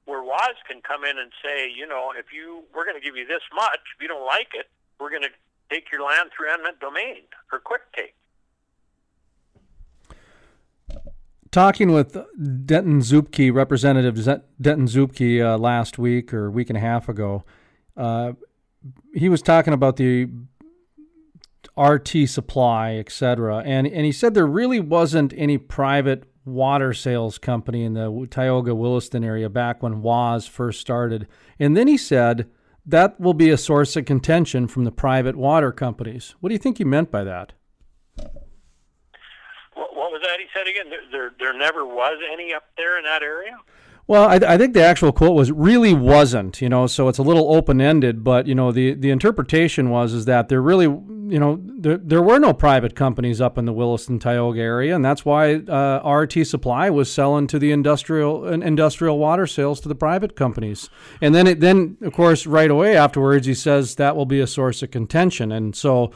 where 0.04 0.22
WAS 0.22 0.56
can 0.66 0.80
come 0.80 1.04
in 1.04 1.18
and 1.18 1.32
say, 1.42 1.70
you 1.70 1.86
know, 1.86 2.12
if 2.16 2.32
you 2.32 2.64
we're 2.74 2.84
going 2.84 2.96
to 2.96 3.04
give 3.04 3.16
you 3.16 3.26
this 3.26 3.42
much, 3.54 3.80
if 3.96 4.02
you 4.02 4.08
don't 4.08 4.26
like 4.26 4.52
it, 4.54 4.68
we're 4.98 5.10
going 5.10 5.22
to 5.22 5.34
take 5.70 5.90
your 5.92 6.02
land 6.02 6.30
through 6.34 6.50
eminent 6.50 6.80
domain 6.80 7.22
for 7.48 7.58
quick 7.58 7.82
take. 7.94 8.14
Talking 11.50 11.92
with 11.92 12.12
Denton 12.66 13.00
Zubke, 13.00 13.52
Representative 13.52 14.16
Denton 14.60 14.86
Zubke, 14.86 15.42
uh, 15.42 15.56
last 15.56 15.98
week 15.98 16.34
or 16.34 16.50
week 16.50 16.68
and 16.68 16.76
a 16.76 16.80
half 16.80 17.08
ago, 17.08 17.44
uh, 17.96 18.32
he 19.14 19.28
was 19.28 19.40
talking 19.40 19.72
about 19.72 19.96
the 19.96 20.28
RT 21.76 22.28
supply, 22.28 22.94
et 22.94 23.10
cetera, 23.10 23.58
and 23.58 23.86
and 23.86 24.04
he 24.04 24.12
said 24.12 24.34
there 24.34 24.46
really 24.46 24.80
wasn't 24.80 25.32
any 25.36 25.58
private 25.58 26.24
water 26.44 26.92
sales 26.92 27.38
company 27.38 27.84
in 27.84 27.94
the 27.94 28.26
Tioga 28.30 28.74
Williston 28.74 29.24
area 29.24 29.48
back 29.48 29.82
when 29.82 30.02
WAS 30.02 30.46
first 30.46 30.80
started, 30.80 31.26
and 31.58 31.76
then 31.76 31.88
he 31.88 31.96
said 31.96 32.48
that 32.84 33.20
will 33.20 33.34
be 33.34 33.50
a 33.50 33.56
source 33.56 33.96
of 33.96 34.06
contention 34.06 34.66
from 34.66 34.84
the 34.84 34.92
private 34.92 35.36
water 35.36 35.72
companies. 35.72 36.34
What 36.40 36.48
do 36.48 36.54
you 36.54 36.58
think 36.58 36.78
he 36.78 36.84
meant 36.84 37.10
by 37.10 37.22
that? 37.24 37.52
What, 39.78 39.94
what 39.94 40.10
was 40.10 40.20
that 40.22 40.40
he 40.40 40.46
said 40.52 40.66
again? 40.66 40.90
There, 40.90 41.00
there, 41.12 41.30
there 41.38 41.56
never 41.56 41.86
was 41.86 42.18
any 42.32 42.52
up 42.52 42.64
there 42.76 42.98
in 42.98 43.04
that 43.04 43.22
area. 43.22 43.56
Well, 44.08 44.26
I, 44.26 44.54
I, 44.54 44.56
think 44.56 44.72
the 44.72 44.82
actual 44.82 45.12
quote 45.12 45.34
was 45.34 45.52
really 45.52 45.92
wasn't, 45.92 46.62
you 46.62 46.70
know, 46.70 46.86
so 46.86 47.08
it's 47.08 47.18
a 47.18 47.22
little 47.22 47.54
open 47.54 47.78
ended. 47.78 48.24
But 48.24 48.46
you 48.46 48.54
know, 48.54 48.72
the 48.72 48.94
the 48.94 49.10
interpretation 49.10 49.90
was 49.90 50.14
is 50.14 50.24
that 50.24 50.48
there 50.48 50.62
really, 50.62 50.86
you 50.86 51.38
know, 51.38 51.60
there, 51.62 51.98
there 51.98 52.22
were 52.22 52.38
no 52.38 52.54
private 52.54 52.96
companies 52.96 53.38
up 53.38 53.58
in 53.58 53.66
the 53.66 53.72
Williston 53.72 54.18
Tioga 54.18 54.62
area, 54.62 54.96
and 54.96 55.04
that's 55.04 55.26
why 55.26 55.56
uh, 55.56 56.10
RT 56.10 56.46
Supply 56.46 56.88
was 56.88 57.12
selling 57.12 57.46
to 57.48 57.58
the 57.58 57.70
industrial 57.70 58.46
industrial 58.46 59.18
water 59.18 59.46
sales 59.46 59.78
to 59.80 59.88
the 59.88 59.94
private 59.94 60.34
companies. 60.34 60.88
And 61.20 61.34
then 61.34 61.46
it 61.46 61.60
then 61.60 61.98
of 62.00 62.14
course 62.14 62.46
right 62.46 62.70
away 62.70 62.96
afterwards 62.96 63.46
he 63.46 63.54
says 63.54 63.96
that 63.96 64.16
will 64.16 64.26
be 64.26 64.40
a 64.40 64.46
source 64.46 64.82
of 64.82 64.90
contention, 64.90 65.52
and 65.52 65.76
so. 65.76 66.12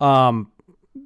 Um, 0.00 0.50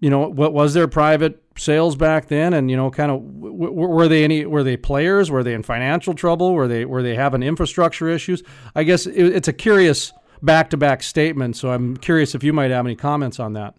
you 0.01 0.09
know, 0.09 0.29
what 0.29 0.55
was 0.55 0.73
there 0.73 0.89
private 0.89 1.50
sales 1.61 1.95
back 1.95 2.29
then, 2.29 2.55
and 2.55 2.71
you 2.71 2.77
know, 2.77 2.91
kind 2.91 3.11
of 3.11 3.21
w- 3.41 3.73
were 3.73 4.09
they 4.09 4.25
any 4.25 4.47
were 4.47 4.63
they 4.63 4.77
players? 4.77 5.31
Were 5.31 5.43
they 5.43 5.53
in 5.53 5.63
financial 5.63 6.15
trouble? 6.15 6.55
Were 6.55 6.67
they 6.67 6.85
were 6.85 7.03
they 7.03 7.15
having 7.15 7.43
infrastructure 7.43 8.09
issues? 8.09 8.43
I 8.75 8.83
guess 8.83 9.07
it, 9.07 9.15
it's 9.15 9.49
a 9.49 9.53
curious 9.53 10.13
back 10.43 10.71
to 10.71 10.77
back 10.77 11.03
statement. 11.03 11.57
So 11.57 11.71
I'm 11.71 11.97
curious 11.97 12.35
if 12.35 12.43
you 12.43 12.53
might 12.53 12.71
have 12.71 12.87
any 12.87 12.97
comments 12.97 13.39
on 13.39 13.53
that. 13.53 13.75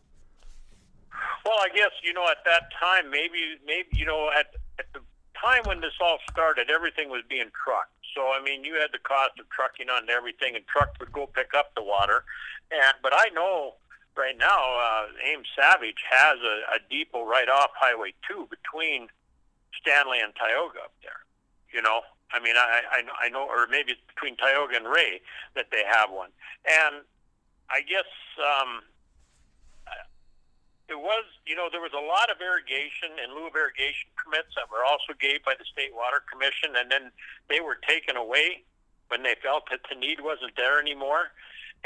Well, 1.43 1.57
I 1.59 1.69
guess 1.75 1.91
you 2.03 2.13
know 2.13 2.25
at 2.29 2.45
that 2.45 2.69
time, 2.79 3.09
maybe 3.09 3.57
maybe 3.65 3.89
you 3.93 4.05
know 4.05 4.29
at 4.37 4.55
at 4.79 4.85
the 4.93 4.99
time 5.41 5.63
when 5.65 5.81
this 5.81 5.93
all 5.99 6.19
started, 6.29 6.69
everything 6.69 7.09
was 7.09 7.23
being 7.27 7.49
trucked. 7.65 7.91
So 8.15 8.21
I 8.27 8.43
mean, 8.43 8.63
you 8.63 8.75
had 8.75 8.91
the 8.93 8.99
cost 8.99 9.39
of 9.39 9.49
trucking 9.49 9.89
on 9.89 10.09
everything, 10.09 10.55
and 10.55 10.65
trucks 10.67 10.99
would 10.99 11.11
go 11.11 11.25
pick 11.25 11.51
up 11.57 11.73
the 11.75 11.83
water. 11.83 12.25
And 12.71 12.93
but 13.01 13.13
I 13.15 13.29
know 13.33 13.73
right 14.17 14.37
now, 14.37 14.47
uh, 14.47 15.07
Ames 15.23 15.47
Savage 15.55 16.03
has 16.09 16.37
a, 16.39 16.75
a 16.75 16.79
depot 16.89 17.25
right 17.25 17.49
off 17.49 17.71
Highway 17.75 18.13
2 18.29 18.47
between 18.49 19.07
Stanley 19.79 20.19
and 20.19 20.33
Tioga 20.35 20.79
up 20.79 20.93
there. 21.01 21.25
You 21.73 21.81
know, 21.81 22.01
I 22.31 22.39
mean, 22.39 22.55
I, 22.55 22.81
I, 22.91 23.27
I 23.27 23.29
know, 23.29 23.47
or 23.47 23.67
maybe 23.67 23.93
it's 23.93 24.01
between 24.13 24.35
Tioga 24.35 24.75
and 24.75 24.87
Ray 24.87 25.21
that 25.55 25.67
they 25.71 25.83
have 25.87 26.11
one. 26.11 26.29
And 26.67 27.03
I 27.69 27.81
guess 27.81 28.07
um, 28.39 28.83
it 30.91 30.99
was, 30.99 31.23
you 31.47 31.55
know, 31.55 31.71
there 31.71 31.79
was 31.79 31.95
a 31.95 32.03
lot 32.03 32.27
of 32.27 32.43
irrigation 32.43 33.15
in 33.23 33.31
lieu 33.31 33.47
of 33.47 33.55
irrigation 33.55 34.11
permits 34.19 34.51
that 34.59 34.67
were 34.67 34.83
also 34.83 35.15
gave 35.15 35.43
by 35.47 35.55
the 35.55 35.63
State 35.63 35.95
Water 35.95 36.19
Commission, 36.27 36.75
and 36.75 36.91
then 36.91 37.15
they 37.47 37.63
were 37.63 37.79
taken 37.87 38.19
away 38.19 38.67
when 39.07 39.23
they 39.23 39.35
felt 39.39 39.71
that 39.71 39.79
the 39.87 39.95
need 39.95 40.19
wasn't 40.19 40.51
there 40.59 40.79
anymore. 40.79 41.31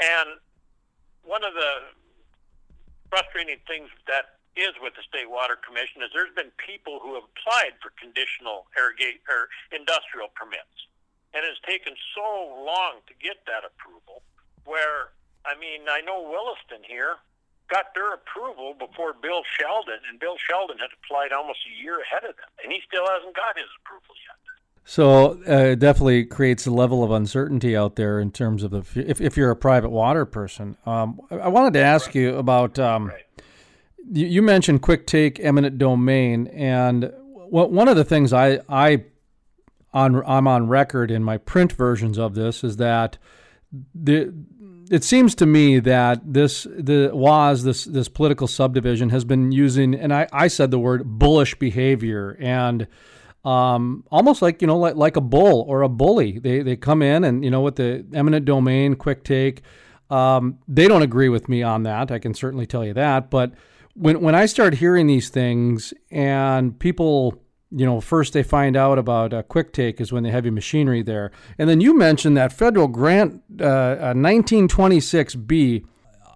And 0.02 0.42
one 1.22 1.46
of 1.46 1.54
the 1.54 1.94
frustrating 3.08 3.58
things 3.66 3.90
that 4.06 4.38
is 4.56 4.72
with 4.80 4.96
the 4.96 5.04
State 5.04 5.28
Water 5.28 5.56
Commission 5.60 6.00
is 6.00 6.08
there's 6.16 6.32
been 6.32 6.52
people 6.56 6.98
who 6.98 7.14
have 7.14 7.28
applied 7.28 7.76
for 7.84 7.92
conditional 8.00 8.66
irrigate 8.72 9.20
or 9.28 9.52
industrial 9.68 10.32
permits, 10.32 10.88
and 11.36 11.44
it's 11.44 11.60
taken 11.68 11.92
so 12.16 12.56
long 12.64 13.04
to 13.04 13.14
get 13.20 13.44
that 13.44 13.68
approval. 13.68 14.24
Where 14.64 15.12
I 15.44 15.54
mean, 15.60 15.86
I 15.86 16.00
know 16.00 16.24
Williston 16.24 16.82
here 16.82 17.20
got 17.68 17.94
their 17.94 18.14
approval 18.14 18.74
before 18.74 19.12
Bill 19.12 19.42
Sheldon, 19.58 20.00
and 20.08 20.18
Bill 20.18 20.38
Sheldon 20.38 20.78
had 20.78 20.90
applied 20.96 21.34
almost 21.34 21.62
a 21.66 21.74
year 21.74 22.00
ahead 22.00 22.24
of 22.24 22.34
them, 22.38 22.50
and 22.62 22.72
he 22.72 22.80
still 22.86 23.06
hasn't 23.06 23.34
got 23.34 23.58
his 23.58 23.70
approval 23.82 24.14
yet. 24.26 24.45
So 24.88 25.40
uh, 25.48 25.72
it 25.72 25.80
definitely 25.80 26.24
creates 26.24 26.64
a 26.64 26.70
level 26.70 27.02
of 27.02 27.10
uncertainty 27.10 27.76
out 27.76 27.96
there 27.96 28.20
in 28.20 28.30
terms 28.30 28.62
of 28.62 28.70
the 28.70 28.84
if, 28.94 29.20
if 29.20 29.36
you're 29.36 29.50
a 29.50 29.56
private 29.56 29.90
water 29.90 30.24
person. 30.24 30.76
Um, 30.86 31.20
I 31.28 31.48
wanted 31.48 31.72
to 31.74 31.80
ask 31.80 32.06
right. 32.06 32.14
you 32.14 32.36
about 32.36 32.78
um, 32.78 33.08
right. 33.08 33.24
you, 34.12 34.26
you, 34.26 34.42
mentioned 34.42 34.82
quick 34.82 35.04
take 35.04 35.40
eminent 35.40 35.78
domain, 35.78 36.46
and 36.46 37.12
one 37.24 37.88
of 37.88 37.96
the 37.96 38.04
things 38.04 38.32
I 38.32 38.60
I 38.68 39.06
on 39.92 40.22
I'm 40.24 40.46
on 40.46 40.68
record 40.68 41.10
in 41.10 41.24
my 41.24 41.38
print 41.38 41.72
versions 41.72 42.16
of 42.16 42.36
this 42.36 42.62
is 42.62 42.76
that 42.76 43.18
the 43.92 44.32
it 44.88 45.02
seems 45.02 45.34
to 45.34 45.46
me 45.46 45.80
that 45.80 46.32
this 46.32 46.62
the 46.62 47.10
was 47.12 47.64
this 47.64 47.86
this 47.86 48.08
political 48.08 48.46
subdivision 48.46 49.10
has 49.10 49.24
been 49.24 49.50
using 49.50 49.96
and 49.96 50.14
I, 50.14 50.28
I 50.32 50.46
said 50.46 50.70
the 50.70 50.78
word 50.78 51.18
bullish 51.18 51.56
behavior 51.56 52.36
and 52.38 52.86
um, 53.46 54.04
almost 54.10 54.42
like 54.42 54.60
you 54.60 54.66
know 54.66 54.78
like, 54.78 54.96
like 54.96 55.16
a 55.16 55.20
bull 55.20 55.64
or 55.68 55.82
a 55.82 55.88
bully 55.88 56.38
they 56.38 56.62
they 56.62 56.76
come 56.76 57.02
in 57.02 57.24
and 57.24 57.44
you 57.44 57.50
know 57.50 57.60
with 57.60 57.76
the 57.76 58.04
eminent 58.12 58.44
domain 58.44 58.94
quick 58.94 59.24
take 59.24 59.62
um, 60.10 60.58
they 60.68 60.86
don't 60.88 61.02
agree 61.02 61.28
with 61.28 61.48
me 61.48 61.62
on 61.62 61.82
that 61.84 62.10
I 62.10 62.18
can 62.18 62.34
certainly 62.34 62.66
tell 62.66 62.84
you 62.84 62.94
that 62.94 63.30
but 63.30 63.52
when 63.94 64.20
when 64.20 64.34
I 64.34 64.46
start 64.46 64.74
hearing 64.74 65.06
these 65.06 65.28
things 65.28 65.94
and 66.10 66.78
people 66.78 67.40
you 67.70 67.84
know, 67.84 68.00
first 68.00 68.32
they 68.32 68.42
find 68.42 68.76
out 68.76 68.98
about 68.98 69.48
quick 69.48 69.72
take 69.72 70.00
is 70.00 70.12
when 70.12 70.22
they 70.22 70.30
have 70.30 70.44
your 70.44 70.52
machinery 70.52 71.02
there. 71.02 71.32
And 71.58 71.68
then 71.68 71.80
you 71.80 71.96
mentioned 71.96 72.36
that 72.36 72.52
federal 72.52 72.88
grant 72.88 73.42
uh, 73.60 74.14
1926B. 74.14 75.84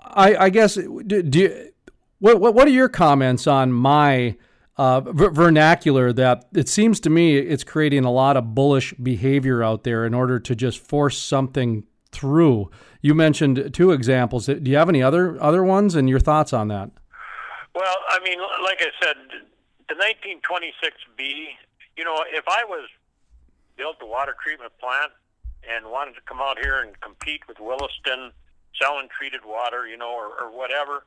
I, 0.04 0.36
I 0.36 0.50
guess, 0.50 0.74
do, 0.74 1.22
do 1.22 1.38
you, 1.38 1.70
what, 2.18 2.40
what, 2.40 2.54
what 2.54 2.66
are 2.66 2.72
your 2.72 2.88
comments 2.88 3.46
on 3.46 3.72
my 3.72 4.36
uh, 4.80 5.00
vernacular 5.12 6.10
that 6.10 6.46
it 6.54 6.66
seems 6.66 7.00
to 7.00 7.10
me 7.10 7.36
it's 7.36 7.64
creating 7.64 8.06
a 8.06 8.10
lot 8.10 8.38
of 8.38 8.54
bullish 8.54 8.94
behavior 8.94 9.62
out 9.62 9.84
there 9.84 10.06
in 10.06 10.14
order 10.14 10.40
to 10.40 10.56
just 10.56 10.78
force 10.78 11.18
something 11.18 11.84
through? 12.12 12.70
You 13.02 13.14
mentioned 13.14 13.74
two 13.74 13.90
examples. 13.90 14.46
Do 14.46 14.58
you 14.64 14.78
have 14.78 14.88
any 14.88 15.02
other 15.02 15.36
other 15.42 15.62
ones 15.62 15.96
and 15.96 16.08
your 16.08 16.18
thoughts 16.18 16.54
on 16.54 16.68
that? 16.68 16.90
Well, 17.74 17.96
I 18.08 18.20
mean, 18.24 18.38
like 18.64 18.80
I 18.80 18.88
said, 19.02 19.16
the 19.90 19.96
1926B, 19.96 21.48
you 21.98 22.04
know, 22.04 22.24
if 22.32 22.44
I 22.48 22.64
was 22.64 22.88
built 23.76 23.96
a 24.00 24.06
water 24.06 24.34
treatment 24.42 24.72
plant 24.80 25.12
and 25.68 25.90
wanted 25.92 26.14
to 26.14 26.22
come 26.26 26.40
out 26.40 26.58
here 26.58 26.80
and 26.80 26.98
compete 27.02 27.46
with 27.46 27.60
Williston 27.60 28.32
selling 28.80 29.08
treated 29.14 29.42
water, 29.44 29.86
you 29.86 29.98
know, 29.98 30.10
or, 30.10 30.28
or 30.40 30.56
whatever, 30.56 31.04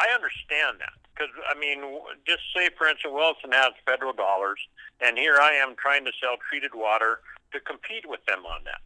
I 0.00 0.12
understand 0.12 0.80
that. 0.80 1.01
Because, 1.12 1.28
I 1.44 1.58
mean, 1.58 1.84
just 2.26 2.40
say, 2.56 2.70
for 2.76 2.88
instance, 2.88 3.12
Williston 3.12 3.52
has 3.52 3.76
federal 3.84 4.12
dollars, 4.12 4.58
and 5.00 5.18
here 5.18 5.36
I 5.36 5.52
am 5.52 5.76
trying 5.76 6.04
to 6.06 6.12
sell 6.16 6.40
treated 6.48 6.72
water 6.74 7.20
to 7.52 7.60
compete 7.60 8.08
with 8.08 8.24
them 8.24 8.46
on 8.48 8.64
that. 8.64 8.80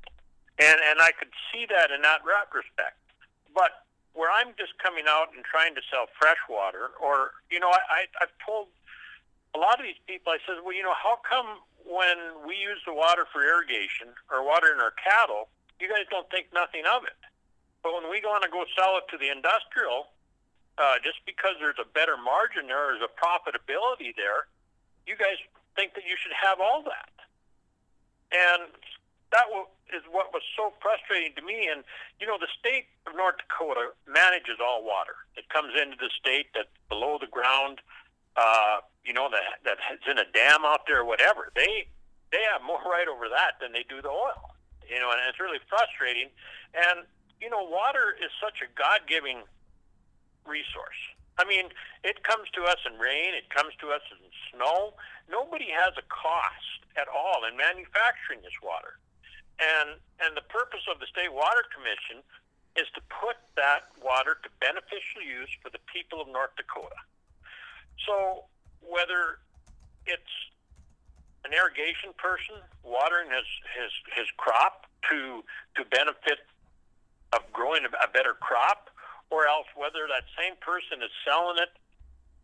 And, 0.59 0.81
and 0.91 0.99
I 1.01 1.13
could 1.15 1.31
see 1.53 1.67
that 1.71 1.95
in 1.95 2.03
that 2.03 2.27
retrospect. 2.27 2.99
But 3.55 3.87
where 4.17 4.33
I'm 4.33 4.57
just 4.59 4.75
coming 4.83 5.05
out 5.07 5.31
and 5.37 5.45
trying 5.45 5.77
to 5.77 5.85
sell 5.87 6.11
fresh 6.19 6.41
water, 6.51 6.91
or, 6.99 7.37
you 7.51 7.61
know, 7.61 7.71
I, 7.71 8.03
I, 8.03 8.27
I've 8.27 8.35
told 8.43 8.69
a 9.55 9.59
lot 9.59 9.79
of 9.79 9.87
these 9.87 10.01
people, 10.09 10.33
I 10.33 10.43
said, 10.43 10.65
well, 10.65 10.75
you 10.75 10.83
know, 10.83 10.97
how 10.97 11.21
come 11.23 11.63
when 11.87 12.43
we 12.43 12.57
use 12.59 12.83
the 12.83 12.93
water 12.93 13.29
for 13.31 13.47
irrigation 13.47 14.11
or 14.33 14.43
water 14.43 14.75
in 14.75 14.81
our 14.81 14.93
cattle, 14.99 15.49
you 15.79 15.87
guys 15.87 16.09
don't 16.11 16.29
think 16.33 16.51
nothing 16.51 16.83
of 16.91 17.05
it? 17.05 17.21
But 17.87 17.95
when 17.95 18.11
we 18.11 18.19
want 18.25 18.43
to 18.43 18.51
go 18.51 18.67
sell 18.75 18.99
it 18.99 19.07
to 19.15 19.17
the 19.21 19.31
industrial, 19.31 20.11
uh, 20.79 21.01
just 21.03 21.25
because 21.25 21.57
there's 21.61 21.81
a 21.81 21.89
better 21.89 22.17
margin 22.17 22.69
there, 22.69 22.93
there's 22.93 23.05
a 23.05 23.13
profitability 23.17 24.15
there, 24.17 24.49
you 25.07 25.17
guys 25.17 25.39
think 25.75 25.95
that 25.95 26.05
you 26.05 26.17
should 26.21 26.35
have 26.35 26.61
all 26.61 26.83
that. 26.85 27.15
And 28.33 28.69
that 29.33 29.47
is 29.95 30.03
what 30.11 30.35
was 30.35 30.43
so 30.57 30.73
frustrating 30.83 31.33
to 31.37 31.43
me. 31.43 31.69
And, 31.71 31.85
you 32.21 32.27
know, 32.27 32.37
the 32.39 32.51
state 32.59 32.91
of 33.07 33.15
North 33.15 33.39
Dakota 33.39 33.95
manages 34.07 34.59
all 34.61 34.83
water. 34.85 35.15
It 35.37 35.49
comes 35.49 35.73
into 35.79 35.97
the 35.97 36.11
state 36.19 36.51
that's 36.55 36.73
below 36.89 37.19
the 37.21 37.31
ground 37.31 37.81
uh, 38.37 38.85
you 39.05 39.13
know, 39.13 39.29
that 39.33 39.65
that's 39.65 40.05
in 40.05 40.19
a 40.19 40.29
dam 40.33 40.65
out 40.65 40.85
there, 40.87 41.01
or 41.01 41.09
whatever. 41.09 41.53
They 41.57 41.89
they 42.31 42.43
have 42.53 42.63
more 42.63 42.81
right 42.85 43.09
over 43.09 43.29
that 43.29 43.57
than 43.61 43.73
they 43.73 43.85
do 43.89 44.03
the 44.03 44.13
oil. 44.13 44.53
You 44.87 45.01
know, 45.01 45.11
and 45.11 45.19
it's 45.29 45.41
really 45.41 45.59
frustrating. 45.69 46.29
And 46.75 47.07
you 47.41 47.51
know, 47.51 47.65
water 47.65 48.17
is 48.17 48.31
such 48.41 48.63
a 48.65 48.69
God-giving 48.79 49.45
resource. 50.47 50.99
I 51.39 51.45
mean, 51.45 51.69
it 52.03 52.25
comes 52.25 52.49
to 52.57 52.65
us 52.65 52.81
in 52.89 52.97
rain, 52.99 53.37
it 53.37 53.53
comes 53.53 53.77
to 53.85 53.93
us 53.93 54.01
in 54.09 54.19
snow. 54.49 54.97
Nobody 55.29 55.69
has 55.69 55.93
a 56.01 56.07
cost 56.09 56.81
at 56.97 57.09
all 57.13 57.45
in 57.45 57.57
manufacturing 57.57 58.41
this 58.41 58.57
water. 58.65 58.97
And 59.61 60.01
and 60.21 60.37
the 60.37 60.45
purpose 60.49 60.85
of 60.89 61.01
the 61.01 61.07
State 61.07 61.33
Water 61.33 61.65
Commission 61.69 62.25
is 62.77 62.89
to 62.97 63.01
put 63.09 63.37
that 63.57 63.89
water 64.01 64.37
to 64.45 64.49
beneficial 64.61 65.25
use 65.25 65.49
for 65.61 65.69
the 65.69 65.81
people 65.89 66.21
of 66.21 66.29
North 66.29 66.53
Dakota. 66.57 67.01
So 68.05 68.45
whether 68.85 69.41
it's 70.05 70.37
an 71.45 71.53
irrigation 71.53 72.13
person 72.17 72.57
watering 72.85 73.29
his 73.33 73.49
his 73.77 73.93
his 74.13 74.29
crop 74.37 74.89
to 75.11 75.45
to 75.77 75.85
benefit 75.89 76.45
of 77.33 77.41
growing 77.53 77.85
a 77.85 78.09
better 78.09 78.35
crop, 78.41 78.89
or 79.31 79.47
else 79.47 79.67
whether 79.77 80.07
that 80.09 80.25
same 80.39 80.55
person 80.61 81.03
is 81.03 81.11
selling 81.27 81.59
it 81.59 81.71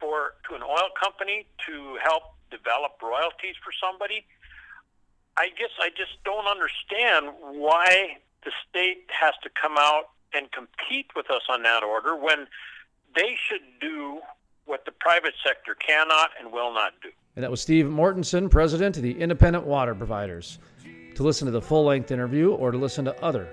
for 0.00 0.34
to 0.48 0.54
an 0.56 0.62
oil 0.62 0.90
company 0.98 1.46
to 1.66 1.96
help 2.02 2.34
develop 2.50 2.98
royalties 3.02 3.54
for 3.62 3.72
somebody. 3.72 4.26
I 5.36 5.48
guess 5.56 5.70
I 5.80 5.88
just 5.90 6.22
don't 6.24 6.46
understand 6.46 7.34
why 7.40 8.18
the 8.44 8.52
state 8.68 9.08
has 9.08 9.34
to 9.42 9.50
come 9.60 9.76
out 9.78 10.10
and 10.34 10.50
compete 10.52 11.06
with 11.14 11.30
us 11.30 11.42
on 11.48 11.62
that 11.62 11.82
order 11.82 12.16
when 12.16 12.46
they 13.14 13.36
should 13.48 13.62
do 13.80 14.20
what 14.64 14.84
the 14.84 14.92
private 14.92 15.34
sector 15.44 15.74
cannot 15.74 16.30
and 16.38 16.52
will 16.52 16.72
not 16.74 16.92
do. 17.02 17.08
And 17.36 17.42
that 17.42 17.50
was 17.50 17.60
Steve 17.60 17.86
Mortenson, 17.86 18.50
president 18.50 18.96
of 18.96 19.02
the 19.02 19.18
Independent 19.18 19.64
Water 19.64 19.94
Providers. 19.94 20.58
To 21.14 21.22
listen 21.22 21.46
to 21.46 21.52
the 21.52 21.62
full 21.62 21.84
length 21.84 22.10
interview 22.10 22.52
or 22.52 22.70
to 22.70 22.78
listen 22.78 23.04
to 23.04 23.22
other 23.22 23.48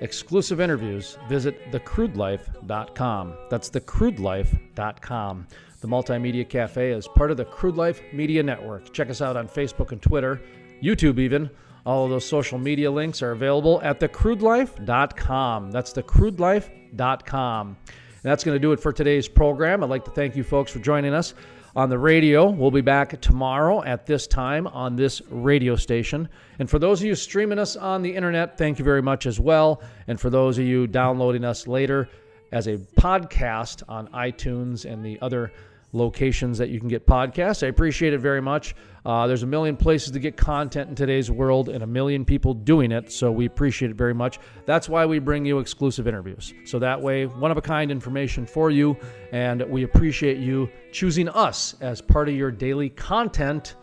exclusive 0.00 0.60
interviews, 0.60 1.18
visit 1.28 1.70
thecrudelife.com. 1.70 3.34
That's 3.50 3.70
thecrudelife.com. 3.70 5.46
The 5.80 5.88
Multimedia 5.88 6.48
Cafe 6.48 6.90
is 6.90 7.08
part 7.08 7.30
of 7.30 7.36
the 7.36 7.44
Crude 7.44 7.76
Life 7.76 8.02
Media 8.12 8.42
Network. 8.42 8.92
Check 8.92 9.08
us 9.08 9.22
out 9.22 9.36
on 9.36 9.48
Facebook 9.48 9.92
and 9.92 10.02
Twitter, 10.02 10.40
YouTube 10.82 11.18
even. 11.18 11.48
All 11.86 12.04
of 12.04 12.10
those 12.10 12.26
social 12.26 12.58
media 12.58 12.90
links 12.90 13.22
are 13.22 13.30
available 13.30 13.80
at 13.82 14.00
thecrudelife.com. 14.00 15.70
That's 15.70 15.92
thecrudelife.com. 15.92 17.76
And 18.22 18.30
that's 18.30 18.44
going 18.44 18.54
to 18.54 18.60
do 18.60 18.72
it 18.72 18.80
for 18.80 18.92
today's 18.92 19.28
program. 19.28 19.82
I'd 19.82 19.88
like 19.88 20.04
to 20.04 20.10
thank 20.10 20.36
you 20.36 20.44
folks 20.44 20.70
for 20.70 20.78
joining 20.78 21.14
us 21.14 21.32
on 21.76 21.88
the 21.88 21.98
radio. 21.98 22.48
We'll 22.48 22.70
be 22.70 22.80
back 22.80 23.20
tomorrow 23.20 23.82
at 23.82 24.06
this 24.06 24.26
time 24.26 24.66
on 24.66 24.96
this 24.96 25.22
radio 25.30 25.76
station. 25.76 26.28
And 26.58 26.68
for 26.68 26.78
those 26.78 27.00
of 27.00 27.06
you 27.06 27.14
streaming 27.14 27.58
us 27.58 27.76
on 27.76 28.02
the 28.02 28.14
internet, 28.14 28.58
thank 28.58 28.78
you 28.78 28.84
very 28.84 29.02
much 29.02 29.26
as 29.26 29.38
well. 29.38 29.82
And 30.06 30.20
for 30.20 30.30
those 30.30 30.58
of 30.58 30.64
you 30.64 30.86
downloading 30.86 31.44
us 31.44 31.66
later 31.66 32.08
as 32.52 32.66
a 32.66 32.76
podcast 32.76 33.82
on 33.88 34.08
iTunes 34.08 34.90
and 34.90 35.04
the 35.04 35.18
other 35.20 35.52
locations 35.92 36.58
that 36.58 36.68
you 36.68 36.78
can 36.78 36.88
get 36.88 37.06
podcasts. 37.06 37.62
I 37.62 37.66
appreciate 37.66 38.12
it 38.12 38.18
very 38.18 38.40
much. 38.40 38.74
Uh, 39.04 39.26
there's 39.26 39.42
a 39.42 39.46
million 39.46 39.76
places 39.76 40.10
to 40.12 40.18
get 40.18 40.36
content 40.36 40.88
in 40.90 40.94
today's 40.94 41.30
world 41.30 41.68
and 41.68 41.82
a 41.82 41.86
million 41.86 42.24
people 42.24 42.52
doing 42.52 42.92
it, 42.92 43.10
so 43.10 43.32
we 43.32 43.46
appreciate 43.46 43.90
it 43.90 43.96
very 43.96 44.14
much. 44.14 44.38
That's 44.66 44.88
why 44.88 45.06
we 45.06 45.18
bring 45.18 45.44
you 45.44 45.58
exclusive 45.58 46.06
interviews. 46.06 46.52
So 46.64 46.78
that 46.78 47.00
way, 47.00 47.26
one 47.26 47.50
of 47.50 47.56
a 47.56 47.62
kind 47.62 47.90
information 47.90 48.46
for 48.46 48.70
you, 48.70 48.96
and 49.32 49.62
we 49.62 49.84
appreciate 49.84 50.38
you 50.38 50.68
choosing 50.92 51.28
us 51.30 51.74
as 51.80 52.00
part 52.00 52.28
of 52.28 52.34
your 52.34 52.50
daily 52.50 52.90
content 52.90 53.74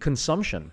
consumption. 0.00 0.72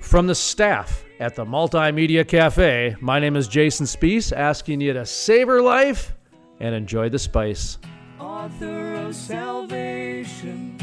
From 0.00 0.26
the 0.26 0.34
staff 0.34 1.04
at 1.18 1.34
the 1.34 1.44
Multimedia 1.44 2.26
Cafe, 2.28 2.94
my 3.00 3.18
name 3.18 3.36
is 3.36 3.48
Jason 3.48 3.86
Spees, 3.86 4.36
asking 4.36 4.80
you 4.80 4.92
to 4.92 5.06
savor 5.06 5.62
life 5.62 6.14
and 6.60 6.74
enjoy 6.74 7.08
the 7.08 7.18
spice 7.18 7.78
author 8.24 8.94
of 8.94 9.14
salvation. 9.14 10.78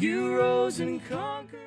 You 0.00 0.36
rose 0.36 0.80
and 0.80 1.00
conquered. 1.08 1.63